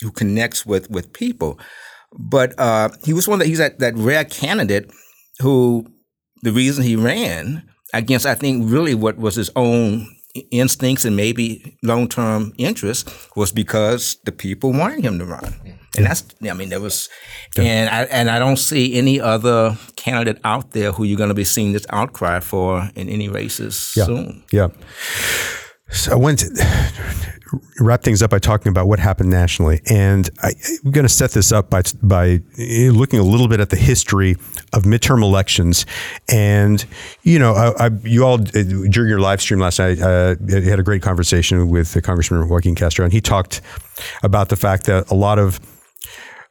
who 0.00 0.10
connects 0.10 0.66
with 0.66 0.90
with 0.90 1.12
people. 1.12 1.58
But 2.18 2.58
uh, 2.58 2.90
he 3.04 3.14
was 3.14 3.26
one 3.26 3.38
that 3.38 3.46
he's 3.46 3.58
that, 3.58 3.78
that 3.78 3.96
rare 3.96 4.24
candidate 4.24 4.90
who 5.40 5.86
the 6.42 6.52
reason 6.52 6.84
he 6.84 6.94
ran 6.96 7.68
against, 7.94 8.26
I 8.26 8.34
think, 8.34 8.70
really 8.70 8.94
what 8.94 9.16
was 9.16 9.34
his 9.34 9.50
own 9.56 10.06
instincts 10.50 11.04
and 11.04 11.16
maybe 11.16 11.76
long 11.82 12.08
term 12.08 12.52
interests 12.58 13.28
was 13.36 13.52
because 13.52 14.16
the 14.24 14.32
people 14.32 14.72
wanted 14.72 15.04
him 15.04 15.18
to 15.18 15.24
run. 15.24 15.54
And 15.96 16.06
that's, 16.06 16.24
I 16.42 16.54
mean, 16.54 16.70
there 16.70 16.80
was, 16.80 17.10
and 17.56 17.90
I 17.90 18.04
and 18.04 18.30
I 18.30 18.38
don't 18.38 18.56
see 18.56 18.94
any 18.94 19.20
other 19.20 19.76
candidate 19.96 20.38
out 20.42 20.70
there 20.72 20.92
who 20.92 21.04
you're 21.04 21.18
going 21.18 21.28
to 21.28 21.34
be 21.34 21.44
seeing 21.44 21.72
this 21.72 21.86
outcry 21.90 22.40
for 22.40 22.90
in 22.94 23.08
any 23.08 23.28
races 23.28 23.76
soon. 23.76 24.42
Yeah. 24.50 24.68
So 25.90 26.12
I 26.12 26.14
went 26.16 26.38
to 26.40 26.48
wrap 27.80 28.02
things 28.02 28.22
up 28.22 28.30
by 28.30 28.38
talking 28.38 28.70
about 28.70 28.88
what 28.88 28.98
happened 28.98 29.28
nationally, 29.30 29.82
and 29.86 30.30
I, 30.42 30.52
I'm 30.84 30.90
going 30.90 31.04
to 31.04 31.12
set 31.12 31.32
this 31.32 31.52
up 31.52 31.68
by 31.68 31.82
by 32.02 32.40
looking 32.58 33.18
a 33.18 33.22
little 33.22 33.48
bit 33.48 33.60
at 33.60 33.70
the 33.70 33.76
history 33.76 34.32
of 34.72 34.84
midterm 34.84 35.22
elections. 35.22 35.84
And 36.28 36.84
you 37.22 37.38
know, 37.38 37.52
I, 37.52 37.86
I, 37.86 37.90
you 38.04 38.24
all 38.24 38.38
during 38.38 39.10
your 39.10 39.20
live 39.20 39.42
stream 39.42 39.60
last 39.60 39.78
night 39.78 40.00
uh, 40.00 40.36
had 40.48 40.80
a 40.80 40.82
great 40.82 41.02
conversation 41.02 41.68
with 41.68 42.02
Congressman 42.02 42.48
Joaquin 42.48 42.74
Castro, 42.74 43.04
and 43.04 43.12
he 43.12 43.20
talked 43.20 43.60
about 44.22 44.48
the 44.48 44.56
fact 44.56 44.86
that 44.86 45.10
a 45.10 45.14
lot 45.14 45.38
of 45.38 45.60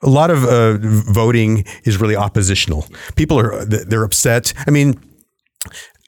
a 0.01 0.09
lot 0.09 0.31
of 0.31 0.43
uh, 0.43 0.77
voting 1.13 1.65
is 1.83 1.99
really 2.01 2.15
oppositional. 2.15 2.85
People 3.15 3.39
are 3.39 3.65
they're 3.65 4.03
upset. 4.03 4.53
I 4.67 4.71
mean. 4.71 4.99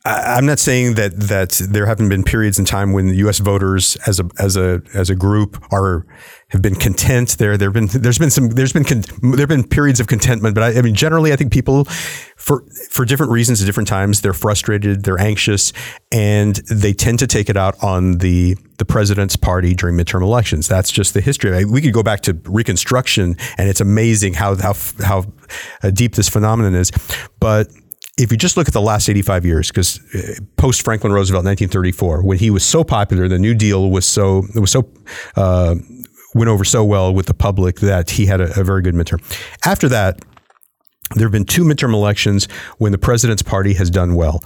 I'm 0.05 0.45
not 0.45 0.59
saying 0.59 0.95
that 0.95 1.17
that 1.17 1.61
there 1.69 1.85
haven't 1.85 2.09
been 2.09 2.23
periods 2.23 2.59
in 2.59 2.65
time 2.65 2.91
when 2.91 3.07
the 3.07 3.15
U.S. 3.17 3.39
voters, 3.39 3.95
as 4.05 4.19
a 4.19 4.29
as 4.37 4.57
a 4.57 4.81
as 4.93 5.09
a 5.09 5.15
group, 5.15 5.63
are 5.71 6.05
have 6.49 6.61
been 6.61 6.75
content. 6.75 7.37
There 7.37 7.55
there 7.57 7.69
have 7.71 7.73
been 7.73 7.87
there's 8.01 8.17
been 8.19 8.29
some 8.29 8.49
there's 8.49 8.73
been 8.73 8.83
con, 8.83 9.03
there 9.21 9.39
have 9.39 9.47
been 9.49 9.63
periods 9.65 10.01
of 10.01 10.07
contentment, 10.07 10.55
but 10.55 10.63
I, 10.75 10.79
I 10.79 10.81
mean 10.81 10.93
generally 10.93 11.31
I 11.31 11.37
think 11.37 11.53
people 11.53 11.85
for 12.35 12.65
for 12.89 13.05
different 13.05 13.31
reasons 13.31 13.61
at 13.61 13.65
different 13.65 13.87
times 13.87 14.19
they're 14.19 14.33
frustrated, 14.33 15.03
they're 15.05 15.19
anxious, 15.21 15.71
and 16.11 16.57
they 16.69 16.91
tend 16.91 17.19
to 17.19 17.27
take 17.27 17.49
it 17.49 17.55
out 17.55 17.81
on 17.81 18.17
the 18.17 18.57
the 18.79 18.85
president's 18.85 19.37
party 19.37 19.73
during 19.73 19.95
midterm 19.95 20.21
elections. 20.21 20.67
That's 20.67 20.91
just 20.91 21.13
the 21.13 21.21
history. 21.21 21.55
I- 21.55 21.63
We 21.63 21.81
could 21.81 21.93
go 21.93 22.03
back 22.03 22.19
to 22.23 22.37
Reconstruction, 22.43 23.37
and 23.57 23.69
it's 23.69 23.79
amazing 23.79 24.33
how 24.33 24.57
how 24.57 24.73
how 25.01 25.25
deep 25.93 26.15
this 26.15 26.27
phenomenon 26.27 26.75
is, 26.75 26.91
but 27.39 27.69
if 28.17 28.31
you 28.31 28.37
just 28.37 28.57
look 28.57 28.67
at 28.67 28.73
the 28.73 28.81
last 28.81 29.09
85 29.09 29.45
years, 29.45 29.69
because 29.69 29.99
post 30.55 30.83
Franklin 30.83 31.11
Roosevelt, 31.11 31.45
1934, 31.45 32.23
when 32.23 32.37
he 32.37 32.49
was 32.49 32.63
so 32.63 32.83
popular, 32.83 33.27
the 33.27 33.39
New 33.39 33.55
Deal 33.55 33.89
was 33.89 34.05
so 34.05 34.43
it 34.55 34.59
was 34.59 34.71
so 34.71 34.87
uh, 35.35 35.75
went 36.35 36.49
over 36.49 36.63
so 36.63 36.83
well 36.83 37.13
with 37.13 37.25
the 37.25 37.33
public 37.33 37.79
that 37.79 38.11
he 38.11 38.25
had 38.25 38.39
a, 38.39 38.59
a 38.59 38.63
very 38.63 38.81
good 38.81 38.93
midterm. 38.93 39.21
After 39.65 39.89
that, 39.89 40.19
there 41.15 41.25
have 41.25 41.31
been 41.31 41.45
two 41.45 41.63
midterm 41.63 41.93
elections 41.93 42.47
when 42.77 42.91
the 42.91 42.97
president's 42.97 43.43
party 43.43 43.73
has 43.73 43.89
done 43.89 44.15
well. 44.15 44.43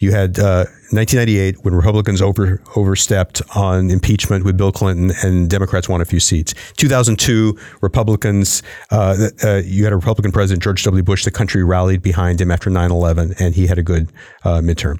You 0.00 0.12
had 0.12 0.38
uh, 0.38 0.66
1998 0.90 1.64
when 1.64 1.74
Republicans 1.74 2.20
over 2.20 2.60
overstepped 2.76 3.42
on 3.56 3.90
impeachment 3.90 4.44
with 4.44 4.56
Bill 4.56 4.72
Clinton 4.72 5.12
and 5.22 5.48
Democrats 5.48 5.88
won 5.88 6.00
a 6.00 6.04
few 6.04 6.20
seats. 6.20 6.54
2002 6.76 7.58
Republicans, 7.80 8.62
uh, 8.90 9.28
uh, 9.42 9.62
you 9.64 9.84
had 9.84 9.92
a 9.92 9.96
Republican 9.96 10.32
president 10.32 10.62
George 10.62 10.82
W. 10.84 11.02
Bush. 11.02 11.24
The 11.24 11.30
country 11.30 11.64
rallied 11.64 12.02
behind 12.02 12.40
him 12.40 12.50
after 12.50 12.70
9/11, 12.70 13.40
and 13.40 13.54
he 13.54 13.66
had 13.66 13.78
a 13.78 13.82
good 13.82 14.12
uh, 14.44 14.60
midterm. 14.60 14.98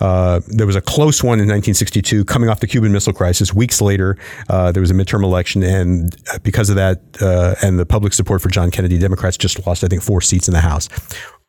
Uh, 0.00 0.40
there 0.48 0.66
was 0.66 0.76
a 0.76 0.80
close 0.80 1.22
one 1.22 1.38
in 1.38 1.48
1962, 1.48 2.24
coming 2.24 2.48
off 2.48 2.60
the 2.60 2.66
Cuban 2.66 2.92
Missile 2.92 3.12
Crisis. 3.12 3.52
Weeks 3.52 3.80
later, 3.80 4.16
uh, 4.48 4.72
there 4.72 4.80
was 4.80 4.90
a 4.90 4.94
midterm 4.94 5.22
election, 5.22 5.62
and 5.62 6.16
because 6.42 6.70
of 6.70 6.76
that 6.76 7.00
and 7.62 7.78
the 7.78 7.86
public 7.86 8.12
support 8.12 8.42
for 8.42 8.48
John 8.48 8.70
Kennedy, 8.70 8.98
Democrats 8.98 9.36
just 9.36 9.66
lost, 9.66 9.82
I 9.82 9.88
think, 9.88 10.02
four 10.02 10.20
seats 10.20 10.48
in 10.48 10.54
the 10.54 10.60
House 10.60 10.88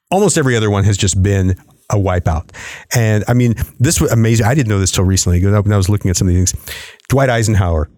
almost 0.10 0.38
every 0.38 0.56
other 0.56 0.70
one 0.70 0.84
has 0.84 0.98
just 0.98 1.22
been 1.22 1.56
a 1.90 1.96
wipeout. 1.96 2.52
And 2.96 3.24
I 3.28 3.34
mean, 3.34 3.56
this 3.80 4.02
was 4.02 4.12
amazing. 4.12 4.46
I 4.46 4.54
didn't 4.54 4.70
know 4.70 4.80
this 4.80 4.92
till 4.92 5.06
recently 5.06 5.44
when 5.44 5.74
I 5.74 5.78
was 5.78 5.90
looking 5.90 6.10
at 6.10 6.18
some 6.18 6.28
of 6.28 6.34
these 6.34 6.52
things. 6.52 6.76
Dwight 7.10 7.30
Eisenhower, 7.30 7.90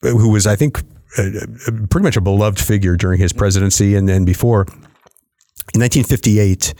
who 0.00 0.30
was, 0.30 0.46
I 0.46 0.56
think, 0.56 0.82
pretty 1.14 2.02
much 2.02 2.16
a 2.16 2.20
beloved 2.20 2.58
figure 2.58 2.96
during 2.96 3.20
his 3.20 3.32
presidency 3.32 3.94
and 3.94 4.08
then 4.08 4.24
before, 4.24 4.62
in 5.74 5.80
1958, 5.80 6.74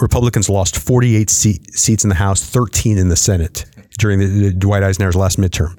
Republicans 0.00 0.48
lost 0.48 0.76
48 0.76 1.28
seat, 1.28 1.74
seats 1.74 2.04
in 2.04 2.08
the 2.08 2.14
House, 2.14 2.42
13 2.44 2.98
in 2.98 3.08
the 3.08 3.16
Senate 3.16 3.64
during 3.98 4.20
the, 4.20 4.26
the 4.26 4.52
Dwight 4.52 4.82
Eisenhower's 4.82 5.16
last 5.16 5.38
midterm. 5.38 5.76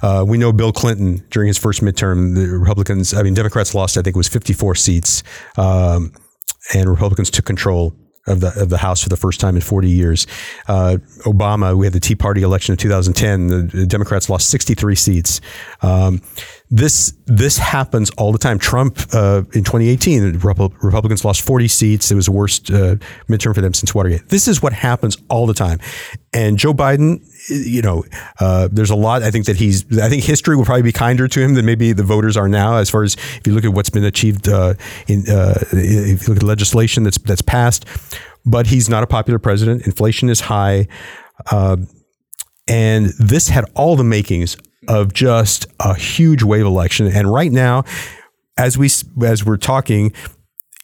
Uh, 0.00 0.24
we 0.26 0.38
know 0.38 0.52
Bill 0.52 0.72
Clinton 0.72 1.26
during 1.30 1.48
his 1.48 1.58
first 1.58 1.82
midterm, 1.82 2.36
the 2.36 2.46
Republicans, 2.46 3.12
I 3.12 3.22
mean, 3.22 3.34
Democrats 3.34 3.74
lost, 3.74 3.98
I 3.98 4.02
think 4.02 4.14
it 4.14 4.18
was 4.18 4.28
54 4.28 4.76
seats, 4.76 5.22
um, 5.56 6.12
and 6.72 6.88
Republicans 6.88 7.30
took 7.30 7.44
control 7.44 7.94
of 8.28 8.40
the 8.40 8.52
of 8.60 8.68
the 8.68 8.78
House 8.78 9.02
for 9.02 9.08
the 9.08 9.16
first 9.16 9.40
time 9.40 9.56
in 9.56 9.62
40 9.62 9.88
years. 9.88 10.26
Uh, 10.66 10.98
Obama, 11.24 11.76
we 11.76 11.86
had 11.86 11.92
the 11.92 12.00
Tea 12.00 12.14
Party 12.14 12.42
election 12.42 12.72
of 12.72 12.78
2010. 12.78 13.46
The, 13.46 13.62
the 13.78 13.86
Democrats 13.86 14.28
lost 14.28 14.50
63 14.50 14.94
seats. 14.94 15.40
Um, 15.82 16.20
this 16.70 17.14
this 17.26 17.56
happens 17.58 18.10
all 18.10 18.32
the 18.32 18.38
time. 18.38 18.58
Trump 18.58 18.98
uh, 19.12 19.42
in 19.52 19.64
2018, 19.64 20.32
the 20.32 20.38
Repu- 20.38 20.74
Republicans 20.82 21.24
lost 21.24 21.40
40 21.42 21.68
seats. 21.68 22.10
It 22.10 22.14
was 22.14 22.26
the 22.26 22.32
worst 22.32 22.70
uh, 22.70 22.96
midterm 23.28 23.54
for 23.54 23.60
them 23.60 23.72
since 23.72 23.94
Watergate. 23.94 24.28
This 24.28 24.48
is 24.48 24.62
what 24.62 24.72
happens 24.72 25.16
all 25.30 25.46
the 25.46 25.54
time. 25.54 25.80
And 26.32 26.58
Joe 26.58 26.74
Biden, 26.74 27.24
you 27.48 27.82
know, 27.82 28.04
uh, 28.40 28.68
there's 28.70 28.90
a 28.90 28.96
lot. 28.96 29.22
I 29.22 29.30
think 29.30 29.46
that 29.46 29.56
he's. 29.56 29.98
I 29.98 30.08
think 30.08 30.24
history 30.24 30.56
will 30.56 30.64
probably 30.64 30.82
be 30.82 30.92
kinder 30.92 31.28
to 31.28 31.40
him 31.40 31.54
than 31.54 31.64
maybe 31.64 31.92
the 31.92 32.02
voters 32.02 32.36
are 32.36 32.48
now. 32.48 32.76
As 32.76 32.90
far 32.90 33.02
as 33.02 33.14
if 33.14 33.46
you 33.46 33.54
look 33.54 33.64
at 33.64 33.72
what's 33.72 33.90
been 33.90 34.04
achieved 34.04 34.48
uh, 34.48 34.74
in, 35.06 35.28
uh, 35.28 35.58
if 35.72 36.22
you 36.22 36.34
look 36.34 36.38
at 36.38 36.42
legislation 36.42 37.04
that's 37.04 37.18
that's 37.18 37.42
passed, 37.42 37.84
but 38.44 38.66
he's 38.66 38.88
not 38.88 39.02
a 39.02 39.06
popular 39.06 39.38
president. 39.38 39.86
Inflation 39.86 40.28
is 40.28 40.40
high. 40.40 40.86
Uh, 41.50 41.76
and 42.66 43.06
this 43.18 43.48
had 43.48 43.64
all 43.74 43.96
the 43.96 44.04
makings 44.04 44.56
of 44.88 45.12
just 45.14 45.66
a 45.80 45.94
huge 45.94 46.42
wave 46.42 46.66
election. 46.66 47.06
And 47.06 47.32
right 47.32 47.50
now, 47.50 47.84
as 48.56 48.76
we 48.76 48.90
as 49.24 49.44
we're 49.44 49.56
talking, 49.56 50.12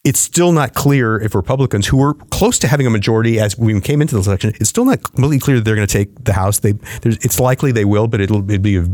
it's 0.04 0.20
still 0.20 0.52
not 0.52 0.74
clear 0.74 1.18
if 1.18 1.34
Republicans, 1.34 1.86
who 1.86 1.96
were 1.96 2.14
close 2.30 2.58
to 2.58 2.68
having 2.68 2.86
a 2.86 2.90
majority 2.90 3.40
as 3.40 3.58
we 3.58 3.78
came 3.80 4.02
into 4.02 4.14
this 4.16 4.26
election, 4.26 4.52
it's 4.56 4.68
still 4.68 4.84
not 4.84 5.02
completely 5.02 5.38
clear 5.38 5.56
that 5.56 5.64
they're 5.64 5.74
going 5.74 5.86
to 5.88 5.92
take 5.92 6.24
the 6.24 6.34
House. 6.34 6.58
They, 6.58 6.74
it's 7.02 7.40
likely 7.40 7.72
they 7.72 7.86
will, 7.86 8.06
but 8.06 8.20
it'll, 8.20 8.48
it'll 8.50 8.62
be 8.62 8.76
a, 8.76 8.82
uh, 8.82 8.84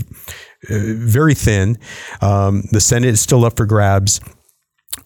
very 0.68 1.34
thin. 1.34 1.78
Um, 2.20 2.62
the 2.70 2.80
Senate 2.80 3.08
is 3.08 3.20
still 3.20 3.44
up 3.44 3.56
for 3.56 3.66
grabs. 3.66 4.20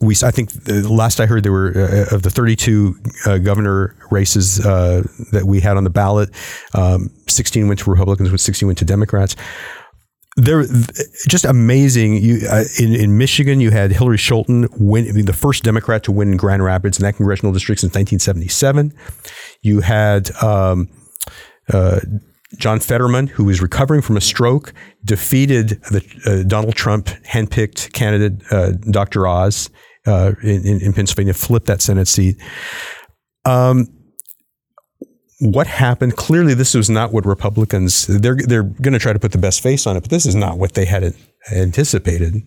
We, 0.00 0.14
I 0.22 0.30
think, 0.30 0.50
the 0.50 0.92
last 0.92 1.20
I 1.20 1.26
heard, 1.26 1.42
there 1.42 1.52
were 1.52 1.72
uh, 1.74 2.14
of 2.14 2.22
the 2.22 2.30
32 2.30 2.96
uh, 3.24 3.38
governor 3.38 3.96
races 4.10 4.64
uh, 4.64 5.04
that 5.32 5.44
we 5.46 5.60
had 5.60 5.76
on 5.76 5.84
the 5.84 5.90
ballot, 5.90 6.30
um, 6.74 7.10
16 7.28 7.66
went 7.68 7.80
to 7.80 7.90
Republicans, 7.90 8.30
with 8.30 8.40
16 8.40 8.66
went 8.66 8.78
to 8.78 8.84
Democrats 8.84 9.36
they're 10.36 10.64
just 11.28 11.44
amazing. 11.44 12.16
You 12.16 12.46
uh, 12.48 12.64
in 12.78 12.94
in 12.94 13.16
Michigan, 13.18 13.60
you 13.60 13.70
had 13.70 13.92
Hillary 13.92 14.18
Scholten 14.18 14.68
win, 14.78 15.24
the 15.24 15.32
first 15.32 15.62
Democrat 15.62 16.02
to 16.04 16.12
win 16.12 16.32
in 16.32 16.36
Grand 16.36 16.64
Rapids 16.64 16.98
in 16.98 17.04
that 17.04 17.14
congressional 17.14 17.52
district 17.52 17.80
since 17.80 17.94
1977. 17.94 18.92
You 19.62 19.80
had 19.80 20.34
um, 20.42 20.88
uh, 21.72 22.00
John 22.58 22.80
Fetterman, 22.80 23.28
who 23.28 23.44
was 23.44 23.62
recovering 23.62 24.02
from 24.02 24.16
a 24.16 24.20
stroke, 24.20 24.74
defeated 25.04 25.80
the 25.90 26.04
uh, 26.26 26.48
Donald 26.48 26.74
Trump 26.74 27.06
handpicked 27.06 27.92
candidate, 27.92 28.42
uh, 28.50 28.72
Dr. 28.90 29.26
Oz, 29.26 29.70
uh, 30.06 30.32
in, 30.42 30.80
in, 30.80 30.92
Pennsylvania, 30.92 31.34
flipped 31.34 31.66
that 31.66 31.80
Senate 31.80 32.08
seat. 32.08 32.36
Um, 33.44 33.86
what 35.44 35.66
happened? 35.66 36.16
Clearly, 36.16 36.54
this 36.54 36.74
was 36.74 36.88
not 36.88 37.12
what 37.12 37.26
Republicans. 37.26 38.06
They're 38.06 38.36
they're 38.36 38.62
going 38.62 38.94
to 38.94 38.98
try 38.98 39.12
to 39.12 39.18
put 39.18 39.32
the 39.32 39.38
best 39.38 39.62
face 39.62 39.86
on 39.86 39.96
it, 39.96 40.00
but 40.00 40.10
this 40.10 40.24
is 40.24 40.34
not 40.34 40.56
what 40.56 40.72
they 40.72 40.86
had 40.86 41.14
anticipated. 41.52 42.42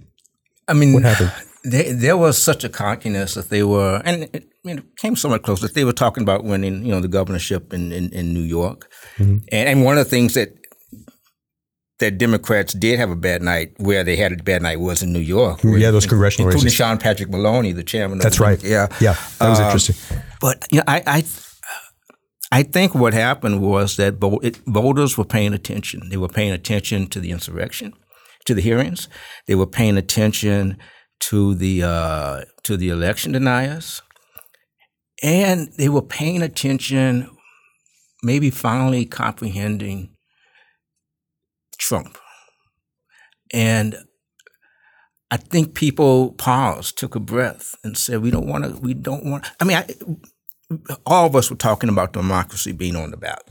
I 0.68 0.74
mean, 0.74 0.94
what 0.94 1.04
happened? 1.04 1.32
They, 1.64 1.92
there 1.92 2.18
was 2.18 2.42
such 2.42 2.64
a 2.64 2.70
cockiness 2.70 3.36
that 3.36 3.50
they 3.50 3.62
were, 3.62 4.02
and 4.04 4.24
it, 4.24 4.36
I 4.36 4.68
mean, 4.68 4.78
it 4.80 4.98
came 4.98 5.16
somewhat 5.16 5.44
close 5.44 5.62
that 5.62 5.76
they 5.76 5.86
were 5.86 5.94
talking 5.94 6.24
about 6.24 6.44
winning, 6.44 6.86
you 6.86 6.92
know, 6.92 7.00
the 7.00 7.08
governorship 7.08 7.72
in 7.72 7.92
in, 7.92 8.10
in 8.10 8.34
New 8.34 8.42
York, 8.42 8.92
mm-hmm. 9.18 9.38
and, 9.52 9.70
and 9.70 9.84
one 9.84 9.98
of 9.98 10.04
the 10.04 10.10
things 10.10 10.34
that 10.34 10.56
that 12.00 12.18
Democrats 12.18 12.74
did 12.74 13.00
have 13.00 13.12
a 13.12 13.16
bad 13.16 13.42
night 13.44 13.74
where 13.78 14.04
they 14.04 14.16
had 14.16 14.32
a 14.32 14.38
bad 14.38 14.62
night 14.62 14.80
was 14.80 15.04
in 15.04 15.14
New 15.14 15.20
York. 15.20 15.60
yeah, 15.64 15.92
those 15.92 16.06
congressional 16.06 16.48
including 16.48 16.66
races. 16.66 16.78
Sean 16.78 16.98
Patrick 16.98 17.30
Maloney, 17.30 17.74
the 17.74 17.84
chairman. 17.84 18.18
That's 18.18 18.40
right. 18.40 18.64
Yeah, 18.64 18.88
yeah, 19.00 19.16
that 19.40 19.50
was 19.50 19.60
um, 19.60 19.66
interesting. 19.66 19.96
But 20.42 20.66
you 20.72 20.80
know, 20.80 20.84
I, 20.88 21.04
I 21.06 21.22
I 22.52 22.64
think 22.64 22.96
what 22.96 23.14
happened 23.14 23.62
was 23.62 23.98
that 23.98 24.16
voters 24.66 25.18
were 25.18 25.26
paying 25.26 25.54
attention. 25.54 26.10
They 26.10 26.18
were 26.18 26.30
paying 26.30 26.54
attention 26.54 27.08
to 27.08 27.20
the 27.20 27.32
insurrection, 27.32 27.94
to 28.46 28.54
the 28.54 28.62
hearings. 28.62 29.10
They 29.48 29.56
were 29.56 29.68
paying 29.68 29.98
attention 29.98 30.78
to 31.20 31.56
the 31.56 31.84
uh, 31.84 32.42
to 32.64 32.78
the 32.78 32.90
election 32.90 33.34
deniers, 33.34 34.02
and 35.22 35.74
they 35.78 35.90
were 35.90 36.02
paying 36.02 36.42
attention, 36.42 37.30
maybe 38.24 38.50
finally 38.50 39.06
comprehending 39.06 40.16
Trump. 41.78 42.18
And 43.54 43.98
I 45.32 45.38
think 45.38 45.74
people 45.74 46.32
paused, 46.34 46.98
took 46.98 47.16
a 47.16 47.20
breath, 47.20 47.76
and 47.84 47.98
said, 47.98 48.22
"We 48.22 48.32
don't 48.32 48.48
want 48.48 48.64
to. 48.64 48.80
We 48.80 48.94
don't 48.94 49.26
want." 49.26 49.48
I 49.60 49.66
mean, 49.66 49.78
I, 49.78 49.88
all 51.06 51.26
of 51.26 51.36
us 51.36 51.50
were 51.50 51.56
talking 51.56 51.90
about 51.90 52.14
democracy 52.14 52.72
being 52.72 52.96
on 52.96 53.12
the 53.12 53.18
ballot. 53.18 53.48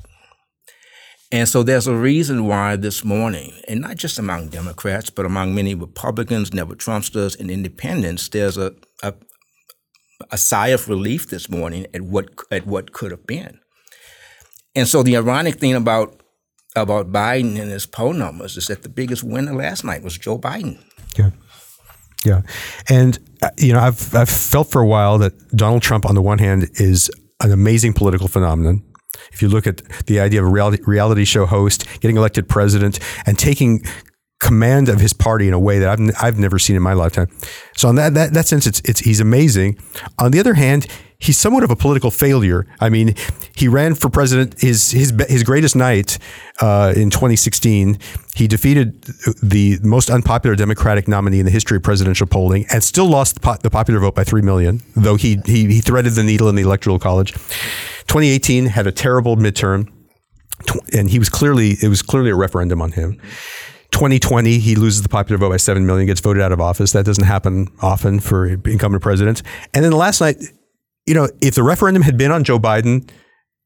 And 1.32 1.48
so 1.48 1.62
there's 1.62 1.88
a 1.88 1.94
reason 1.94 2.46
why 2.46 2.76
this 2.76 3.04
morning, 3.04 3.52
and 3.66 3.80
not 3.80 3.96
just 3.96 4.18
among 4.18 4.48
Democrats, 4.48 5.10
but 5.10 5.26
among 5.26 5.54
many 5.54 5.74
Republicans, 5.74 6.54
never 6.54 6.74
Trumpsters, 6.74 7.38
and 7.38 7.50
independents, 7.50 8.28
there's 8.28 8.56
a, 8.56 8.74
a, 9.02 9.12
a 10.30 10.38
sigh 10.38 10.68
of 10.68 10.88
relief 10.88 11.28
this 11.28 11.50
morning 11.50 11.86
at 11.92 12.02
what 12.02 12.28
at 12.52 12.66
what 12.66 12.92
could 12.92 13.10
have 13.10 13.26
been. 13.26 13.58
And 14.76 14.86
so 14.86 15.02
the 15.02 15.16
ironic 15.16 15.56
thing 15.56 15.74
about 15.74 16.20
about 16.76 17.10
Biden 17.10 17.58
and 17.60 17.70
his 17.70 17.86
poll 17.86 18.12
numbers 18.12 18.56
is 18.56 18.66
that 18.66 18.82
the 18.82 18.88
biggest 18.88 19.24
winner 19.24 19.54
last 19.54 19.82
night 19.82 20.02
was 20.02 20.16
Joe 20.16 20.38
Biden. 20.38 20.78
Yeah. 21.18 21.30
Yeah, 22.24 22.42
and 22.88 23.18
uh, 23.42 23.50
you 23.58 23.72
know, 23.72 23.80
I've 23.80 24.14
I've 24.14 24.28
felt 24.28 24.70
for 24.70 24.80
a 24.80 24.86
while 24.86 25.18
that 25.18 25.32
Donald 25.50 25.82
Trump, 25.82 26.06
on 26.06 26.14
the 26.14 26.22
one 26.22 26.38
hand, 26.38 26.68
is 26.74 27.10
an 27.42 27.52
amazing 27.52 27.92
political 27.92 28.28
phenomenon. 28.28 28.82
If 29.32 29.42
you 29.42 29.48
look 29.48 29.66
at 29.66 29.82
the 30.06 30.20
idea 30.20 30.40
of 30.42 30.48
a 30.48 30.50
reality, 30.50 30.82
reality 30.86 31.24
show 31.24 31.46
host 31.46 31.86
getting 32.00 32.16
elected 32.16 32.48
president 32.48 32.98
and 33.26 33.38
taking 33.38 33.84
command 34.40 34.88
of 34.88 35.00
his 35.00 35.12
party 35.12 35.48
in 35.48 35.54
a 35.54 35.60
way 35.60 35.78
that 35.78 35.88
I've, 35.88 36.14
I've 36.20 36.38
never 36.38 36.58
seen 36.58 36.76
in 36.76 36.82
my 36.82 36.92
lifetime. 36.92 37.28
So 37.76 37.88
in 37.88 37.96
that, 37.96 38.14
that, 38.14 38.34
that 38.34 38.46
sense, 38.46 38.66
it's, 38.66 38.80
it's, 38.84 39.00
he's 39.00 39.20
amazing. 39.20 39.78
On 40.18 40.30
the 40.30 40.40
other 40.40 40.54
hand, 40.54 40.86
he's 41.18 41.38
somewhat 41.38 41.64
of 41.64 41.70
a 41.70 41.76
political 41.76 42.10
failure. 42.10 42.66
I 42.80 42.88
mean, 42.88 43.14
he 43.54 43.68
ran 43.68 43.94
for 43.94 44.10
president 44.10 44.60
his 44.60 44.90
his 44.90 45.12
his 45.28 45.42
greatest 45.42 45.76
night 45.76 46.18
uh, 46.60 46.92
in 46.96 47.10
2016. 47.10 47.98
He 48.34 48.46
defeated 48.46 49.02
the 49.42 49.78
most 49.82 50.10
unpopular 50.10 50.56
Democratic 50.56 51.08
nominee 51.08 51.40
in 51.40 51.46
the 51.46 51.50
history 51.52 51.78
of 51.78 51.82
presidential 51.82 52.26
polling, 52.26 52.66
and 52.70 52.82
still 52.82 53.06
lost 53.06 53.34
the, 53.34 53.40
po- 53.40 53.56
the 53.62 53.70
popular 53.70 54.00
vote 54.00 54.14
by 54.14 54.24
three 54.24 54.42
million. 54.42 54.82
Though 54.94 55.16
he, 55.16 55.40
he 55.46 55.66
he 55.66 55.80
threaded 55.80 56.12
the 56.12 56.22
needle 56.22 56.48
in 56.48 56.54
the 56.54 56.62
electoral 56.62 56.98
college. 56.98 57.32
2018 57.32 58.66
had 58.66 58.86
a 58.86 58.92
terrible 58.92 59.36
midterm, 59.36 59.88
and 60.92 61.10
he 61.10 61.18
was 61.18 61.28
clearly 61.28 61.76
it 61.82 61.88
was 61.88 62.02
clearly 62.02 62.30
a 62.30 62.36
referendum 62.36 62.82
on 62.82 62.92
him. 62.92 63.20
2020, 63.96 64.58
he 64.58 64.76
loses 64.76 65.00
the 65.00 65.08
popular 65.08 65.38
vote 65.38 65.48
by 65.48 65.56
7 65.56 65.86
million, 65.86 66.06
gets 66.06 66.20
voted 66.20 66.42
out 66.42 66.52
of 66.52 66.60
office. 66.60 66.92
That 66.92 67.06
doesn't 67.06 67.24
happen 67.24 67.68
often 67.80 68.20
for 68.20 68.46
incumbent 68.46 69.02
presidents. 69.02 69.42
And 69.72 69.82
then 69.82 69.92
last 69.92 70.20
night, 70.20 70.36
you 71.06 71.14
know, 71.14 71.30
if 71.40 71.54
the 71.54 71.62
referendum 71.62 72.02
had 72.02 72.18
been 72.18 72.30
on 72.30 72.44
Joe 72.44 72.58
Biden, 72.58 73.08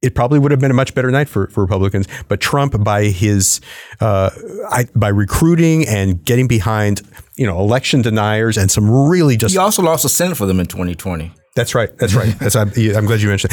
it 0.02 0.14
probably 0.14 0.38
would 0.38 0.52
have 0.52 0.60
been 0.60 0.70
a 0.70 0.74
much 0.74 0.94
better 0.94 1.10
night 1.10 1.28
for, 1.28 1.48
for 1.48 1.62
Republicans. 1.62 2.06
But 2.28 2.40
Trump, 2.40 2.82
by 2.84 3.06
his 3.06 3.60
uh, 4.00 4.30
I, 4.70 4.86
by 4.94 5.08
recruiting 5.08 5.84
and 5.88 6.24
getting 6.24 6.46
behind, 6.46 7.02
you 7.36 7.44
know, 7.44 7.58
election 7.58 8.00
deniers 8.00 8.56
and 8.56 8.70
some 8.70 8.88
really 8.88 9.36
just 9.36 9.52
he 9.52 9.58
also 9.58 9.82
lost 9.82 10.04
the 10.04 10.08
Senate 10.08 10.36
for 10.36 10.46
them 10.46 10.60
in 10.60 10.66
2020. 10.66 11.32
That's 11.56 11.74
right. 11.74 11.90
That's 11.98 12.14
right. 12.14 12.38
That's 12.38 12.54
I'm, 12.54 12.68
I'm, 12.78 13.06
glad 13.06 13.20
you 13.20 13.28
mentioned. 13.28 13.52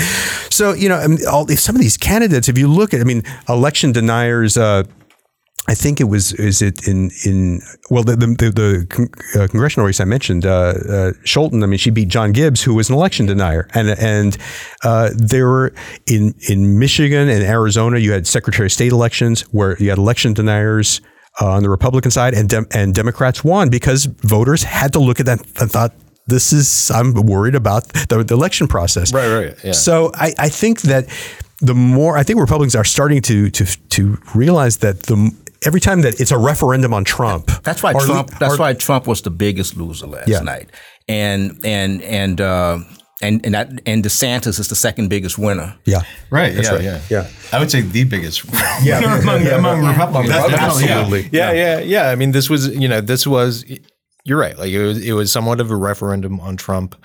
So 0.52 0.74
you 0.74 0.90
know, 0.90 1.18
all, 1.28 1.48
some 1.48 1.76
of 1.76 1.82
these 1.82 1.98
candidates, 1.98 2.48
if 2.48 2.56
you 2.56 2.68
look 2.68 2.94
at, 2.94 3.02
I 3.02 3.04
mean, 3.04 3.24
election 3.50 3.94
deniers. 3.94 4.58
Uh, 4.58 4.84
I 5.70 5.76
think 5.76 6.00
it 6.00 6.06
was 6.06 6.32
is 6.34 6.62
it 6.62 6.88
in 6.88 7.12
in 7.26 7.62
well 7.90 8.04
the 8.04 8.16
the, 8.16 8.28
the, 8.28 8.52
the 8.52 9.42
uh, 9.42 9.48
congressional 9.48 9.86
race 9.86 10.00
I 10.00 10.06
mentioned 10.06 10.46
uh, 10.46 10.74
uh, 10.90 11.12
I 11.36 11.66
mean 11.66 11.78
she 11.78 11.90
beat 11.90 12.08
John 12.08 12.32
Gibbs 12.32 12.64
who 12.64 12.74
was 12.74 12.90
an 12.90 12.96
election 12.96 13.26
denier. 13.26 13.68
And 13.74 13.90
and 13.90 14.38
uh, 14.84 15.10
there 15.14 15.48
were 15.48 15.74
in 16.06 16.34
in 16.48 16.80
Michigan 16.80 17.28
and 17.28 17.44
Arizona 17.44 17.98
you 17.98 18.14
had 18.14 18.26
Secretary 18.26 18.68
of 18.68 18.72
State 18.72 18.94
elections 18.94 19.42
where 19.52 19.78
you 19.78 19.90
had 19.90 19.98
election 19.98 20.34
deniers 20.34 21.02
uh, 21.42 21.52
on 21.52 21.64
the 21.64 21.70
Republican 21.70 22.12
side 22.12 22.34
and 22.34 22.48
Dem- 22.48 22.68
and 22.72 22.96
Democrats 22.96 23.44
won 23.44 23.70
because 23.70 24.06
voters 24.06 24.64
had 24.64 24.94
to 24.94 25.00
look 25.00 25.20
at 25.20 25.26
that 25.26 25.40
and 25.60 25.70
thought 25.70 25.94
this 26.28 26.54
is 26.54 26.92
I'm 26.92 27.14
worried 27.14 27.56
about 27.56 27.90
the, 27.90 28.24
the 28.24 28.34
election 28.34 28.68
process. 28.68 29.14
Right 29.14 29.34
right 29.34 29.56
yeah. 29.66 29.74
so 29.74 30.12
I 30.14 30.34
I 30.40 30.48
think 30.48 30.82
that 30.84 31.10
the 31.60 31.74
more 31.74 32.18
I 32.18 32.24
think 32.24 32.40
Republicans 32.40 32.76
are 32.76 32.86
starting 32.86 33.22
to 33.24 33.50
to 33.50 33.66
to 33.90 34.18
realize 34.34 34.78
that 34.78 35.04
the 35.04 35.36
every 35.66 35.80
time 35.80 36.02
that 36.02 36.20
it's 36.20 36.32
a 36.32 36.38
referendum 36.38 36.94
on 36.94 37.04
Trump. 37.04 37.48
That's 37.64 37.84
why 37.84 37.94
Trump. 37.94 38.30
That's 38.40 38.56
or, 38.56 38.58
why 38.58 38.74
Trump 38.74 39.08
was 39.08 39.22
the 39.22 39.30
biggest 39.30 39.78
loser 39.78 40.08
last 40.08 40.28
yeah. 40.28 40.40
night, 40.40 40.72
and 41.08 41.60
and 41.66 42.02
and. 42.04 42.42
Uh, 42.42 42.80
and 43.20 43.44
and 43.44 43.56
that 43.56 43.70
and 43.88 44.04
DeSantis 44.04 44.60
is 44.60 44.68
the 44.68 44.76
second 44.76 45.10
biggest 45.10 45.40
winner. 45.40 45.76
Yeah, 45.86 46.04
right. 46.30 46.54
That's 46.54 46.68
yeah, 46.68 46.76
right. 46.76 46.84
Yeah, 46.84 47.02
yeah. 47.10 47.30
I 47.52 47.60
would 47.60 47.72
say 47.72 47.82
the 47.82 48.04
biggest. 48.04 48.46
yeah, 48.84 49.00
among, 49.20 49.44
yeah, 49.44 49.56
among 49.56 49.82
yeah. 49.82 50.06
Republicans. 50.06 50.54
absolutely. 50.54 51.22
Yeah. 51.32 51.52
yeah, 51.52 51.52
yeah, 51.52 51.80
yeah. 51.80 52.10
I 52.10 52.16
mean, 52.16 52.32
this 52.32 52.48
was 52.48 52.68
you 52.68 52.88
know 52.88 53.02
this 53.02 53.26
was 53.26 53.66
you're 54.28 54.38
right. 54.38 54.58
Like 54.58 54.70
it 54.70 54.86
was, 54.86 54.98
it 55.04 55.14
was 55.14 55.32
somewhat 55.32 55.62
of 55.62 55.72
a 55.72 55.76
referendum 55.76 56.40
on 56.42 56.58
Trump 56.58 56.96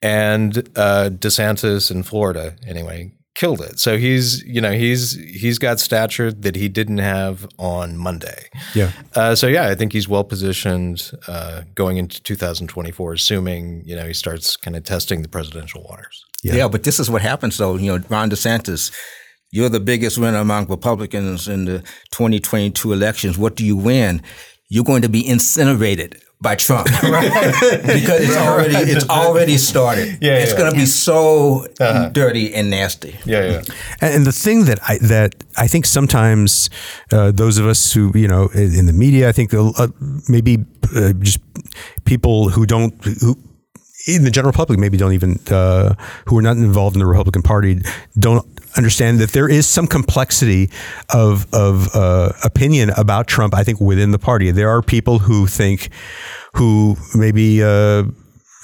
and 0.00 0.56
uh, 0.76 1.10
DeSantis 1.12 1.90
in 1.90 2.04
Florida. 2.04 2.56
Anyway, 2.66 3.12
killed 3.34 3.60
it. 3.60 3.78
So 3.78 3.98
he's 3.98 4.42
you 4.44 4.60
know 4.60 4.72
he's 4.72 5.12
he's 5.14 5.58
got 5.58 5.80
stature 5.80 6.32
that 6.32 6.56
he 6.56 6.68
didn't 6.68 6.98
have 6.98 7.46
on 7.58 7.96
Monday. 7.96 8.48
Yeah. 8.74 8.92
Uh, 9.14 9.34
so 9.34 9.46
yeah, 9.46 9.68
I 9.68 9.74
think 9.74 9.92
he's 9.92 10.08
well 10.08 10.24
positioned 10.24 11.10
uh, 11.26 11.62
going 11.74 11.96
into 11.96 12.22
2024, 12.22 13.12
assuming 13.12 13.82
you 13.84 13.96
know 13.96 14.06
he 14.06 14.14
starts 14.14 14.56
kind 14.56 14.76
of 14.76 14.84
testing 14.84 15.22
the 15.22 15.28
presidential 15.28 15.82
waters. 15.88 16.24
Yeah. 16.42 16.54
yeah, 16.54 16.68
but 16.68 16.82
this 16.82 16.98
is 16.98 17.08
what 17.08 17.22
happens 17.22 17.56
though. 17.56 17.76
You 17.76 17.98
know, 17.98 18.04
Ron 18.08 18.30
DeSantis. 18.30 18.92
You're 19.54 19.68
the 19.68 19.80
biggest 19.80 20.16
winner 20.16 20.38
among 20.38 20.66
Republicans 20.68 21.46
in 21.46 21.66
the 21.66 21.80
2022 22.10 22.90
elections. 22.90 23.36
What 23.36 23.54
do 23.54 23.66
you 23.66 23.76
win? 23.76 24.22
You're 24.70 24.82
going 24.82 25.02
to 25.02 25.10
be 25.10 25.28
incinerated 25.28 26.22
by 26.42 26.56
Trump, 26.56 26.86
because 27.00 28.20
it's 28.20 28.36
already 28.36 28.74
it's 28.74 29.08
already 29.08 29.56
started. 29.56 30.18
Yeah, 30.20 30.38
it's 30.38 30.52
yeah. 30.52 30.58
going 30.58 30.72
to 30.72 30.76
be 30.76 30.86
so 30.86 31.66
uh-huh. 31.80 32.08
dirty 32.08 32.52
and 32.52 32.68
nasty. 32.68 33.16
Yeah, 33.24 33.44
yeah. 33.44 33.62
And, 34.00 34.26
the 34.26 34.32
thing 34.32 34.64
that 34.64 34.80
I 34.88 34.98
that 34.98 35.34
I 35.56 35.68
think 35.68 35.86
sometimes 35.86 36.68
uh, 37.12 37.30
those 37.30 37.58
of 37.58 37.66
us 37.66 37.92
who 37.92 38.10
you 38.14 38.28
know 38.28 38.48
in 38.48 38.86
the 38.86 38.92
media, 38.92 39.28
I 39.28 39.32
think 39.32 39.54
uh, 39.54 39.88
maybe 40.28 40.64
uh, 40.96 41.12
just 41.12 41.40
people 42.04 42.50
who 42.50 42.66
don't 42.66 42.92
who 43.04 43.38
in 44.06 44.24
the 44.24 44.30
general 44.30 44.52
public 44.52 44.78
maybe 44.78 44.96
don't 44.96 45.12
even 45.12 45.38
uh, 45.50 45.94
who 46.26 46.36
are 46.38 46.42
not 46.42 46.56
involved 46.56 46.96
in 46.96 47.00
the 47.00 47.06
Republican 47.06 47.42
Party 47.42 47.80
don't 48.18 48.44
understand 48.76 49.18
that 49.18 49.30
there 49.32 49.48
is 49.48 49.66
some 49.66 49.86
complexity 49.86 50.70
of 51.12 51.52
of 51.52 51.94
uh, 51.94 52.32
opinion 52.44 52.90
about 52.90 53.26
Trump. 53.26 53.54
I 53.54 53.64
think 53.64 53.80
within 53.80 54.10
the 54.10 54.18
party, 54.18 54.50
there 54.50 54.70
are 54.70 54.82
people 54.82 55.20
who 55.20 55.46
think 55.46 55.90
who 56.54 56.96
maybe. 57.14 57.62
Uh, 57.62 58.04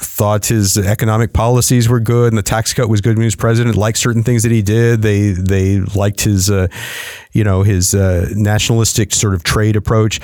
thought 0.00 0.46
his 0.46 0.78
economic 0.78 1.32
policies 1.32 1.88
were 1.88 1.98
good 1.98 2.32
and 2.32 2.38
the 2.38 2.42
tax 2.42 2.72
cut 2.72 2.88
was 2.88 3.00
good 3.00 3.16
when 3.16 3.22
he 3.22 3.26
was 3.26 3.34
president 3.34 3.74
liked 3.74 3.98
certain 3.98 4.22
things 4.22 4.44
that 4.44 4.52
he 4.52 4.62
did 4.62 5.02
they 5.02 5.30
they 5.30 5.80
liked 5.80 6.20
his 6.20 6.48
uh, 6.48 6.68
you 7.32 7.42
know 7.42 7.64
his 7.64 7.94
uh, 7.96 8.28
nationalistic 8.36 9.12
sort 9.12 9.34
of 9.34 9.42
trade 9.42 9.74
approach 9.74 10.20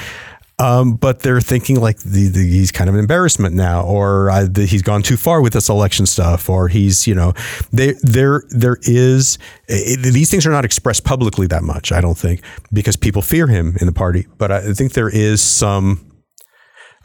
um, 0.58 0.94
but 0.94 1.20
they're 1.20 1.40
thinking 1.40 1.80
like 1.80 1.98
the, 1.98 2.28
the, 2.28 2.48
he's 2.48 2.70
kind 2.70 2.88
of 2.88 2.94
an 2.94 3.00
embarrassment 3.00 3.56
now, 3.56 3.82
or 3.82 4.30
uh, 4.30 4.46
the, 4.48 4.66
he's 4.66 4.82
gone 4.82 5.02
too 5.02 5.16
far 5.16 5.40
with 5.40 5.52
this 5.52 5.68
election 5.68 6.06
stuff, 6.06 6.48
or 6.48 6.68
he's 6.68 7.06
you 7.06 7.14
know, 7.14 7.32
they, 7.72 7.94
there 8.02 8.44
there 8.50 8.78
is 8.82 9.38
it, 9.66 10.12
these 10.12 10.30
things 10.30 10.46
are 10.46 10.50
not 10.50 10.64
expressed 10.64 11.04
publicly 11.04 11.48
that 11.48 11.64
much. 11.64 11.90
I 11.90 12.00
don't 12.00 12.16
think 12.16 12.40
because 12.72 12.96
people 12.96 13.20
fear 13.20 13.48
him 13.48 13.76
in 13.80 13.86
the 13.86 13.92
party, 13.92 14.28
but 14.38 14.52
I 14.52 14.72
think 14.74 14.92
there 14.92 15.08
is 15.08 15.42
some. 15.42 16.10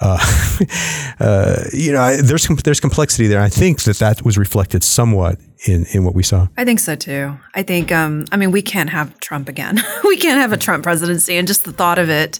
Uh, 0.02 0.18
uh, 1.20 1.64
you 1.74 1.92
know, 1.92 2.18
there's 2.18 2.48
there's 2.48 2.80
complexity 2.80 3.28
there. 3.28 3.42
I 3.42 3.50
think 3.50 3.82
that 3.82 3.98
that 3.98 4.24
was 4.24 4.38
reflected 4.38 4.84
somewhat 4.84 5.40
in 5.66 5.86
in 5.92 6.06
what 6.06 6.14
we 6.14 6.24
saw. 6.24 6.48
I 6.56 6.64
think 6.64 6.80
so 6.80 6.96
too. 6.96 7.36
I 7.54 7.64
think, 7.64 7.92
um, 7.92 8.24
I 8.32 8.38
mean, 8.38 8.52
we 8.52 8.62
can't 8.62 8.90
have 8.92 9.20
Trump 9.20 9.50
again. 9.50 9.78
we 10.06 10.16
can't 10.16 10.40
have 10.40 10.54
a 10.54 10.58
Trump 10.58 10.84
presidency, 10.84 11.36
and 11.36 11.48
just 11.48 11.66
the 11.66 11.74
thought 11.74 12.00
of 12.00 12.10
it 12.10 12.40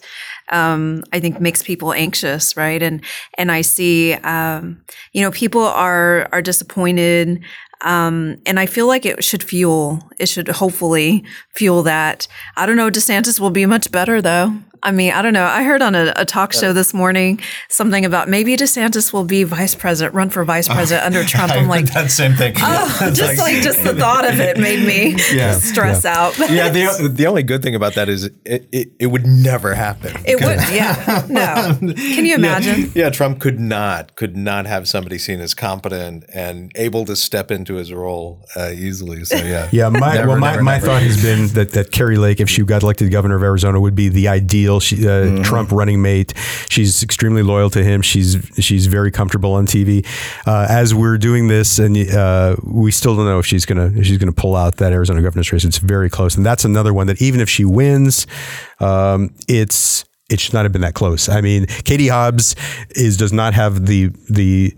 um, 0.52 1.04
I 1.14 1.20
think 1.20 1.40
makes 1.40 1.64
people 1.64 1.94
anxious, 1.94 2.58
right? 2.58 2.82
And 2.82 3.04
and 3.38 3.52
I 3.52 3.62
see, 3.62 4.14
um, 4.14 4.82
you 5.14 5.22
know, 5.22 5.32
people 5.32 5.62
are 5.62 6.28
are 6.32 6.42
disappointed, 6.42 7.42
um, 7.82 8.38
and 8.46 8.60
I 8.60 8.66
feel 8.66 8.88
like 8.88 9.06
it 9.06 9.24
should 9.24 9.44
fuel. 9.44 10.00
It 10.20 10.28
should 10.28 10.48
hopefully 10.48 11.24
fuel 11.56 11.84
that. 11.84 12.28
I 12.58 12.66
don't 12.66 12.78
know. 12.78 12.90
DeSantis 12.90 13.40
will 13.40 13.52
be 13.52 13.66
much 13.66 13.92
better 13.92 14.22
though. 14.22 14.54
I 14.82 14.92
mean, 14.92 15.12
I 15.12 15.22
don't 15.22 15.34
know. 15.34 15.46
I 15.46 15.64
heard 15.64 15.82
on 15.82 15.96
a, 15.96 16.14
a 16.16 16.26
talk 16.26 16.54
show 16.54 16.72
this 16.74 16.94
morning 16.94 17.40
something 17.68 18.06
about 18.06 18.30
maybe 18.30 18.56
DeSantis 18.56 19.12
will 19.12 19.26
be 19.26 19.44
vice 19.44 19.76
president, 19.76 20.16
run 20.16 20.30
for 20.30 20.44
vice 20.44 20.68
president 20.70 21.06
under 21.06 21.24
Trump. 21.24 21.52
I'm 21.52 21.68
like 21.68 21.92
that 21.94 22.12
same 22.12 22.34
thing. 22.34 22.56
Oh, 22.72 23.12
just 23.14 23.38
like, 23.40 23.54
like, 23.54 23.64
just 23.64 23.84
the 23.84 23.96
thought 24.00 24.26
of 24.26 24.40
it 24.40 24.58
made 24.58 24.86
me 24.86 25.16
yeah, 25.34 25.54
stress 25.54 26.04
yeah. 26.04 26.18
out. 26.18 26.38
yeah, 26.38 26.70
the, 26.70 27.10
the 27.10 27.26
only 27.26 27.42
good 27.42 27.64
thing 27.64 27.74
about 27.74 27.96
that 27.96 28.10
is 28.10 28.26
it, 28.46 28.68
it, 28.72 28.92
it 29.00 29.08
would 29.08 29.26
never 29.26 29.74
happen. 29.74 30.16
It 30.26 30.36
would, 30.36 30.60
yeah, 30.72 31.26
no. 31.30 31.78
Can 31.96 32.26
you 32.26 32.36
imagine? 32.36 32.82
Yeah, 32.82 33.06
yeah, 33.06 33.10
Trump 33.10 33.40
could 33.40 33.60
not 33.60 34.16
could 34.16 34.38
not 34.38 34.66
have 34.66 34.88
somebody 34.88 35.18
seen 35.18 35.40
as 35.40 35.54
competent 35.54 36.26
and 36.34 36.72
able 36.76 37.06
to 37.06 37.16
step 37.16 37.50
into 37.50 37.76
his 37.76 37.92
role 37.92 38.46
uh, 38.56 38.70
easily. 38.70 39.26
So 39.26 39.38
yeah, 39.38 39.70
yeah. 39.72 39.90
My 39.90 40.16
never, 40.16 40.28
well, 40.28 40.38
my, 40.40 40.52
never, 40.52 40.64
my 40.64 40.74
never. 40.76 40.86
thought 40.86 41.02
has 41.02 41.22
been 41.22 41.48
that 41.50 41.72
that 41.72 41.92
Kari 41.92 42.18
Lake, 42.18 42.40
if 42.40 42.50
she 42.50 42.64
got 42.64 42.84
elected 42.84 43.12
governor 43.12 43.36
of 43.36 43.44
Arizona, 43.44 43.80
would 43.80 43.96
be 43.96 44.10
the 44.10 44.28
ideal 44.28 44.69
she, 44.78 44.98
uh, 44.98 45.10
mm-hmm. 45.10 45.42
Trump 45.42 45.72
running 45.72 46.04
mate. 46.04 46.34
She's 46.70 47.02
extremely 47.02 47.42
loyal 47.42 47.72
to 47.72 47.84
him. 47.84 48.04
She's 48.04 48.38
she's 48.60 48.86
very 48.86 49.10
comfortable 49.10 49.54
on 49.54 49.66
TV. 49.66 50.06
Uh, 50.46 50.68
as 50.70 50.94
we're 50.94 51.18
doing 51.18 51.48
this, 51.48 51.80
and 51.80 51.98
uh, 52.12 52.56
we 52.64 52.92
still 52.92 53.16
don't 53.16 53.26
know 53.26 53.40
if 53.40 53.48
she's 53.48 53.66
gonna 53.66 53.92
if 53.96 54.06
she's 54.06 54.20
gonna 54.20 54.32
pull 54.32 54.56
out 54.56 54.76
that 54.76 54.94
Arizona 54.94 55.22
governor's 55.24 55.52
race. 55.52 55.66
It's 55.66 55.80
very 55.80 56.10
close, 56.10 56.36
and 56.36 56.46
that's 56.46 56.66
another 56.66 56.94
one 56.94 57.08
that 57.08 57.20
even 57.22 57.42
if 57.42 57.50
she 57.50 57.66
wins, 57.66 58.28
um, 58.80 59.34
it's 59.48 60.06
it 60.30 60.40
should 60.40 60.54
not 60.54 60.66
have 60.66 60.72
been 60.72 60.82
that 60.82 60.94
close. 60.94 61.28
I 61.28 61.42
mean, 61.42 61.66
Katie 61.66 62.10
Hobbs 62.10 62.56
is 62.92 63.18
does 63.18 63.34
not 63.34 63.54
have 63.56 63.88
the 63.88 64.12
the 64.30 64.76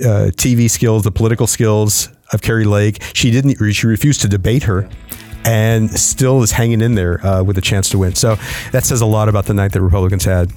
uh, 0.00 0.30
TV 0.32 0.70
skills, 0.70 1.02
the 1.04 1.12
political 1.12 1.46
skills 1.46 2.08
of 2.32 2.42
Kari 2.42 2.64
Lake. 2.64 3.02
She 3.12 3.30
didn't. 3.30 3.56
She 3.72 3.86
refused 3.86 4.22
to 4.22 4.28
debate 4.28 4.64
her 4.64 4.88
and 5.44 5.90
still 5.90 6.42
is 6.42 6.52
hanging 6.52 6.80
in 6.80 6.94
there 6.94 7.24
uh, 7.26 7.42
with 7.42 7.58
a 7.58 7.60
chance 7.60 7.88
to 7.90 7.98
win. 7.98 8.14
So 8.14 8.36
that 8.72 8.84
says 8.84 9.00
a 9.00 9.06
lot 9.06 9.28
about 9.28 9.46
the 9.46 9.54
night 9.54 9.72
that 9.72 9.82
Republicans 9.82 10.24
had. 10.24 10.52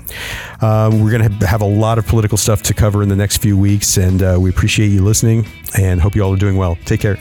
Um, 0.61 1.03
we're 1.03 1.11
going 1.11 1.39
to 1.39 1.47
have 1.47 1.61
a 1.61 1.65
lot 1.65 1.97
of 1.97 2.07
political 2.07 2.37
stuff 2.37 2.61
to 2.63 2.73
cover 2.73 3.03
in 3.03 3.09
the 3.09 3.15
next 3.15 3.37
few 3.37 3.57
weeks, 3.57 3.97
and 3.97 4.23
uh, 4.23 4.37
we 4.39 4.49
appreciate 4.49 4.87
you 4.87 5.03
listening 5.03 5.45
and 5.77 6.01
hope 6.01 6.15
you 6.15 6.23
all 6.23 6.33
are 6.33 6.37
doing 6.37 6.57
well. 6.57 6.77
Take 6.85 7.01
care. 7.01 7.17